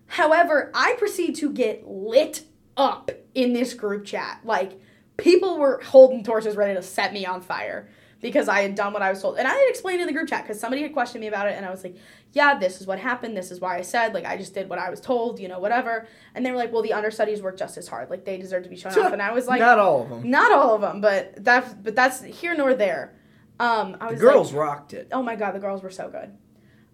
However, 0.07 0.71
I 0.73 0.95
proceed 0.97 1.35
to 1.35 1.51
get 1.51 1.87
lit 1.87 2.43
up 2.75 3.11
in 3.33 3.53
this 3.53 3.73
group 3.73 4.05
chat. 4.05 4.39
Like 4.43 4.79
people 5.17 5.57
were 5.57 5.81
holding 5.83 6.23
torches 6.23 6.55
ready 6.55 6.75
to 6.75 6.81
set 6.81 7.13
me 7.13 7.25
on 7.25 7.41
fire 7.41 7.89
because 8.21 8.47
I 8.47 8.61
had 8.61 8.75
done 8.75 8.93
what 8.93 9.01
I 9.01 9.09
was 9.09 9.21
told. 9.21 9.37
And 9.37 9.47
I 9.47 9.53
had 9.53 9.69
explained 9.69 10.01
in 10.01 10.07
the 10.07 10.13
group 10.13 10.27
chat 10.29 10.43
because 10.43 10.59
somebody 10.59 10.81
had 10.81 10.93
questioned 10.93 11.21
me 11.21 11.27
about 11.27 11.47
it, 11.47 11.55
and 11.55 11.65
I 11.65 11.69
was 11.69 11.83
like, 11.83 11.97
yeah, 12.33 12.57
this 12.59 12.81
is 12.81 12.87
what 12.87 12.99
happened. 12.99 13.35
This 13.35 13.51
is 13.51 13.59
why 13.59 13.77
I 13.77 13.81
said, 13.81 14.13
like, 14.13 14.25
I 14.25 14.37
just 14.37 14.53
did 14.53 14.69
what 14.69 14.79
I 14.79 14.89
was 14.89 14.99
told, 15.01 15.39
you 15.39 15.47
know, 15.47 15.59
whatever. 15.59 16.07
And 16.35 16.45
they 16.45 16.51
were 16.51 16.57
like, 16.57 16.71
well, 16.71 16.81
the 16.83 16.93
understudies 16.93 17.41
work 17.41 17.57
just 17.57 17.77
as 17.77 17.87
hard. 17.87 18.09
Like, 18.09 18.25
they 18.25 18.37
deserve 18.37 18.63
to 18.63 18.69
be 18.69 18.75
shown 18.75 18.91
off. 18.99 19.11
And 19.13 19.21
I 19.21 19.31
was 19.31 19.47
like, 19.47 19.59
not 19.59 19.79
all 19.79 20.03
of 20.03 20.09
them. 20.09 20.29
Not 20.29 20.51
all 20.51 20.75
of 20.75 20.81
them, 20.81 21.01
but 21.01 21.43
that's, 21.43 21.73
but 21.73 21.95
that's 21.95 22.21
here 22.23 22.55
nor 22.55 22.73
there. 22.75 23.15
Um, 23.59 23.97
I 23.99 24.07
The 24.07 24.13
was 24.13 24.21
girls 24.21 24.51
like, 24.53 24.61
rocked 24.61 24.93
it. 24.93 25.07
oh 25.11 25.23
my 25.23 25.35
God, 25.35 25.51
the 25.53 25.59
girls 25.59 25.81
were 25.81 25.89
so 25.89 26.09
good. 26.09 26.31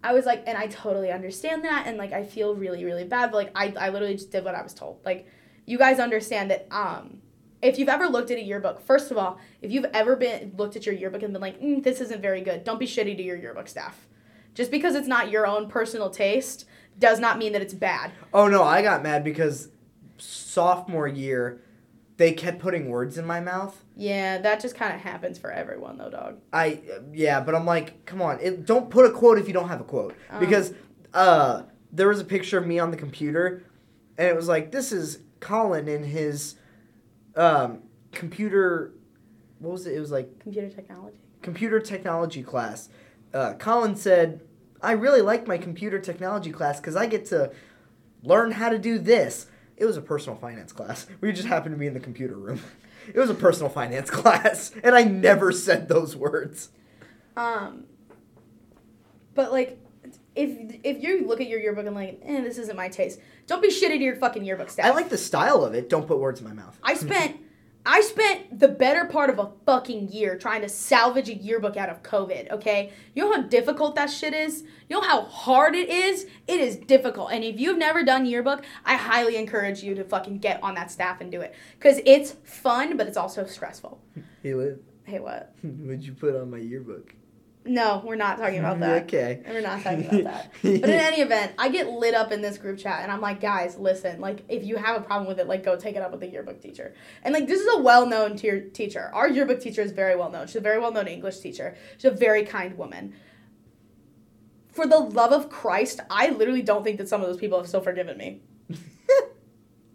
I 0.02 0.12
was 0.12 0.24
like, 0.26 0.44
and 0.46 0.56
I 0.56 0.66
totally 0.68 1.10
understand 1.10 1.64
that. 1.64 1.84
And 1.86 1.98
like, 1.98 2.12
I 2.12 2.24
feel 2.24 2.54
really, 2.54 2.84
really 2.84 3.04
bad. 3.04 3.30
But 3.32 3.36
like, 3.38 3.50
I, 3.54 3.74
I 3.78 3.88
literally 3.90 4.14
just 4.14 4.30
did 4.30 4.44
what 4.44 4.54
I 4.54 4.62
was 4.62 4.72
told. 4.74 5.00
Like, 5.04 5.26
you 5.66 5.78
guys 5.78 5.98
understand 5.98 6.50
that, 6.50 6.66
um, 6.70 7.18
if 7.62 7.78
you've 7.78 7.88
ever 7.88 8.06
looked 8.06 8.30
at 8.30 8.36
a 8.36 8.42
yearbook, 8.42 8.80
first 8.82 9.10
of 9.10 9.16
all, 9.16 9.38
if 9.62 9.72
you've 9.72 9.86
ever 9.94 10.16
been 10.16 10.52
looked 10.58 10.76
at 10.76 10.84
your 10.84 10.94
yearbook 10.94 11.22
and 11.22 11.32
been 11.32 11.40
like, 11.40 11.58
mm, 11.60 11.82
this 11.82 12.00
isn't 12.02 12.20
very 12.20 12.42
good, 12.42 12.62
don't 12.64 12.78
be 12.78 12.86
shitty 12.86 13.16
to 13.16 13.22
your 13.22 13.36
yearbook 13.36 13.68
staff. 13.68 14.06
Just 14.54 14.70
because 14.70 14.94
it's 14.94 15.08
not 15.08 15.30
your 15.30 15.46
own 15.46 15.68
personal 15.68 16.10
taste 16.10 16.64
does 16.98 17.18
not 17.18 17.38
mean 17.38 17.52
that 17.52 17.62
it's 17.62 17.74
bad. 17.74 18.12
Oh 18.32 18.46
no, 18.48 18.62
I 18.62 18.82
got 18.82 19.02
mad 19.02 19.24
because 19.24 19.68
sophomore 20.18 21.08
year 21.08 21.60
they 22.16 22.32
kept 22.32 22.60
putting 22.60 22.88
words 22.88 23.18
in 23.18 23.26
my 23.26 23.40
mouth. 23.40 23.82
Yeah, 23.96 24.38
that 24.38 24.60
just 24.60 24.76
kind 24.76 24.94
of 24.94 25.00
happens 25.00 25.36
for 25.36 25.50
everyone, 25.50 25.98
though, 25.98 26.10
dog. 26.10 26.38
I 26.52 26.80
yeah, 27.12 27.40
but 27.40 27.54
I'm 27.56 27.66
like, 27.66 28.06
come 28.06 28.22
on, 28.22 28.38
it, 28.40 28.64
don't 28.64 28.88
put 28.88 29.04
a 29.06 29.10
quote 29.10 29.38
if 29.38 29.48
you 29.48 29.52
don't 29.54 29.68
have 29.68 29.80
a 29.80 29.84
quote 29.84 30.14
Um. 30.30 30.38
because 30.38 30.72
uh, 31.12 31.62
there 31.92 32.08
was 32.08 32.20
a 32.20 32.24
picture 32.24 32.56
of 32.58 32.66
me 32.66 32.78
on 32.78 32.90
the 32.92 32.96
computer, 32.96 33.64
and 34.16 34.28
it 34.28 34.36
was 34.36 34.46
like, 34.48 34.70
this 34.70 34.92
is 34.92 35.18
Colin 35.40 35.88
in 35.88 36.04
his 36.04 36.54
um, 37.36 37.80
computer. 38.12 38.92
What 39.58 39.72
was 39.72 39.86
it? 39.86 39.94
It 39.96 40.00
was 40.00 40.10
like 40.12 40.38
Computer 40.40 40.68
technology. 40.68 41.18
computer 41.42 41.80
technology 41.80 42.42
class. 42.44 42.88
Uh, 43.34 43.54
Colin 43.54 43.96
said, 43.96 44.40
I 44.80 44.92
really 44.92 45.20
like 45.20 45.46
my 45.46 45.58
computer 45.58 45.98
technology 45.98 46.52
class 46.52 46.80
because 46.80 46.94
I 46.94 47.06
get 47.06 47.26
to 47.26 47.50
learn 48.22 48.52
how 48.52 48.68
to 48.68 48.78
do 48.78 48.98
this. 48.98 49.46
It 49.76 49.84
was 49.86 49.96
a 49.96 50.00
personal 50.00 50.38
finance 50.38 50.72
class. 50.72 51.06
We 51.20 51.32
just 51.32 51.48
happened 51.48 51.74
to 51.74 51.78
be 51.78 51.88
in 51.88 51.94
the 51.94 52.00
computer 52.00 52.36
room. 52.36 52.60
It 53.06 53.18
was 53.18 53.28
a 53.28 53.34
personal 53.34 53.68
finance 53.68 54.08
class, 54.22 54.72
and 54.82 54.94
I 54.94 55.04
never 55.04 55.52
said 55.52 55.90
those 55.90 56.16
words. 56.16 56.70
Um, 57.36 57.84
but 59.34 59.52
like, 59.52 59.78
if 60.34 60.76
if 60.82 61.02
you 61.02 61.26
look 61.26 61.42
at 61.42 61.48
your 61.48 61.60
yearbook 61.60 61.84
and 61.84 61.94
like, 61.94 62.22
eh, 62.24 62.40
this 62.40 62.56
isn't 62.56 62.74
my 62.74 62.88
taste, 62.88 63.20
don't 63.46 63.60
be 63.60 63.68
shitty 63.68 63.98
to 63.98 64.02
your 64.02 64.16
fucking 64.16 64.42
yearbook 64.42 64.70
staff. 64.70 64.86
I 64.86 64.94
like 64.94 65.10
the 65.10 65.18
style 65.18 65.64
of 65.64 65.74
it. 65.74 65.90
Don't 65.90 66.06
put 66.06 66.18
words 66.18 66.40
in 66.40 66.46
my 66.46 66.54
mouth. 66.54 66.78
I 66.82 66.94
spent 66.94 67.36
I 67.86 68.00
spent 68.00 68.58
the 68.58 68.68
better 68.68 69.04
part 69.04 69.28
of 69.28 69.38
a 69.38 69.50
fucking 69.66 70.08
year 70.08 70.38
trying 70.38 70.62
to 70.62 70.68
salvage 70.68 71.28
a 71.28 71.34
yearbook 71.34 71.76
out 71.76 71.90
of 71.90 72.02
COVID, 72.02 72.50
okay? 72.50 72.92
You 73.14 73.24
know 73.24 73.32
how 73.32 73.42
difficult 73.42 73.94
that 73.96 74.10
shit 74.10 74.32
is? 74.32 74.62
You 74.88 74.96
know 74.96 75.02
how 75.02 75.22
hard 75.22 75.74
it 75.74 75.90
is? 75.90 76.26
It 76.46 76.60
is 76.60 76.76
difficult. 76.76 77.30
And 77.32 77.44
if 77.44 77.60
you've 77.60 77.78
never 77.78 78.02
done 78.02 78.24
yearbook, 78.24 78.64
I 78.86 78.96
highly 78.96 79.36
encourage 79.36 79.82
you 79.82 79.94
to 79.96 80.04
fucking 80.04 80.38
get 80.38 80.62
on 80.62 80.74
that 80.76 80.90
staff 80.90 81.20
and 81.20 81.30
do 81.30 81.42
it. 81.42 81.54
Cause 81.78 82.00
it's 82.06 82.32
fun, 82.44 82.96
but 82.96 83.06
it's 83.06 83.18
also 83.18 83.44
stressful. 83.44 84.00
Hey, 84.42 84.54
Liv, 84.54 84.78
Hey 85.06 85.18
what? 85.18 85.54
what'd 85.62 86.02
you 86.02 86.14
put 86.14 86.34
on 86.34 86.50
my 86.50 86.56
yearbook? 86.56 87.14
No, 87.66 88.02
we're 88.04 88.14
not 88.16 88.36
talking 88.36 88.58
about 88.58 88.78
that. 88.80 89.04
Okay. 89.04 89.40
We're 89.46 89.62
not 89.62 89.82
talking 89.82 90.06
about 90.06 90.24
that. 90.24 90.52
But 90.62 90.90
in 90.90 91.00
any 91.00 91.22
event, 91.22 91.52
I 91.58 91.70
get 91.70 91.88
lit 91.88 92.14
up 92.14 92.30
in 92.30 92.42
this 92.42 92.58
group 92.58 92.78
chat 92.78 93.00
and 93.02 93.10
I'm 93.10 93.22
like, 93.22 93.40
guys, 93.40 93.78
listen, 93.78 94.20
like 94.20 94.44
if 94.48 94.64
you 94.64 94.76
have 94.76 95.00
a 95.00 95.04
problem 95.04 95.26
with 95.26 95.38
it, 95.40 95.48
like 95.48 95.64
go 95.64 95.74
take 95.74 95.96
it 95.96 96.02
up 96.02 96.10
with 96.10 96.20
the 96.20 96.26
yearbook 96.28 96.60
teacher. 96.60 96.94
And 97.22 97.32
like 97.32 97.46
this 97.46 97.60
is 97.60 97.68
a 97.74 97.80
well 97.80 98.06
known 98.06 98.36
tier- 98.36 98.68
teacher. 98.68 99.10
Our 99.14 99.28
yearbook 99.28 99.60
teacher 99.60 99.80
is 99.80 99.92
very 99.92 100.14
well 100.14 100.30
known. 100.30 100.46
She's 100.46 100.56
a 100.56 100.60
very 100.60 100.78
well 100.78 100.92
known 100.92 101.08
English 101.08 101.38
teacher. 101.38 101.74
She's 101.96 102.10
a 102.10 102.14
very 102.14 102.44
kind 102.44 102.76
woman. 102.76 103.14
For 104.68 104.86
the 104.86 104.98
love 104.98 105.32
of 105.32 105.48
Christ, 105.48 106.00
I 106.10 106.30
literally 106.30 106.62
don't 106.62 106.84
think 106.84 106.98
that 106.98 107.08
some 107.08 107.22
of 107.22 107.28
those 107.28 107.38
people 107.38 107.58
have 107.58 107.68
still 107.68 107.80
forgiven 107.80 108.18
me. 108.18 108.42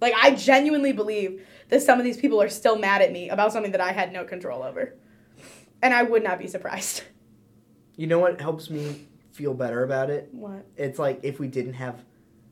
Like 0.01 0.13
I 0.15 0.33
genuinely 0.33 0.93
believe 0.93 1.45
that 1.67 1.81
some 1.81 1.99
of 1.99 2.05
these 2.05 2.15
people 2.15 2.41
are 2.41 2.47
still 2.49 2.77
mad 2.77 3.01
at 3.01 3.11
me 3.11 3.29
about 3.29 3.51
something 3.51 3.73
that 3.73 3.81
I 3.81 3.91
had 3.91 4.13
no 4.13 4.23
control 4.23 4.63
over. 4.63 4.95
And 5.81 5.93
I 5.93 6.03
would 6.03 6.23
not 6.23 6.39
be 6.39 6.47
surprised. 6.47 7.03
You 7.99 8.07
know 8.07 8.19
what 8.19 8.39
helps 8.39 8.69
me 8.69 9.07
feel 9.33 9.53
better 9.53 9.83
about 9.83 10.09
it? 10.09 10.29
What? 10.31 10.65
It's 10.77 10.97
like 10.97 11.19
if 11.21 11.37
we 11.37 11.49
didn't 11.49 11.73
have 11.73 12.05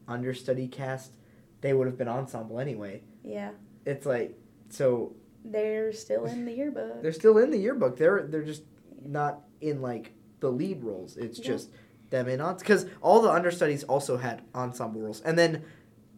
understudy 0.06 0.68
cast, 0.68 1.14
they 1.62 1.74
would 1.74 1.88
have 1.88 1.98
been 1.98 2.10
ensemble 2.10 2.60
anyway. 2.60 3.02
Yeah. 3.24 3.52
It's 3.86 4.06
like 4.06 4.38
so 4.68 5.16
They're 5.46 5.94
still 5.94 6.26
in 6.26 6.44
the 6.44 6.52
yearbook. 6.52 7.02
they're 7.02 7.14
still 7.14 7.38
in 7.38 7.52
the 7.52 7.58
yearbook. 7.58 7.96
They're 7.96 8.24
they're 8.28 8.44
just 8.44 8.64
not 9.06 9.40
in 9.62 9.82
like 9.82 10.12
the 10.42 10.52
lead 10.52 10.84
roles. 10.84 11.16
It's 11.16 11.40
Yeah. 11.40 11.46
just 11.46 11.70
them 12.10 12.28
in 12.28 12.42
on 12.42 12.58
because 12.58 12.86
all 13.02 13.22
the 13.22 13.32
understudies 13.32 13.86
also 13.86 14.18
had 14.18 14.42
ensemble 14.54 15.00
roles, 15.00 15.21
and 15.21 15.40
then 15.40 15.63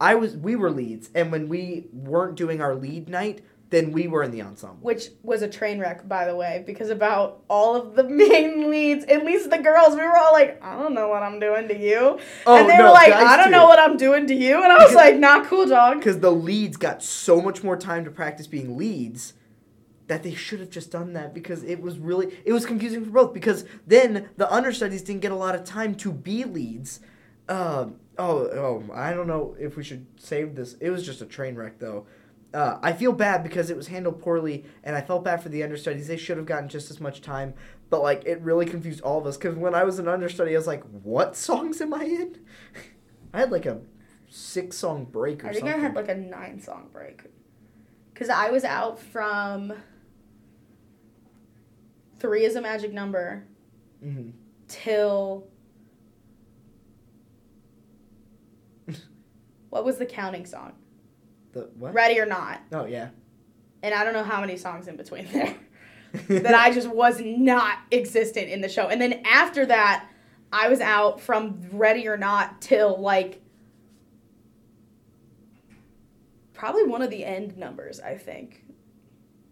I 0.02 0.16
was 0.16 0.36
we 0.36 0.56
were 0.56 0.72
leads, 0.72 1.12
and 1.14 1.32
when 1.32 1.50
we 1.50 1.86
weren't 1.94 2.36
doing 2.36 2.62
our 2.62 2.74
lead 2.74 3.10
night, 3.10 3.44
then 3.70 3.92
we 3.92 4.08
were 4.08 4.24
in 4.24 4.32
the 4.32 4.42
ensemble. 4.42 4.78
which 4.82 5.10
was 5.22 5.42
a 5.42 5.48
train 5.48 5.80
wreck, 5.80 6.08
by 6.08 6.26
the 6.26 6.36
way, 6.36 6.64
because 6.66 6.90
about 6.90 7.44
all 7.50 7.76
of 7.76 7.96
the 7.96 8.04
main 8.10 8.70
leads, 8.70 9.06
at 9.06 9.26
least 9.26 9.50
the 9.50 9.60
girls, 9.60 9.96
we 9.96 10.02
were 10.02 10.18
all 10.18 10.34
like, 10.34 10.62
I 10.64 10.76
don't 10.78 10.94
know 10.94 11.08
what 11.08 11.22
I'm 11.22 11.40
doing 11.40 11.68
to 11.68 11.78
you. 11.78 12.20
Oh, 12.46 12.58
and 12.58 12.70
they 12.70 12.78
no, 12.78 12.86
were 12.86 12.92
like, 12.92 13.14
I 13.14 13.38
don't 13.38 13.48
too. 13.48 13.52
know 13.52 13.66
what 13.66 13.80
I'm 13.80 13.98
doing 13.98 14.28
to 14.28 14.36
you. 14.36 14.64
And 14.64 14.72
I 14.72 14.84
was 14.84 14.96
like, 14.96 15.18
not 15.18 15.46
cool, 15.46 15.68
dog. 15.68 16.00
Because 16.00 16.20
the 16.20 16.32
leads 16.32 16.78
got 16.78 17.04
so 17.04 17.42
much 17.42 17.64
more 17.64 17.78
time 17.78 18.06
to 18.06 18.12
practice 18.12 18.48
being 18.48 18.78
leads 18.78 19.34
that 20.08 20.24
they 20.24 20.34
should 20.34 20.60
have 20.60 20.72
just 20.72 20.92
done 20.92 21.14
that 21.14 21.36
because 21.36 21.64
it 21.64 21.80
was 21.80 22.00
really 22.00 22.36
it 22.44 22.52
was 22.52 22.66
confusing 22.66 23.06
for 23.06 23.12
both 23.12 23.32
because 23.32 23.64
then 23.86 24.28
the 24.38 24.52
understudies 24.52 25.04
didn't 25.04 25.22
get 25.22 25.32
a 25.32 25.36
lot 25.36 25.54
of 25.54 25.64
time 25.64 25.94
to 25.94 26.12
be 26.12 26.44
leads. 26.44 27.00
Um, 27.48 27.98
oh, 28.18 28.48
oh, 28.48 28.84
I 28.92 29.14
don't 29.14 29.28
know 29.28 29.56
if 29.60 29.78
we 29.78 29.84
should 29.84 30.08
save 30.20 30.56
this. 30.56 30.74
It 30.82 30.90
was 30.90 31.06
just 31.06 31.22
a 31.22 31.28
train 31.28 31.56
wreck 31.56 31.78
though. 31.78 32.08
Uh, 32.54 32.80
I 32.82 32.94
feel 32.94 33.12
bad 33.14 33.44
because 33.44 33.70
it 33.70 33.78
was 33.78 33.88
handled 33.88 34.20
poorly, 34.22 34.66
and 34.84 34.96
I 34.96 35.02
felt 35.02 35.24
bad 35.24 35.44
for 35.44 35.50
the 35.50 35.62
understudies. 35.64 36.08
They 36.08 36.18
should 36.18 36.38
have 36.38 36.46
gotten 36.46 36.68
just 36.70 36.90
as 36.90 37.00
much 37.00 37.22
time, 37.22 37.54
but 37.90 38.02
like 38.02 38.24
it 38.26 38.42
really 38.42 38.66
confused 38.66 39.02
all 39.02 39.20
of 39.20 39.28
us. 39.28 39.38
Because 39.38 39.56
when 39.56 39.76
I 39.76 39.84
was 39.84 40.00
an 40.00 40.08
understudy, 40.08 40.54
I 40.56 40.58
was 40.58 40.68
like, 40.68 40.84
"What 41.04 41.36
songs 41.36 41.80
am 41.82 41.94
I 41.94 42.04
in?" 42.04 42.40
I 43.34 43.40
had 43.40 43.52
like 43.52 43.66
a 43.68 43.80
six 44.30 44.78
song 44.78 45.06
break 45.06 45.44
or 45.44 45.48
I 45.48 45.52
think 45.52 45.66
something. 45.66 45.80
I 45.80 45.84
had 45.84 45.96
like 45.96 46.10
a 46.10 46.16
nine 46.16 46.60
song 46.62 46.90
break. 46.92 47.24
Because 48.14 48.30
I 48.30 48.50
was 48.50 48.64
out 48.64 49.00
from 49.00 49.74
three 52.20 52.44
is 52.46 52.56
a 52.56 52.62
magic 52.62 52.92
number 52.94 53.46
Mhm. 54.04 54.34
till. 54.68 55.48
what 59.70 59.86
was 59.86 59.98
the 59.98 60.06
counting 60.06 60.46
song? 60.46 60.74
The 61.60 61.70
what? 61.78 61.94
Ready 61.94 62.20
or 62.20 62.26
Not. 62.26 62.62
Oh 62.72 62.86
yeah. 62.86 63.10
And 63.84 63.94
I 63.94 64.04
don't 64.04 64.14
know 64.14 64.24
how 64.24 64.42
many 64.42 64.58
songs 64.58 64.88
in 64.88 64.96
between 64.96 65.26
there. 65.32 65.56
that 66.42 66.56
I 66.56 66.72
just 66.74 66.88
was 66.88 67.22
not 67.22 67.78
existent 67.92 68.50
in 68.50 68.62
the 68.62 68.70
show. 68.70 68.88
And 68.88 69.00
then 69.00 69.22
after 69.26 69.66
that, 69.68 70.10
I 70.52 70.68
was 70.70 70.82
out 70.82 71.22
from 71.22 71.60
Ready 71.72 72.08
or 72.08 72.18
Not 72.18 72.62
till 72.62 73.00
like 73.00 73.42
probably 76.54 76.84
one 76.84 77.02
of 77.02 77.10
the 77.10 77.24
end 77.24 77.58
numbers, 77.58 78.00
I 78.00 78.16
think. 78.16 78.66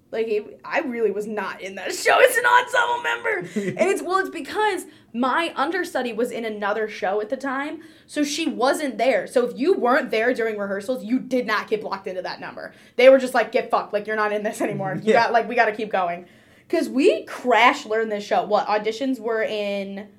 Like 0.10 0.28
it, 0.30 0.62
I 0.64 0.80
really 0.80 1.12
was 1.12 1.28
not 1.28 1.62
in 1.62 1.76
that 1.76 1.94
show 1.96 2.18
as 2.20 2.38
an 2.38 2.46
ensemble 2.46 3.02
member, 3.04 3.38
and 3.82 3.90
it's 3.92 4.02
well, 4.02 4.20
it's 4.20 4.30
because 4.30 4.86
my 5.14 5.52
understudy 5.56 6.14
was 6.14 6.32
in 6.32 6.46
another 6.46 6.88
show 6.88 7.20
at 7.20 7.30
the 7.30 7.36
time, 7.36 7.82
so 8.06 8.24
she 8.24 8.48
wasn't 8.48 8.98
there. 8.98 9.28
So 9.28 9.46
if 9.46 9.58
you 9.60 9.74
weren't 9.74 10.10
there 10.10 10.34
during 10.34 10.58
rehearsals, 10.58 11.04
you 11.04 11.20
did 11.20 11.46
not 11.46 11.68
get 11.68 11.82
blocked 11.82 12.08
into 12.08 12.22
that 12.22 12.40
number. 12.40 12.74
They 12.96 13.10
were 13.10 13.18
just 13.20 13.34
like, 13.34 13.52
"Get 13.52 13.70
fucked! 13.70 13.92
Like 13.92 14.08
you're 14.08 14.16
not 14.16 14.32
in 14.32 14.44
this 14.44 14.62
anymore. 14.62 14.96
You 15.04 15.12
Yeah. 15.14 15.24
got 15.24 15.34
like 15.34 15.50
we 15.50 15.56
got 15.56 15.66
to 15.66 15.76
keep 15.76 15.92
going." 15.92 16.26
Because 16.68 16.90
we 16.90 17.24
crash 17.26 17.86
learned 17.86 18.12
this 18.12 18.26
show. 18.26 18.44
What 18.46 18.68
auditions 18.68 19.20
were 19.22 19.42
in 19.44 20.10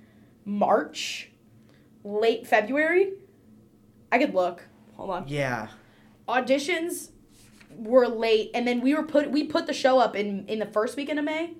March, 0.46 1.30
late 2.04 2.46
February. 2.46 3.12
I 4.12 4.18
could 4.18 4.34
look. 4.34 4.62
Hold 4.96 5.10
on 5.10 5.28
Yeah. 5.28 5.68
auditions 6.28 7.10
were 7.78 8.06
late 8.08 8.50
and 8.54 8.66
then 8.66 8.80
we 8.80 8.94
were 8.94 9.04
put 9.04 9.30
we 9.30 9.44
put 9.44 9.66
the 9.66 9.72
show 9.72 9.98
up 9.98 10.14
in 10.16 10.46
in 10.48 10.58
the 10.58 10.66
first 10.66 10.96
weekend 10.96 11.18
of 11.18 11.24
May. 11.24 11.54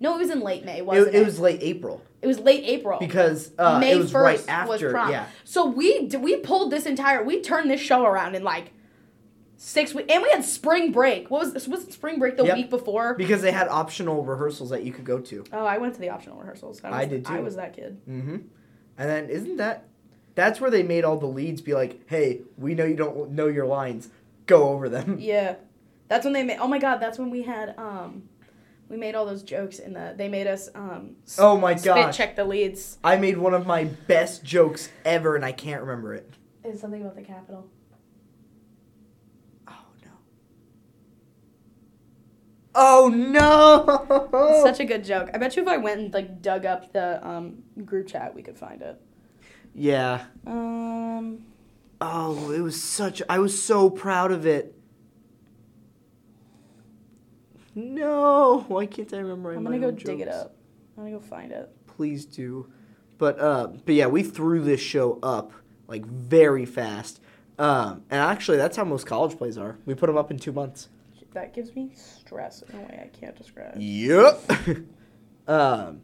No, 0.00 0.14
it 0.16 0.18
was 0.18 0.30
in 0.30 0.40
late 0.40 0.64
May, 0.64 0.82
wasn't 0.82 1.08
It, 1.08 1.14
it? 1.14 1.22
it 1.22 1.24
was 1.24 1.40
late 1.40 1.60
April 1.62 2.02
it 2.20 2.26
was 2.26 2.38
late 2.38 2.64
April. 2.64 2.98
because 2.98 3.50
uh, 3.58 3.78
May 3.78 3.96
was 3.96 4.12
right 4.14 4.38
1st 4.38 4.66
was 4.66 4.82
prom. 4.82 5.10
yeah. 5.10 5.26
So 5.44 5.66
we 5.66 6.06
we 6.18 6.36
pulled 6.38 6.70
this 6.72 6.86
entire 6.86 7.22
we 7.22 7.40
turned 7.42 7.70
this 7.70 7.80
show 7.80 8.04
around 8.04 8.34
in 8.34 8.42
like 8.42 8.72
six 9.56 9.94
weeks 9.94 10.12
and 10.12 10.22
we 10.22 10.30
had 10.30 10.44
spring 10.44 10.90
break. 10.92 11.30
What 11.30 11.40
was 11.42 11.52
this 11.52 11.68
was 11.68 11.84
spring 11.92 12.18
break 12.18 12.36
the 12.36 12.44
Yep. 12.44 12.56
week 12.56 12.70
before? 12.70 13.14
Because 13.14 13.42
they 13.42 13.52
had 13.52 13.68
optional 13.68 14.24
rehearsals 14.24 14.70
that 14.70 14.84
you 14.84 14.92
could 14.92 15.04
go 15.04 15.20
to. 15.20 15.44
Oh, 15.52 15.64
I 15.64 15.78
went 15.78 15.94
to 15.94 16.00
the 16.00 16.10
optional 16.10 16.38
rehearsals. 16.38 16.82
I, 16.82 16.90
was, 16.90 16.98
I 16.98 17.04
did 17.06 17.26
I 17.26 17.40
was 17.40 17.56
that 17.56 17.74
kid. 17.74 18.00
Mm-hmm. 18.08 18.36
And 18.98 19.10
then 19.10 19.28
isn't 19.28 19.56
that 19.56 19.84
that's 20.34 20.60
where 20.60 20.70
they 20.70 20.82
made 20.82 21.04
all 21.04 21.16
the 21.16 21.26
leads 21.26 21.60
be 21.60 21.74
like, 21.74 22.08
hey, 22.08 22.40
we 22.58 22.74
know 22.74 22.84
you 22.84 22.96
don't 22.96 23.30
know 23.30 23.46
your 23.46 23.66
lines. 23.66 24.08
Go 24.46 24.68
over 24.70 24.88
them. 24.88 25.16
Yeah. 25.20 25.56
That's 26.08 26.24
when 26.24 26.34
they 26.34 26.42
made 26.44 26.58
Oh 26.60 26.68
my 26.68 26.78
god, 26.78 26.98
that's 26.98 27.18
when 27.18 27.30
we 27.30 27.42
had 27.42 27.74
um 27.78 28.28
we 28.90 28.96
made 28.98 29.14
all 29.14 29.24
those 29.24 29.42
jokes 29.42 29.78
in 29.78 29.94
the 29.94 30.14
they 30.16 30.28
made 30.28 30.46
us 30.46 30.68
um 30.74 31.16
s- 31.26 31.38
Oh 31.40 31.56
my 31.56 31.74
spit 31.76 31.94
gosh. 31.94 32.16
check 32.16 32.36
the 32.36 32.44
leads. 32.44 32.98
I 33.02 33.16
made 33.16 33.38
one 33.38 33.54
of 33.54 33.66
my 33.66 33.84
best 33.84 34.44
jokes 34.44 34.90
ever 35.04 35.34
and 35.36 35.44
I 35.44 35.52
can't 35.52 35.80
remember 35.80 36.12
it. 36.14 36.30
it. 36.62 36.68
Is 36.68 36.80
something 36.80 37.00
about 37.00 37.16
the 37.16 37.22
Capitol. 37.22 37.68
Oh 39.66 39.86
no. 40.04 40.10
Oh 42.74 43.08
no! 43.08 44.62
Such 44.64 44.80
a 44.84 44.84
good 44.84 45.04
joke. 45.04 45.30
I 45.32 45.38
bet 45.38 45.56
you 45.56 45.62
if 45.62 45.68
I 45.68 45.76
went 45.78 46.00
and 46.00 46.12
like 46.14 46.42
dug 46.42 46.66
up 46.66 46.92
the 46.92 47.26
um, 47.26 47.62
group 47.84 48.08
chat, 48.08 48.34
we 48.34 48.42
could 48.42 48.58
find 48.58 48.82
it. 48.82 49.00
yeah. 49.74 50.24
Um, 50.46 51.46
Oh, 52.06 52.50
it 52.50 52.60
was 52.60 52.80
such. 52.82 53.22
I 53.30 53.38
was 53.38 53.60
so 53.60 53.88
proud 53.88 54.30
of 54.30 54.44
it. 54.44 54.74
No, 57.74 58.66
why 58.68 58.84
can't 58.84 59.12
I 59.14 59.18
remember? 59.18 59.54
I'm 59.54 59.64
gonna 59.64 59.78
go 59.78 59.90
dig 59.90 60.20
it 60.20 60.28
up. 60.28 60.54
I'm 60.98 61.04
gonna 61.04 61.16
go 61.16 61.20
find 61.20 61.50
it. 61.50 61.70
Please 61.86 62.26
do. 62.26 62.70
But 63.16 63.40
uh, 63.40 63.68
but 63.86 63.94
yeah, 63.94 64.06
we 64.06 64.22
threw 64.22 64.60
this 64.60 64.80
show 64.80 65.18
up 65.22 65.52
like 65.88 66.04
very 66.04 66.66
fast. 66.66 67.22
Um, 67.58 68.02
and 68.10 68.20
actually, 68.20 68.58
that's 68.58 68.76
how 68.76 68.84
most 68.84 69.06
college 69.06 69.38
plays 69.38 69.56
are. 69.56 69.78
We 69.86 69.94
put 69.94 70.08
them 70.08 70.18
up 70.18 70.30
in 70.30 70.38
two 70.38 70.52
months. 70.52 70.90
That 71.32 71.54
gives 71.54 71.74
me 71.74 71.90
stress 71.94 72.62
in 72.62 72.78
a 72.78 72.82
way 72.82 73.00
I 73.02 73.16
can't 73.18 73.34
describe. 73.34 73.76
Yep. 73.78 74.50
um. 75.48 76.02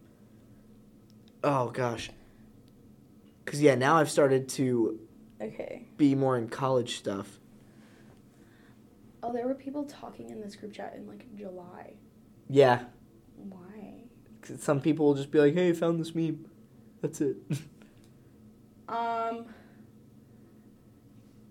Oh 1.45 1.69
gosh. 1.69 2.11
Cause 3.45 3.61
yeah, 3.61 3.75
now 3.75 3.97
I've 3.97 4.11
started 4.11 4.49
to 4.51 4.99
Okay. 5.41 5.87
be 5.97 6.15
more 6.15 6.37
in 6.37 6.49
college 6.49 6.99
stuff. 6.99 7.39
Oh, 9.23 9.33
there 9.33 9.47
were 9.47 9.55
people 9.55 9.85
talking 9.85 10.31
in 10.31 10.41
this 10.41 10.57
group 10.57 10.73
chat 10.73 10.95
in 10.97 11.07
like 11.07 11.27
July. 11.37 11.95
Yeah. 12.49 12.85
Why? 13.37 14.03
'Cause 14.43 14.63
Some 14.63 14.81
people 14.81 15.07
will 15.07 15.15
just 15.15 15.31
be 15.31 15.39
like, 15.39 15.55
"Hey, 15.55 15.69
I 15.71 15.73
found 15.73 16.01
this 16.01 16.15
meme." 16.15 16.47
That's 17.01 17.21
it. 17.21 17.37
Um. 18.89 19.47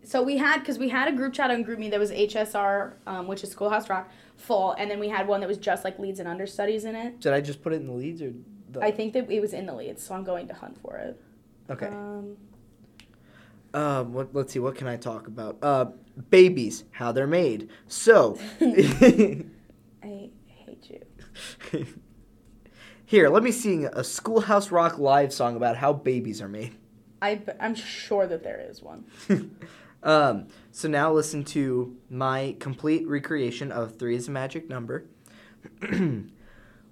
So 0.04 0.22
we 0.22 0.36
had 0.38 0.60
because 0.60 0.78
we 0.78 0.90
had 0.90 1.08
a 1.08 1.16
group 1.16 1.32
chat 1.34 1.50
on 1.52 1.64
GroupMe 1.64 1.90
that 1.92 2.00
was 2.00 2.12
HSR, 2.12 2.96
um, 3.08 3.28
which 3.28 3.44
is 3.46 3.52
Schoolhouse 3.52 3.90
Rock, 3.90 4.10
full, 4.36 4.74
and 4.74 4.92
then 4.92 5.00
we 5.00 5.08
had 5.08 5.26
one 5.26 5.40
that 5.40 5.48
was 5.48 5.58
just 5.58 5.86
like 5.86 5.98
leads 6.00 6.20
and 6.20 6.28
understudies 6.28 6.84
in 6.84 6.96
it. 6.96 7.22
Did 7.22 7.32
I 7.32 7.40
just 7.40 7.62
put 7.62 7.72
it 7.72 7.78
in 7.78 7.88
the 7.88 7.94
leads 7.94 8.22
or? 8.22 8.34
The... 8.72 8.82
I 8.82 8.92
think 8.92 9.14
that 9.14 9.32
it 9.32 9.40
was 9.40 9.54
in 9.54 9.66
the 9.68 9.74
leads, 9.74 10.04
so 10.04 10.16
I'm 10.16 10.26
going 10.26 10.48
to 10.50 10.54
hunt 10.54 10.78
for 10.82 10.98
it. 10.98 11.22
Okay. 11.70 11.88
Um, 11.88 12.36
Um. 13.74 14.14
What? 14.14 14.34
Let's 14.34 14.54
see. 14.54 14.60
What 14.60 14.76
can 14.76 14.88
I 14.88 14.98
talk 14.98 15.28
about? 15.28 15.58
Uh, 15.62 15.86
babies, 16.30 16.84
how 16.92 17.12
they're 17.12 17.28
made. 17.28 17.70
So. 17.88 18.38
I 18.62 19.44
hate 20.02 20.90
you. 21.74 21.86
Here, 23.10 23.28
let 23.30 23.42
me 23.42 23.52
sing 23.52 23.86
a 23.86 24.04
Schoolhouse 24.04 24.70
Rock 24.70 25.00
live 25.00 25.34
song 25.34 25.56
about 25.56 25.78
how 25.78 25.94
babies 25.94 26.44
are 26.44 26.48
made. 26.48 26.76
I, 27.24 27.42
I'm 27.60 27.74
sure 27.74 28.28
that 28.28 28.44
there 28.44 28.60
is 28.60 28.84
one. 28.84 29.06
um, 30.04 30.48
so 30.72 30.88
now 30.88 31.12
listen 31.12 31.44
to 31.46 31.98
my 32.12 32.56
complete 32.60 33.08
recreation 33.08 33.72
of 33.72 33.98
three 33.98 34.16
is 34.16 34.28
a 34.28 34.32
magic 34.32 34.70
number. 34.70 35.06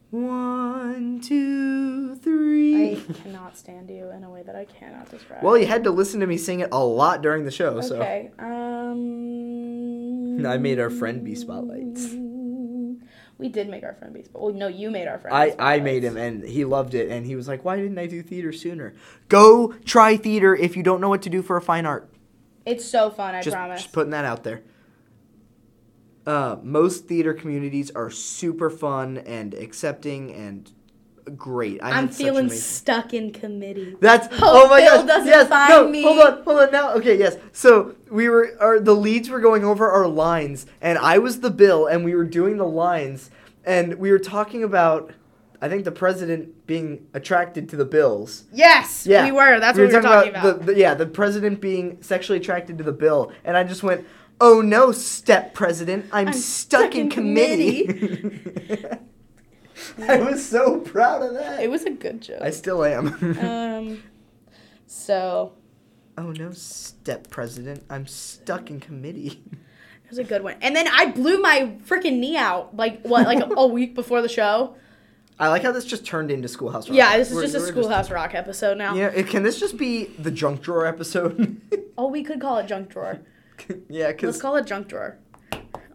One, 0.10 1.20
two, 1.20 2.18
I 2.26 2.97
cannot 3.24 3.58
stand 3.58 3.89
you 3.89 4.10
in 4.12 4.24
a 4.24 4.30
way 4.30 4.41
that 4.43 4.55
I 4.55 4.64
cannot 4.64 5.12
describe. 5.12 5.43
Well, 5.43 5.58
you 5.58 5.66
had 5.66 5.84
to 5.84 5.91
listen 5.91 6.22
to 6.22 6.28
me 6.28 6.38
sing 6.38 6.62
it 6.62 6.70
a 6.72 6.84
lot 6.84 7.22
during 7.22 7.43
the 7.43 7.51
show, 7.51 7.82
so 7.82 7.97
okay. 7.97 8.32
Um. 8.39 10.45
I 10.45 10.58
made 10.58 10.80
our 10.80 10.89
friend 10.89 11.26
be 11.26 11.36
spotlights. 11.36 12.16
We 13.38 13.49
did 13.49 13.70
make 13.70 13.84
our 13.84 13.93
friend 13.95 14.14
be. 14.14 14.26
Well, 14.34 14.53
no, 14.53 14.68
you 14.68 14.89
made 14.89 15.08
our 15.08 15.20
friend. 15.20 15.36
I, 15.36 15.76
I 15.76 15.80
made 15.80 16.03
him 16.03 16.18
and 16.18 16.43
he 16.43 16.66
loved 16.66 16.95
it 16.95 17.10
and 17.10 17.26
he 17.26 17.36
was 17.36 17.47
like, 17.47 17.66
Why 17.66 17.76
didn't 17.76 17.97
I 17.97 18.08
do 18.08 18.24
theater 18.24 18.51
sooner? 18.51 18.95
Go 19.30 19.74
try 19.86 20.18
theater 20.18 20.55
if 20.55 20.76
you 20.76 20.84
don't 20.84 21.01
know 21.01 21.10
what 21.10 21.22
to 21.24 21.30
do 21.30 21.41
for 21.41 21.58
a 21.58 21.62
fine 21.62 21.86
art. 21.86 22.10
It's 22.66 22.86
so 22.86 23.10
fun. 23.10 23.36
I 23.36 23.41
just, 23.41 23.55
promise. 23.55 23.84
just 23.84 23.93
putting 23.93 24.12
that 24.12 24.26
out 24.26 24.43
there. 24.43 24.64
Uh, 26.28 26.57
most 26.61 27.05
theater 27.07 27.34
communities 27.34 27.89
are 27.95 28.09
super 28.11 28.69
fun 28.69 29.17
and 29.19 29.53
accepting 29.53 30.34
and 30.34 30.69
great. 31.38 31.82
I 31.82 31.91
I'm 31.91 32.09
feeling 32.09 32.47
amazing- 32.47 32.59
stuck 32.59 33.13
in 33.13 33.32
committee. 33.32 33.95
That's 34.01 34.28
Hope 34.28 34.41
oh 34.43 34.69
my 34.69 34.82
Bill 34.82 34.97
gosh! 34.97 35.07
doesn't 35.07 35.28
yes, 35.28 35.47
find 35.47 35.69
no, 35.69 35.88
me. 35.88 36.03
hold 36.03 36.19
on, 36.19 36.43
hold 36.43 36.59
on. 36.59 36.71
Now, 36.73 36.93
okay, 36.95 37.17
yes. 37.17 37.38
So 37.53 37.95
we 38.11 38.28
were, 38.28 38.57
our 38.59 38.78
the 38.82 38.93
leads 38.93 39.30
were 39.30 39.39
going 39.39 39.63
over 39.63 39.89
our 39.89 40.05
lines, 40.07 40.65
and 40.82 40.97
I 40.97 41.17
was 41.17 41.39
the 41.39 41.49
Bill, 41.49 41.88
and 41.88 42.03
we 42.03 42.13
were 42.13 42.25
doing 42.25 42.57
the 42.57 42.67
lines, 42.67 43.30
and 43.65 43.93
we 43.95 44.11
were 44.11 44.19
talking 44.19 44.65
about, 44.65 45.11
I 45.61 45.69
think 45.69 45.86
the 45.86 45.93
president 45.93 46.67
being 46.67 47.07
attracted 47.13 47.69
to 47.69 47.78
the 47.78 47.86
Bills. 47.86 48.43
Yes, 48.51 49.07
Yeah, 49.07 49.23
we 49.25 49.32
were. 49.32 49.61
That's 49.61 49.78
what 49.78 49.88
we 49.88 49.93
were 49.95 50.01
talking 50.01 50.32
about. 50.32 50.59
The, 50.59 50.73
the, 50.73 50.80
yeah, 50.80 50.93
the 50.93 51.05
president 51.07 51.61
being 51.61 52.01
sexually 52.01 52.39
attracted 52.39 52.78
to 52.80 52.84
the 52.84 52.91
bill, 52.91 53.32
and 53.45 53.55
I 53.55 53.63
just 53.63 53.82
went, 53.82 54.05
"Oh 54.39 54.61
no, 54.61 54.91
step 54.91 55.53
president, 55.53 56.05
I'm, 56.11 56.33
stuck, 56.33 56.95
in, 56.95 57.09
committee." 57.09 58.39
I 59.99 60.17
was 60.17 60.47
so 60.47 60.79
proud 60.79 61.21
of 61.23 61.33
that. 61.35 61.61
It 61.63 61.69
was 61.69 61.83
a 61.83 61.91
good 61.91 62.21
joke. 62.21 62.41
I 62.41 62.49
still 62.51 62.83
am. 62.83 63.07
um. 63.39 64.03
So 64.85 65.53
oh 66.17 66.31
no, 66.31 66.51
step 66.51 67.29
president, 67.29 67.83
I'm 67.89 68.07
stuck 68.07 68.69
in 68.69 68.79
committee. 68.79 69.41
it 69.51 70.09
was 70.09 70.17
a 70.19 70.23
good 70.23 70.43
one. 70.43 70.55
And 70.61 70.75
then 70.75 70.88
I 70.88 71.07
blew 71.07 71.39
my 71.41 71.75
freaking 71.85 72.19
knee 72.19 72.38
out. 72.38 72.75
Like 72.75 73.01
what? 73.03 73.25
Like 73.25 73.39
a, 73.39 73.53
a 73.53 73.67
week 73.67 73.95
before 73.95 74.21
the 74.21 74.29
show. 74.29 74.75
I 75.39 75.49
like 75.49 75.61
how 75.61 75.71
this 75.71 75.85
just 75.85 76.03
turned 76.03 76.31
into 76.31 76.47
Schoolhouse 76.47 76.89
Rock. 76.89 76.97
Yeah, 76.97 77.15
this 77.15 77.29
is 77.29 77.35
We're- 77.35 77.45
just 77.45 77.55
a 77.55 77.59
Schoolhouse 77.67 78.09
Rock 78.09 78.33
episode 78.33 78.77
now. 78.77 78.95
yeah, 78.95 79.09
it- 79.09 79.27
can 79.27 79.43
this 79.43 79.59
just 79.59 79.77
be 79.77 80.05
the 80.17 80.31
junk 80.31 80.61
drawer 80.61 80.85
episode? 80.88 81.61
Oh, 81.95 82.07
we 82.07 82.23
could 82.23 82.41
call 82.41 82.57
it 82.57 82.67
junk 82.67 82.89
drawer. 82.89 83.19
yeah, 83.89 84.05
Let's 84.08 84.16
because 84.18 84.41
call 84.41 84.55
it 84.55 84.66
junk 84.66 84.88
drawer. 84.88 85.18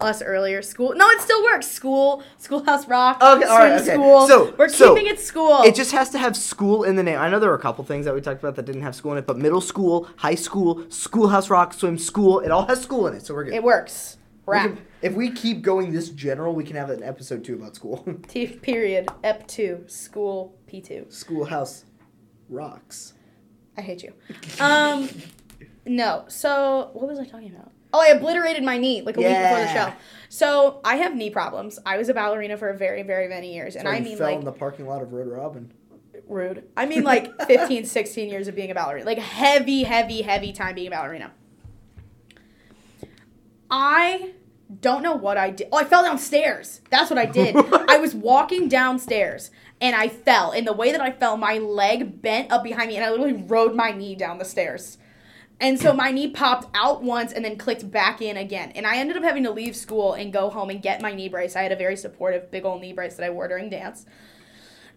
us 0.00 0.20
earlier. 0.22 0.62
School. 0.62 0.94
No, 0.96 1.08
it 1.10 1.20
still 1.20 1.42
works. 1.44 1.68
School. 1.68 2.22
Schoolhouse 2.38 2.88
Rock. 2.88 3.16
Okay, 3.22 3.44
all 3.44 3.58
right, 3.58 3.80
swim 3.80 4.00
okay. 4.00 4.02
School. 4.02 4.28
So- 4.28 4.54
we're 4.58 4.68
so, 4.68 4.94
keeping 4.94 5.10
it 5.10 5.20
school. 5.20 5.62
It 5.62 5.74
just 5.74 5.92
has 5.92 6.10
to 6.10 6.18
have 6.18 6.36
school 6.36 6.82
in 6.84 6.96
the 6.96 7.02
name. 7.02 7.18
I 7.18 7.28
know 7.28 7.38
there 7.38 7.50
were 7.50 7.56
a 7.56 7.60
couple 7.60 7.84
things 7.84 8.04
that 8.06 8.14
we 8.14 8.20
talked 8.20 8.40
about 8.40 8.56
that 8.56 8.64
didn't 8.64 8.82
have 8.82 8.94
school 8.94 9.12
in 9.12 9.18
it, 9.18 9.26
but 9.26 9.38
middle 9.38 9.60
school, 9.60 10.08
high 10.16 10.34
school, 10.34 10.84
schoolhouse 10.90 11.50
rock, 11.50 11.72
swim 11.72 11.98
school, 11.98 12.40
it 12.40 12.50
all 12.50 12.66
has 12.66 12.80
school 12.82 13.06
in 13.06 13.14
it, 13.14 13.24
so 13.24 13.34
we're 13.34 13.44
good. 13.44 13.54
it 13.54 13.62
works. 13.62 14.16
Wrap. 14.44 14.76
if 15.02 15.12
we 15.14 15.30
keep 15.30 15.62
going 15.62 15.92
this 15.92 16.08
general, 16.08 16.52
we 16.52 16.64
can 16.64 16.74
have 16.74 16.90
an 16.90 17.00
episode 17.04 17.44
two 17.44 17.54
about 17.54 17.76
school. 17.76 18.04
T 18.28 18.48
period. 18.48 19.08
Ep 19.22 19.46
two. 19.46 19.84
School. 19.86 20.58
P 20.66 20.80
two. 20.80 21.06
Schoolhouse 21.10 21.84
rocks. 22.48 23.14
I 23.78 23.82
hate 23.82 24.02
you. 24.02 24.12
Um, 24.58 25.08
no. 25.86 26.24
So 26.28 26.90
what 26.92 27.08
was 27.08 27.18
I 27.18 27.24
talking 27.24 27.50
about? 27.54 27.70
Oh, 27.94 28.00
I 28.00 28.08
obliterated 28.08 28.62
my 28.62 28.78
knee 28.78 29.02
like 29.02 29.16
a 29.16 29.20
week 29.20 29.28
before 29.28 29.58
the 29.58 29.72
show. 29.72 29.92
So 30.30 30.80
I 30.82 30.96
have 30.96 31.14
knee 31.14 31.28
problems. 31.28 31.78
I 31.84 31.98
was 31.98 32.08
a 32.08 32.14
ballerina 32.14 32.56
for 32.56 32.70
a 32.70 32.76
very, 32.76 33.02
very 33.02 33.28
many 33.28 33.52
years, 33.54 33.76
and 33.76 33.84
So 33.84 33.90
I 33.90 33.98
you 33.98 34.04
mean 34.04 34.16
fell 34.16 34.28
like 34.28 34.38
in 34.38 34.44
the 34.46 34.52
parking 34.52 34.86
lot 34.86 35.02
of 35.02 35.12
Red 35.12 35.26
Robin. 35.28 35.70
rude. 36.26 36.64
I 36.76 36.86
mean 36.86 37.04
like 37.04 37.30
15, 37.46 37.84
16 37.84 38.28
years 38.30 38.48
of 38.48 38.54
being 38.54 38.70
a 38.70 38.74
ballerina. 38.74 39.04
Like 39.04 39.18
heavy, 39.18 39.82
heavy, 39.82 40.22
heavy 40.22 40.52
time 40.52 40.74
being 40.74 40.86
a 40.88 40.90
ballerina. 40.90 41.32
I 43.70 44.32
don't 44.80 45.02
know 45.02 45.14
what 45.14 45.36
I 45.36 45.50
did. 45.50 45.68
Oh, 45.72 45.78
I 45.78 45.84
fell 45.84 46.02
downstairs. 46.02 46.80
That's 46.90 47.10
what 47.10 47.18
I 47.18 47.26
did. 47.26 47.56
I 47.88 47.98
was 47.98 48.14
walking 48.14 48.68
downstairs 48.68 49.50
and 49.80 49.94
I 49.94 50.08
fell. 50.08 50.52
And 50.52 50.66
the 50.66 50.72
way 50.72 50.92
that 50.92 51.00
I 51.00 51.10
fell, 51.12 51.36
my 51.36 51.58
leg 51.58 52.22
bent 52.22 52.50
up 52.52 52.62
behind 52.64 52.88
me 52.88 52.96
and 52.96 53.04
I 53.04 53.10
literally 53.10 53.34
rode 53.34 53.74
my 53.74 53.90
knee 53.92 54.14
down 54.14 54.38
the 54.38 54.44
stairs. 54.44 54.98
And 55.62 55.78
so 55.78 55.92
my 55.92 56.10
knee 56.10 56.28
popped 56.28 56.68
out 56.74 57.04
once 57.04 57.32
and 57.32 57.44
then 57.44 57.56
clicked 57.56 57.88
back 57.88 58.20
in 58.20 58.36
again. 58.36 58.72
And 58.74 58.84
I 58.84 58.96
ended 58.96 59.16
up 59.16 59.22
having 59.22 59.44
to 59.44 59.50
leave 59.52 59.76
school 59.76 60.12
and 60.12 60.32
go 60.32 60.50
home 60.50 60.70
and 60.70 60.82
get 60.82 61.00
my 61.00 61.14
knee 61.14 61.28
brace. 61.28 61.54
I 61.54 61.62
had 61.62 61.70
a 61.70 61.76
very 61.76 61.96
supportive 61.96 62.50
big 62.50 62.64
old 62.64 62.80
knee 62.80 62.92
brace 62.92 63.14
that 63.14 63.24
I 63.24 63.30
wore 63.30 63.46
during 63.46 63.70
dance. 63.70 64.04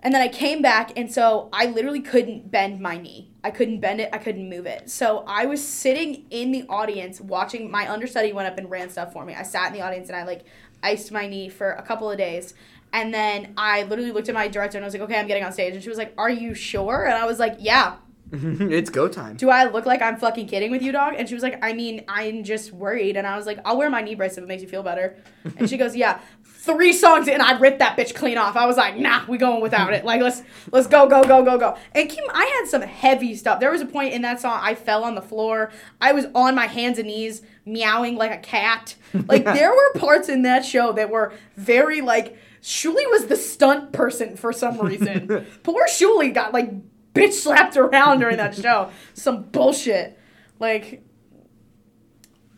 And 0.01 0.11
then 0.13 0.21
I 0.21 0.27
came 0.27 0.61
back, 0.61 0.91
and 0.95 1.11
so 1.11 1.49
I 1.53 1.67
literally 1.67 2.01
couldn't 2.01 2.51
bend 2.51 2.79
my 2.79 2.97
knee. 2.97 3.31
I 3.43 3.49
couldn't 3.49 3.79
bend 3.79 4.01
it. 4.01 4.09
I 4.11 4.17
couldn't 4.17 4.49
move 4.49 4.65
it. 4.65 4.89
So 4.89 5.23
I 5.27 5.45
was 5.45 5.65
sitting 5.65 6.25
in 6.31 6.51
the 6.51 6.65
audience 6.67 7.21
watching. 7.21 7.71
My 7.71 7.91
understudy 7.91 8.33
went 8.33 8.47
up 8.47 8.57
and 8.57 8.69
ran 8.69 8.89
stuff 8.89 9.13
for 9.13 9.23
me. 9.23 9.35
I 9.35 9.43
sat 9.43 9.67
in 9.67 9.73
the 9.73 9.81
audience 9.81 10.09
and 10.09 10.15
I 10.15 10.23
like 10.23 10.45
iced 10.83 11.11
my 11.11 11.27
knee 11.27 11.47
for 11.47 11.71
a 11.71 11.81
couple 11.83 12.09
of 12.09 12.17
days. 12.17 12.55
And 12.91 13.13
then 13.13 13.53
I 13.57 13.83
literally 13.83 14.11
looked 14.11 14.29
at 14.29 14.35
my 14.35 14.47
director 14.47 14.77
and 14.77 14.85
I 14.85 14.87
was 14.87 14.93
like, 14.93 15.03
"Okay, 15.03 15.19
I'm 15.19 15.27
getting 15.27 15.43
on 15.43 15.51
stage." 15.51 15.73
And 15.73 15.83
she 15.83 15.89
was 15.89 15.97
like, 15.97 16.13
"Are 16.17 16.29
you 16.29 16.53
sure?" 16.53 17.05
And 17.05 17.13
I 17.13 17.25
was 17.25 17.39
like, 17.39 17.57
"Yeah." 17.59 17.97
it's 18.31 18.89
go 18.89 19.07
time. 19.07 19.35
Do 19.35 19.49
I 19.49 19.65
look 19.65 19.85
like 19.85 20.01
I'm 20.01 20.17
fucking 20.17 20.47
kidding 20.47 20.71
with 20.71 20.81
you, 20.81 20.91
dog? 20.91 21.13
And 21.15 21.27
she 21.29 21.35
was 21.35 21.43
like, 21.43 21.63
I 21.63 21.73
mean, 21.73 22.03
I'm 22.07 22.43
just 22.43 22.73
worried. 22.73 23.17
And 23.17 23.27
I 23.27 23.37
was 23.37 23.45
like, 23.45 23.59
I'll 23.63 23.77
wear 23.77 23.89
my 23.89 24.01
knee 24.01 24.15
brace 24.15 24.37
if 24.37 24.43
it 24.43 24.47
makes 24.47 24.63
you 24.63 24.67
feel 24.67 24.81
better. 24.81 25.15
And 25.57 25.69
she 25.69 25.77
goes, 25.77 25.95
Yeah. 25.95 26.19
Three 26.43 26.93
songs 26.93 27.27
and 27.27 27.43
I 27.43 27.59
ripped 27.59 27.77
that 27.77 27.95
bitch 27.95 28.15
clean 28.15 28.39
off. 28.39 28.55
I 28.55 28.65
was 28.65 28.77
like, 28.77 28.97
Nah, 28.97 29.25
we 29.27 29.37
going 29.37 29.61
without 29.61 29.93
it. 29.93 30.03
Like, 30.03 30.21
let's 30.21 30.41
let's 30.71 30.87
go, 30.87 31.07
go, 31.07 31.23
go, 31.23 31.43
go, 31.43 31.57
go. 31.59 31.77
And 31.93 32.09
Kim, 32.09 32.23
I 32.33 32.45
had 32.45 32.67
some 32.67 32.81
heavy 32.81 33.35
stuff. 33.35 33.59
There 33.59 33.71
was 33.71 33.81
a 33.81 33.85
point 33.85 34.13
in 34.13 34.23
that 34.23 34.41
song 34.41 34.59
I 34.61 34.73
fell 34.73 35.03
on 35.03 35.13
the 35.13 35.21
floor. 35.21 35.71
I 36.01 36.11
was 36.11 36.25
on 36.33 36.55
my 36.55 36.65
hands 36.65 36.97
and 36.97 37.07
knees, 37.07 37.43
meowing 37.65 38.15
like 38.15 38.31
a 38.31 38.39
cat. 38.39 38.95
Like, 39.27 39.45
there 39.45 39.71
were 39.71 39.99
parts 39.99 40.27
in 40.29 40.41
that 40.41 40.65
show 40.65 40.91
that 40.93 41.09
were 41.09 41.33
very 41.55 42.01
like. 42.01 42.37
Shuli 42.63 43.07
was 43.11 43.27
the 43.27 43.35
stunt 43.35 43.91
person 43.91 44.35
for 44.35 44.51
some 44.51 44.81
reason. 44.81 45.45
Poor 45.61 45.85
Shuli 45.87 46.33
got 46.33 46.51
like 46.51 46.71
bitch 47.15 47.33
slapped 47.33 47.77
around 47.77 48.19
during 48.19 48.37
that 48.37 48.55
show. 48.55 48.91
Some 49.13 49.43
bullshit. 49.43 50.19
Like 50.59 51.03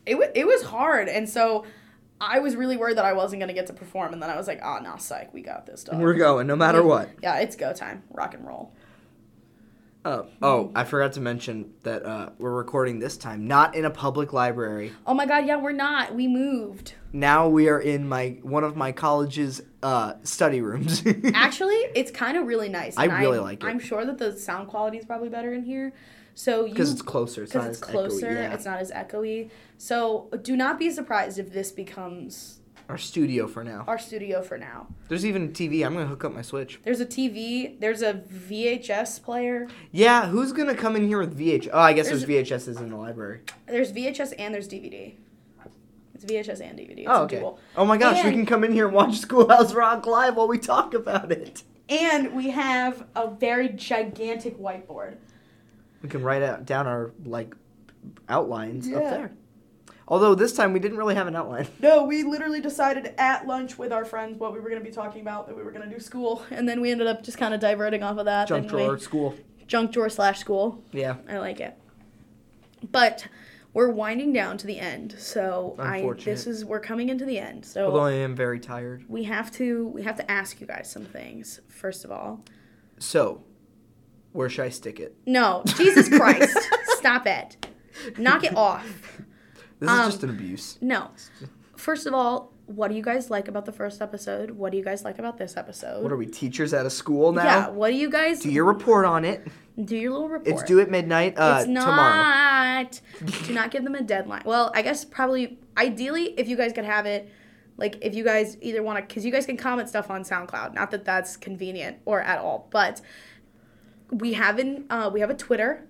it 0.06 0.18
was 0.18 0.28
it 0.36 0.46
was 0.46 0.64
hard, 0.64 1.08
and 1.08 1.30
so 1.30 1.66
I 2.20 2.40
was 2.40 2.56
really 2.56 2.78
worried 2.78 2.98
that 2.98 3.06
I 3.06 3.14
wasn't 3.14 3.40
gonna 3.40 3.54
get 3.54 3.68
to 3.68 3.74
perform, 3.74 4.14
and 4.14 4.22
then 4.22 4.30
I 4.30 4.36
was 4.36 4.48
like, 4.48 4.60
oh 4.64 4.80
no, 4.80 4.96
psych, 4.98 5.34
we 5.34 5.42
got 5.42 5.66
this 5.66 5.84
dog. 5.84 6.00
We're 6.00 6.14
going, 6.14 6.48
no 6.48 6.56
matter 6.56 6.84
what. 6.84 7.10
Yeah, 7.22 7.40
it's 7.40 7.56
go 7.56 7.74
time. 7.74 8.04
Rock 8.12 8.34
and 8.34 8.46
roll. 8.46 8.74
Uh, 10.06 10.24
oh, 10.42 10.72
I 10.74 10.86
forgot 10.86 11.14
to 11.14 11.20
mention 11.20 11.74
that 11.84 12.06
uh, 12.06 12.30
we're 12.38 12.54
recording 12.54 13.00
this 13.00 13.18
time 13.18 13.46
not 13.46 13.76
in 13.76 13.84
a 13.84 13.90
public 13.90 14.32
library. 14.32 14.94
Oh 15.06 15.14
my 15.14 15.26
god, 15.26 15.46
yeah, 15.46 15.58
we're 15.58 15.74
not. 15.74 16.16
We 16.16 16.28
moved. 16.30 16.94
Now 17.12 17.50
we 17.50 17.68
are 17.68 17.80
in 17.80 18.08
my 18.08 18.38
one 18.42 18.64
of 18.64 18.78
my 18.78 18.94
college's 18.94 19.62
uh, 19.88 20.14
study 20.24 20.60
rooms. 20.62 21.02
Actually, 21.34 21.76
it's 21.96 22.12
kind 22.12 22.36
of 22.38 22.46
really 22.46 22.68
nice. 22.70 22.98
I 22.98 23.06
and 23.06 23.14
really 23.20 23.38
I'm- 23.38 23.44
like 23.50 23.64
it. 23.64 23.68
I'm 23.68 23.80
sure 23.80 24.04
that 24.06 24.18
the 24.18 24.32
sound 24.38 24.68
quality 24.68 24.98
is 24.98 25.06
probably 25.06 25.30
better 25.30 25.54
in 25.54 25.64
here. 25.64 25.94
So 26.36 26.66
you 26.66 26.72
because 26.74 26.92
it's 26.92 27.02
closer. 27.02 27.44
It's 27.44 27.54
because 27.54 27.66
not 27.66 27.72
it's 27.72 27.82
as 27.82 27.88
echoey, 27.90 27.92
closer, 27.92 28.34
yeah. 28.34 28.54
it's 28.54 28.66
not 28.66 28.80
as 28.80 28.92
echoey. 28.92 29.50
So 29.78 30.30
do 30.44 30.56
not 30.56 30.78
be 30.78 30.92
surprised 30.92 31.40
if 31.40 31.52
this 31.52 31.72
becomes 31.72 32.60
Our 32.90 32.98
studio 32.98 33.48
for 33.48 33.64
now. 33.64 33.86
our 33.88 33.98
studio 33.98 34.42
for 34.44 34.58
now. 34.58 34.88
There's 35.08 35.26
even 35.26 35.46
a 35.46 35.48
TV. 35.48 35.84
I'm 35.86 35.94
gonna 35.94 36.06
hook 36.06 36.24
up 36.26 36.34
my 36.36 36.44
Switch. 36.44 36.80
There's 36.84 37.00
a 37.00 37.08
TV. 37.08 37.80
There's 37.80 38.02
a 38.04 38.14
VHS 38.14 39.24
player. 39.24 39.68
Yeah, 39.92 40.28
who's 40.28 40.52
gonna 40.52 40.76
come 40.76 40.96
in 40.96 41.08
here 41.08 41.20
with 41.20 41.38
VHS? 41.40 41.70
Oh, 41.74 41.80
I 41.80 41.94
guess 41.94 42.08
there's, 42.10 42.26
There's- 42.26 42.50
VHSs 42.50 42.80
in 42.82 42.90
the 42.92 42.98
library. 42.98 43.40
There's 43.66 43.92
VHS 43.92 44.34
and 44.38 44.54
there's 44.54 44.68
DVD. 44.70 45.14
It's 46.22 46.26
VHS 46.26 46.62
and 46.62 46.78
DVD. 46.80 47.00
It's 47.00 47.08
Oh, 47.08 47.24
okay. 47.24 47.40
dual. 47.40 47.60
Oh 47.76 47.86
my 47.86 47.98
gosh, 47.98 48.24
we 48.24 48.32
can 48.32 48.46
come 48.46 48.64
in 48.64 48.72
here 48.72 48.86
and 48.88 48.96
watch 48.96 49.18
Schoolhouse 49.20 49.74
Rock 49.74 50.06
live 50.06 50.36
while 50.36 50.48
we 50.48 50.58
talk 50.58 50.94
about 50.94 51.32
it. 51.32 51.64
And 51.90 52.34
we 52.36 52.50
have 52.50 53.06
a 53.16 53.30
very 53.30 53.70
gigantic 53.70 54.60
whiteboard. 54.60 55.18
We 56.02 56.10
can 56.10 56.24
write 56.24 56.42
out 56.44 56.66
down 56.66 56.88
our 56.88 57.12
like 57.26 57.56
outlines 58.28 58.88
up 58.92 59.04
there. 59.04 59.32
Although 60.10 60.36
this 60.36 60.54
time 60.54 60.72
we 60.74 60.80
didn't 60.80 60.98
really 60.98 61.16
have 61.16 61.28
an 61.28 61.36
outline. 61.36 61.68
No, 61.82 62.04
we 62.04 62.24
literally 62.24 62.62
decided 62.62 63.14
at 63.18 63.46
lunch 63.46 63.78
with 63.78 63.92
our 63.92 64.06
friends 64.06 64.40
what 64.40 64.54
we 64.54 64.60
were 64.60 64.70
going 64.70 64.82
to 64.82 64.88
be 64.88 64.94
talking 64.94 65.22
about, 65.22 65.48
that 65.48 65.56
we 65.58 65.64
were 65.64 65.72
going 65.72 65.88
to 65.88 65.94
do 65.94 66.00
school. 66.00 66.44
And 66.50 66.68
then 66.68 66.80
we 66.82 66.92
ended 66.92 67.08
up 67.08 67.24
just 67.24 67.38
kind 67.38 67.54
of 67.54 67.60
diverting 67.60 68.04
off 68.04 68.18
of 68.18 68.26
that. 68.26 68.48
Junk 68.48 68.64
didn't 68.64 68.78
we? 68.78 68.84
drawer, 68.86 68.98
school. 69.00 69.36
Junk 69.68 69.92
drawer 69.92 70.10
slash 70.10 70.40
school. 70.40 70.82
Yeah. 70.94 71.18
I 71.30 71.40
like 71.40 71.60
it. 71.60 71.78
But 72.90 73.28
we're 73.74 73.90
winding 73.92 74.34
down 74.34 74.58
to 74.58 74.68
the 74.68 74.80
end. 74.80 75.16
So 75.18 75.76
I 75.78 76.10
this 76.24 76.48
is 76.48 76.66
we're 76.66 76.80
coming 76.80 77.10
into 77.10 77.26
the 77.26 77.38
end. 77.40 77.66
So 77.66 77.86
Although 77.88 78.02
I 78.02 78.14
am 78.14 78.36
very 78.36 78.60
tired. 78.60 79.06
we 79.08 79.24
have 79.26 79.52
to 79.54 79.88
we 79.90 80.04
have 80.04 80.16
to 80.18 80.30
ask 80.32 80.60
you 80.62 80.68
guys 80.68 80.90
some 80.90 81.06
things 81.06 81.62
first 81.68 82.06
of 82.06 82.12
all. 82.12 82.44
So, 83.00 83.44
where 84.32 84.50
should 84.50 84.66
I 84.66 84.70
stick 84.70 85.00
it? 85.00 85.16
No, 85.26 85.62
Jesus 85.66 86.10
Christ, 86.10 86.58
stop 86.98 87.28
it, 87.28 87.68
knock 88.18 88.44
it 88.44 88.56
off. 88.56 88.86
This 89.80 89.90
is 89.92 90.00
Um, 90.00 90.06
just 90.12 90.24
an 90.24 90.30
abuse. 90.32 90.80
No, 90.82 91.12
first 91.76 92.08
of 92.08 92.16
all, 92.16 92.54
what 92.66 92.88
do 92.90 92.96
you 92.96 93.04
guys 93.04 93.30
like 93.30 93.48
about 93.48 93.66
the 93.66 93.72
first 93.72 94.02
episode? 94.02 94.50
What 94.52 94.72
do 94.72 94.78
you 94.80 94.84
guys 94.84 95.04
like 95.04 95.20
about 95.20 95.38
this 95.38 95.56
episode? 95.56 96.02
What 96.02 96.12
are 96.12 96.18
we, 96.18 96.26
teachers 96.26 96.74
at 96.74 96.86
a 96.86 96.90
school 96.90 97.32
now? 97.32 97.44
Yeah, 97.44 97.70
what 97.70 97.90
do 97.92 97.96
you 97.96 98.10
guys 98.10 98.40
Do 98.42 98.50
your 98.52 98.66
report 98.66 99.06
on 99.06 99.24
it. 99.24 99.48
Do 99.84 99.96
your 99.96 100.12
little 100.12 100.30
report? 100.30 100.48
It's 100.48 100.64
due 100.64 100.80
at 100.80 100.90
midnight 100.90 101.36
uh, 101.38 101.58
it's 101.60 101.66
tomorrow. 101.66 101.96
not. 101.96 103.02
do 103.46 103.54
not 103.54 103.72
give 103.72 103.84
them 103.84 103.96
a 103.96 104.02
deadline. 104.02 104.42
Well, 104.46 104.72
I 104.74 104.82
guess 104.82 105.06
probably 105.06 105.60
ideally 105.78 106.34
if 106.38 106.48
you 106.48 106.58
guys 106.58 106.74
could 106.74 106.86
have 106.86 107.06
it 107.06 107.32
like 107.78 107.98
if 108.02 108.16
you 108.16 108.24
guys 108.24 108.58
either 108.62 108.82
want 108.82 108.98
to 108.98 109.14
cuz 109.14 109.24
you 109.24 109.32
guys 109.32 109.46
can 109.46 109.58
comment 109.58 109.88
stuff 109.88 110.10
on 110.10 110.24
SoundCloud. 110.24 110.74
Not 110.74 110.92
that 110.92 111.06
that's 111.06 111.38
convenient 111.38 111.98
or 112.06 112.22
at 112.22 112.40
all, 112.40 112.68
but 112.72 113.02
we 114.10 114.34
haven't 114.34 114.86
uh, 114.90 115.10
we 115.14 115.20
have 115.20 115.30
a 115.30 115.36
Twitter. 115.36 115.84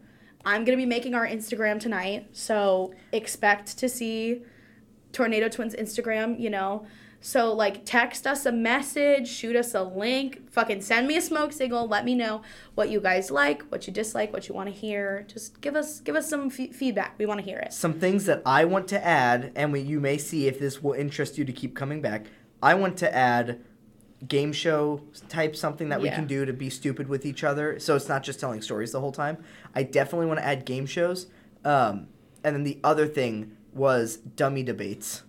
I'm 0.46 0.64
going 0.64 0.78
to 0.78 0.82
be 0.82 0.86
making 0.86 1.14
our 1.14 1.28
Instagram 1.28 1.80
tonight, 1.80 2.30
so 2.32 2.94
expect 3.12 3.78
to 3.80 3.90
see 3.90 4.44
Tornado 5.12 5.50
Twins 5.50 5.76
Instagram, 5.76 6.40
you 6.40 6.50
know. 6.50 6.86
So 7.20 7.52
like 7.54 7.84
text 7.84 8.26
us 8.28 8.46
a 8.46 8.52
message, 8.52 9.28
shoot 9.28 9.56
us 9.56 9.74
a 9.74 9.84
link, 9.84 10.50
fucking 10.52 10.82
send 10.82 11.08
me 11.08 11.18
a 11.18 11.22
smoke 11.22 11.52
signal, 11.52 11.88
let 11.88 12.06
me 12.06 12.16
know 12.16 12.42
what 12.76 12.90
you 12.90 13.00
guys 13.02 13.32
like, 13.32 13.64
what 13.64 13.88
you 13.88 13.94
dislike, 13.94 14.32
what 14.32 14.48
you 14.48 14.54
want 14.56 14.70
to 14.70 14.76
hear. 14.76 15.26
Just 15.28 15.60
give 15.60 15.76
us 15.76 16.00
give 16.00 16.16
us 16.16 16.30
some 16.30 16.48
f- 16.48 16.74
feedback. 16.76 17.16
We 17.18 17.26
want 17.26 17.40
to 17.40 17.46
hear 17.46 17.58
it. 17.58 17.74
Some 17.74 17.94
things 18.00 18.26
that 18.26 18.42
I 18.46 18.66
want 18.66 18.88
to 18.90 19.04
add, 19.06 19.52
and 19.56 19.72
we, 19.72 19.82
you 19.82 20.00
may 20.00 20.18
see 20.18 20.48
if 20.48 20.60
this 20.60 20.82
will 20.82 20.94
interest 20.94 21.38
you 21.38 21.46
to 21.46 21.52
keep 21.52 21.76
coming 21.76 22.02
back. 22.02 22.28
I 22.62 22.76
want 22.76 22.98
to 22.98 23.14
add 23.14 23.62
game 24.28 24.52
show 24.54 25.02
type 25.30 25.56
something 25.56 25.90
that 25.90 26.02
we 26.02 26.08
Yeah. 26.10 26.16
can 26.16 26.28
do 26.28 26.46
to 26.46 26.54
be 26.54 26.70
stupid 26.70 27.08
with 27.08 27.26
each 27.26 27.44
other. 27.44 27.78
So 27.80 27.96
it's 27.96 28.10
not 28.10 28.24
just 28.24 28.40
telling 28.40 28.62
stories 28.62 28.92
the 28.92 29.00
whole 29.00 29.12
time. 29.12 29.38
I 29.76 29.84
definitely 29.84 30.26
want 30.28 30.40
to 30.40 30.46
add 30.46 30.66
game 30.66 30.86
shows. 30.88 31.28
Um, 31.64 32.08
and 32.44 32.56
then 32.56 32.64
the 32.64 32.80
other 32.84 33.06
thing 33.08 33.56
was 33.74 34.18
dummy 34.18 34.64
debates. 34.64 35.22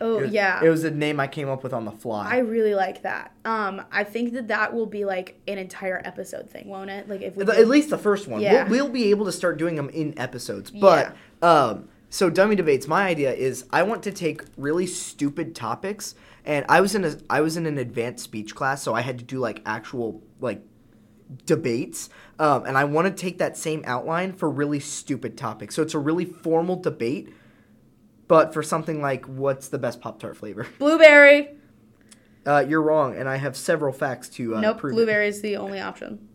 Oh 0.00 0.18
It 0.20 0.30
yeah. 0.32 0.62
It 0.64 0.68
was 0.70 0.84
a 0.84 0.90
name 0.90 1.20
I 1.20 1.26
came 1.26 1.48
up 1.48 1.62
with 1.62 1.72
on 1.72 1.84
the 1.84 1.90
fly. 1.92 2.28
I 2.30 2.38
really 2.38 2.74
like 2.74 3.02
that. 3.02 3.34
Um, 3.44 3.82
I 3.92 4.04
think 4.04 4.32
that 4.32 4.48
that 4.48 4.72
will 4.74 4.86
be 4.86 5.04
like 5.04 5.38
an 5.46 5.58
entire 5.58 6.00
episode 6.04 6.48
thing, 6.48 6.68
won't 6.68 6.90
it? 6.90 7.08
Like 7.08 7.20
if 7.22 7.36
we 7.36 7.44
did- 7.44 7.54
At 7.56 7.68
least 7.68 7.90
the 7.90 7.98
first 7.98 8.26
one. 8.28 8.40
Yeah. 8.40 8.66
We'll, 8.68 8.84
we'll 8.84 8.92
be 8.92 9.10
able 9.10 9.26
to 9.26 9.32
start 9.32 9.58
doing 9.58 9.74
them 9.76 9.90
in 9.90 10.18
episodes. 10.18 10.70
But 10.70 11.14
um, 11.42 11.88
so 12.08 12.30
dummy 12.30 12.56
debates. 12.56 12.86
My 12.88 13.06
idea 13.08 13.32
is 13.32 13.66
I 13.70 13.82
want 13.82 14.02
to 14.04 14.10
take 14.12 14.42
really 14.56 14.86
stupid 14.86 15.54
topics, 15.54 16.14
and 16.44 16.64
I 16.68 16.80
was 16.80 16.94
in 16.94 17.04
a 17.04 17.16
I 17.28 17.40
was 17.42 17.56
in 17.56 17.66
an 17.66 17.76
advanced 17.78 18.24
speech 18.24 18.54
class, 18.54 18.82
so 18.82 18.94
I 18.94 19.02
had 19.02 19.18
to 19.18 19.24
do 19.24 19.38
like 19.38 19.60
actual 19.66 20.22
like 20.40 20.62
debates, 21.46 22.10
um, 22.38 22.64
and 22.64 22.76
I 22.76 22.84
want 22.84 23.06
to 23.06 23.12
take 23.12 23.38
that 23.38 23.56
same 23.56 23.82
outline 23.86 24.32
for 24.32 24.50
really 24.50 24.80
stupid 24.80 25.36
topics. 25.36 25.74
So 25.74 25.82
it's 25.82 25.94
a 25.94 25.98
really 25.98 26.24
formal 26.24 26.76
debate. 26.76 27.32
But 28.30 28.54
for 28.54 28.62
something 28.62 29.02
like 29.02 29.26
what's 29.26 29.66
the 29.66 29.78
best 29.78 30.00
Pop 30.00 30.20
Tart 30.20 30.36
flavor? 30.36 30.64
Blueberry. 30.78 31.48
Uh, 32.46 32.64
you're 32.66 32.80
wrong, 32.80 33.16
and 33.16 33.28
I 33.28 33.38
have 33.38 33.56
several 33.56 33.92
facts 33.92 34.28
to 34.30 34.54
uh, 34.54 34.60
nope, 34.60 34.78
prove 34.78 34.94
blueberry 34.94 35.26
is 35.26 35.42
the 35.42 35.56
only 35.56 35.80
option. 35.80 36.28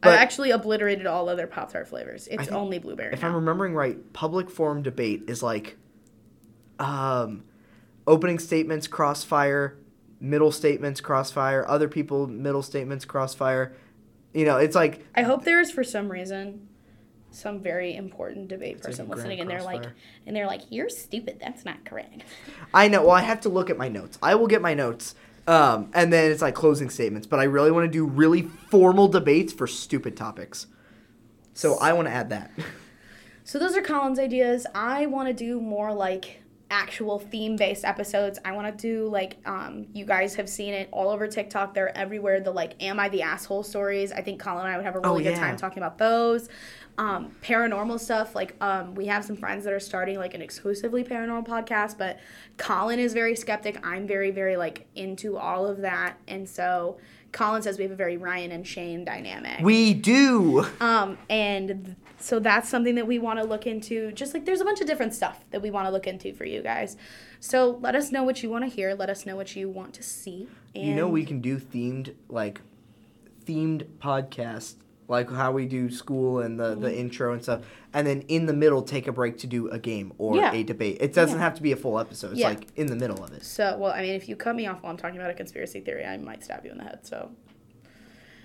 But- 0.00 0.14
I've 0.14 0.20
actually 0.20 0.52
obliterated 0.52 1.06
all 1.06 1.28
other 1.28 1.46
Pop 1.46 1.70
Tart 1.70 1.86
flavors. 1.86 2.28
It's 2.30 2.48
only 2.48 2.78
blueberry. 2.78 3.12
If 3.12 3.20
now. 3.20 3.28
I'm 3.28 3.34
remembering 3.34 3.74
right, 3.74 4.10
public 4.14 4.48
forum 4.48 4.80
debate 4.80 5.24
is 5.28 5.42
like 5.42 5.76
um, 6.78 7.44
opening 8.06 8.38
statements 8.38 8.86
crossfire, 8.86 9.76
middle 10.20 10.50
statements 10.50 11.02
crossfire, 11.02 11.62
other 11.68 11.88
people 11.88 12.26
middle 12.26 12.62
statements 12.62 13.04
crossfire. 13.04 13.76
You 14.32 14.46
know, 14.46 14.56
it's 14.56 14.74
like 14.74 15.04
I 15.14 15.24
hope 15.24 15.44
there 15.44 15.60
is 15.60 15.70
for 15.70 15.84
some 15.84 16.10
reason 16.10 16.67
some 17.30 17.60
very 17.60 17.94
important 17.96 18.48
debate 18.48 18.76
like 18.76 18.84
a 18.84 18.86
person 18.88 19.06
grand 19.06 19.18
listening 19.18 19.40
and 19.40 19.50
they're 19.50 19.62
like 19.62 19.84
and 20.26 20.34
they're 20.34 20.46
like, 20.46 20.62
You're 20.70 20.88
stupid, 20.88 21.38
that's 21.40 21.64
not 21.64 21.84
correct. 21.84 22.22
I 22.74 22.88
know. 22.88 23.02
Well, 23.02 23.10
I 23.12 23.22
have 23.22 23.40
to 23.42 23.48
look 23.48 23.70
at 23.70 23.76
my 23.76 23.88
notes. 23.88 24.18
I 24.22 24.34
will 24.34 24.46
get 24.46 24.62
my 24.62 24.74
notes. 24.74 25.14
Um, 25.46 25.90
and 25.94 26.12
then 26.12 26.30
it's 26.30 26.42
like 26.42 26.54
closing 26.54 26.90
statements, 26.90 27.26
but 27.26 27.40
I 27.40 27.44
really 27.44 27.70
want 27.70 27.84
to 27.86 27.90
do 27.90 28.04
really 28.04 28.42
formal 28.70 29.08
debates 29.08 29.52
for 29.52 29.66
stupid 29.66 30.14
topics. 30.16 30.66
So 31.54 31.78
I 31.78 31.92
want 31.94 32.06
to 32.06 32.12
add 32.12 32.28
that. 32.30 32.50
So 33.44 33.58
those 33.58 33.74
are 33.74 33.80
Colin's 33.80 34.18
ideas. 34.18 34.66
I 34.74 35.06
want 35.06 35.28
to 35.28 35.32
do 35.32 35.58
more 35.58 35.92
like 35.92 36.42
actual 36.70 37.18
theme 37.18 37.56
based 37.56 37.82
episodes. 37.82 38.38
I 38.44 38.52
want 38.52 38.78
to 38.78 38.82
do 38.82 39.08
like 39.08 39.38
um 39.46 39.86
you 39.94 40.04
guys 40.04 40.34
have 40.34 40.50
seen 40.50 40.74
it 40.74 40.88
all 40.92 41.08
over 41.08 41.26
TikTok. 41.26 41.72
They're 41.72 41.96
everywhere. 41.96 42.40
The 42.40 42.50
like 42.50 42.74
am 42.82 43.00
I 43.00 43.08
the 43.08 43.22
asshole 43.22 43.62
stories. 43.62 44.12
I 44.12 44.20
think 44.20 44.38
Colin 44.38 44.66
and 44.66 44.74
I 44.74 44.76
would 44.76 44.84
have 44.84 44.96
a 44.96 45.00
really 45.00 45.26
Oh, 45.26 45.30
good 45.30 45.36
time 45.38 45.56
talking 45.56 45.78
about 45.78 45.96
those. 45.96 46.50
Um 46.98 47.30
paranormal 47.42 48.00
stuff 48.00 48.34
like 48.34 48.56
um 48.60 48.94
we 48.94 49.06
have 49.06 49.24
some 49.24 49.36
friends 49.36 49.64
that 49.64 49.72
are 49.72 49.80
starting 49.80 50.18
like 50.18 50.34
an 50.34 50.42
exclusively 50.42 51.04
paranormal 51.04 51.46
podcast, 51.46 51.96
but 51.96 52.18
Colin 52.56 52.98
is 52.98 53.14
very 53.14 53.36
skeptic. 53.36 53.78
I'm 53.86 54.06
very 54.06 54.30
very 54.30 54.56
like 54.56 54.86
into 54.94 55.36
all 55.36 55.66
of 55.66 55.78
that. 55.78 56.18
And 56.26 56.48
so 56.48 56.98
Colin 57.30 57.62
says 57.62 57.78
we 57.78 57.84
have 57.84 57.92
a 57.92 57.96
very 57.96 58.16
Ryan 58.16 58.52
and 58.52 58.66
Shane 58.66 59.04
dynamic. 59.04 59.60
We 59.60 59.94
do. 59.94 60.66
Um, 60.80 61.18
and 61.28 61.84
th- 61.84 61.96
so 62.20 62.40
that's 62.40 62.68
something 62.68 62.94
that 62.96 63.06
we 63.06 63.18
want 63.18 63.38
to 63.38 63.44
look 63.44 63.66
into. 63.66 64.10
Just 64.12 64.34
like 64.34 64.44
there's 64.44 64.60
a 64.60 64.64
bunch 64.64 64.80
of 64.80 64.86
different 64.86 65.14
stuff 65.14 65.44
that 65.50 65.62
we 65.62 65.70
want 65.70 65.86
to 65.86 65.92
look 65.92 66.06
into 66.06 66.32
for 66.32 66.44
you 66.44 66.62
guys. 66.62 66.96
So 67.38 67.78
let 67.80 67.94
us 67.94 68.10
know 68.10 68.22
what 68.24 68.42
you 68.42 68.50
want 68.50 68.64
to 68.64 68.70
hear. 68.70 68.94
Let 68.94 69.10
us 69.10 69.24
know 69.24 69.36
what 69.36 69.54
you 69.54 69.68
want 69.68 69.94
to 69.94 70.02
see. 70.02 70.48
And 70.74 70.84
You 70.84 70.94
know 70.94 71.08
we 71.08 71.24
can 71.24 71.40
do 71.40 71.58
themed 71.58 72.14
like 72.28 72.60
themed 73.44 73.84
podcasts 74.02 74.74
like 75.08 75.30
how 75.30 75.50
we 75.50 75.64
do 75.66 75.90
school 75.90 76.40
and 76.40 76.60
the, 76.60 76.72
Mm-hmm. 76.72 76.82
the 76.82 76.98
intro 76.98 77.32
and 77.32 77.42
stuff 77.42 77.62
and 77.94 78.06
then 78.06 78.20
in 78.28 78.44
the 78.46 78.52
middle 78.52 78.82
take 78.82 79.06
a 79.08 79.12
break 79.12 79.38
to 79.38 79.46
do 79.46 79.68
a 79.70 79.78
game 79.78 80.12
or 80.18 80.36
Yeah. 80.36 80.52
a 80.52 80.62
debate 80.62 80.98
it 81.00 81.12
doesn't 81.14 81.38
Yeah. 81.38 81.44
have 81.44 81.54
to 81.54 81.62
be 81.62 81.72
a 81.72 81.76
full 81.76 81.98
episode 81.98 82.32
it's 82.32 82.40
Yeah. 82.40 82.48
like 82.50 82.66
in 82.76 82.86
the 82.88 82.96
middle 82.96 83.24
of 83.24 83.32
it 83.32 83.42
So 83.44 83.76
well, 83.78 83.92
I 83.92 84.02
mean, 84.02 84.14
if 84.14 84.28
you 84.28 84.36
cut 84.36 84.54
me 84.54 84.66
off 84.66 84.82
while 84.82 84.92
I'm 84.92 84.98
talking 84.98 85.18
about 85.18 85.30
a 85.30 85.34
conspiracy 85.34 85.80
theory, 85.80 86.04
I 86.04 86.16
might 86.18 86.44
stab 86.44 86.64
you 86.64 86.70
in 86.72 86.78
the 86.78 86.84
head. 86.84 87.00
So 87.06 87.30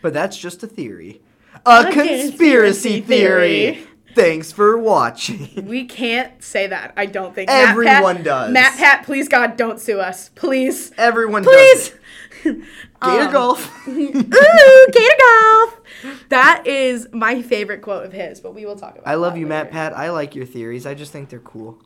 but 0.01 0.13
that's 0.13 0.37
just 0.37 0.63
a 0.63 0.67
theory 0.67 1.21
a, 1.65 1.81
A 1.81 1.83
conspiracy, 1.83 2.27
conspiracy 2.29 3.01
theory. 3.01 3.73
theory. 3.73 3.87
Thanks 4.15 4.51
for 4.51 4.77
watching 4.77 5.65
we 5.67 5.85
can't 5.85 6.43
say 6.43 6.67
that. 6.67 6.93
I 6.97 7.05
don't 7.05 7.33
think 7.33 7.49
Everyone 7.49 8.23
Matt 8.23 8.23
Pat, 8.23 8.23
does. 8.23 8.55
MatPat, 8.55 9.05
please 9.05 9.27
God, 9.27 9.57
don't 9.57 9.79
sue 9.79 9.99
us, 9.99 10.29
please, 10.29 10.91
everyone 10.97 11.43
please. 11.43 11.89
does 11.89 11.99
gator 12.43 12.65
Um, 13.01 13.31
golf 13.31 13.87
Ooh, 13.87 14.11
Gator 14.11 15.15
golf. 15.19 15.79
That 16.29 16.63
is 16.67 17.07
my 17.13 17.41
favorite 17.41 17.81
quote 17.81 18.05
of 18.05 18.11
his, 18.13 18.39
but 18.41 18.53
we 18.53 18.65
will 18.65 18.75
talk 18.75 18.95
about. 18.97 19.07
I 19.07 19.15
love 19.15 19.37
you 19.37 19.45
matt 19.47 19.71
pat 19.71 19.95
i 19.97 20.09
like 20.11 20.35
your 20.35 20.45
theories 20.45 20.85
i 20.85 20.93
just 20.93 21.11
think 21.11 21.29
they're 21.29 21.39
cool 21.39 21.77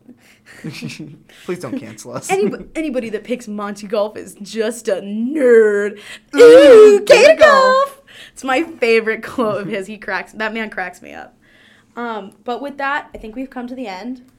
please 1.45 1.59
don't 1.59 1.79
cancel 1.79 2.13
us 2.13 2.29
Anybody, 2.29 2.65
anybody 2.75 3.09
that 3.09 3.23
picks 3.23 3.47
Monty 3.47 3.87
Golf 3.87 4.15
is 4.17 4.35
just 4.41 4.87
a 4.87 4.95
nerd. 5.01 5.99
Ooh, 6.35 6.39
Ooh, 6.39 6.99
Gator 7.05 7.27
Gator 7.35 7.39
Golf. 7.41 7.85
Golf. 7.95 8.01
It's 8.33 8.43
my 8.43 8.63
favorite 8.63 9.23
quote 9.23 9.61
of 9.61 9.67
his. 9.67 9.87
He 9.87 9.97
cracks. 9.97 10.31
That 10.33 10.53
man 10.53 10.69
cracks 10.69 11.01
me 11.01 11.13
up. 11.13 11.36
Um, 11.97 12.31
but 12.43 12.61
with 12.61 12.77
that, 12.77 13.09
I 13.13 13.17
think 13.17 13.35
we've 13.35 13.49
come 13.49 13.67
to 13.67 13.75
the 13.75 13.87
end. 13.87 14.31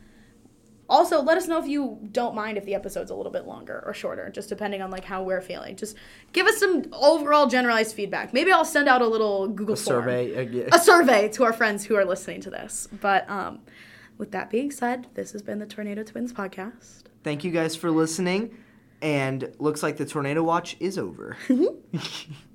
Also, 0.89 1.21
let 1.21 1.37
us 1.37 1.47
know 1.47 1.59
if 1.59 1.67
you 1.67 1.99
don't 2.13 2.35
mind 2.35 2.57
if 2.57 2.65
the 2.65 2.75
episode's 2.75 3.11
a 3.11 3.15
little 3.15 3.33
bit 3.33 3.47
longer 3.47 3.83
or 3.85 3.93
shorter, 3.93 4.31
just 4.31 4.49
depending 4.49 4.81
on 4.81 4.91
like 4.91 5.05
how 5.05 5.23
we're 5.23 5.43
feeling. 5.43 5.77
Just 5.77 5.97
give 6.33 6.47
us 6.47 6.57
some 6.59 6.85
overall 6.93 7.47
generalized 7.47 7.95
feedback. 7.95 8.33
Maybe 8.33 8.51
I'll 8.51 8.65
send 8.65 8.89
out 8.89 9.03
a 9.03 9.07
little 9.07 9.49
Google 9.49 9.75
a 9.75 9.77
form 9.77 10.03
survey 10.05 10.35
uh, 10.35 10.41
yeah. 10.51 10.69
a 10.73 10.79
survey 10.79 11.29
to 11.31 11.45
our 11.45 11.53
friends 11.53 11.85
who 11.85 11.95
are 11.97 12.07
listening 12.07 12.41
to 12.43 12.51
this. 12.51 12.89
But 13.03 13.29
um, 13.29 13.59
with 14.17 14.31
that 14.31 14.49
being 14.49 14.71
said, 14.71 15.09
this 15.13 15.33
has 15.33 15.43
been 15.43 15.59
the 15.59 15.67
Tornado 15.67 16.05
Twins 16.05 16.33
podcast. 16.33 17.03
thank 17.23 17.45
you 17.45 17.51
guys 17.51 17.77
for 17.77 17.91
listening 17.91 18.57
and 19.03 19.53
looks 19.59 19.83
like 19.83 19.97
the 19.97 20.07
tornado 20.07 20.43
watch 20.43 20.77
is 20.81 20.99
over 20.99 21.37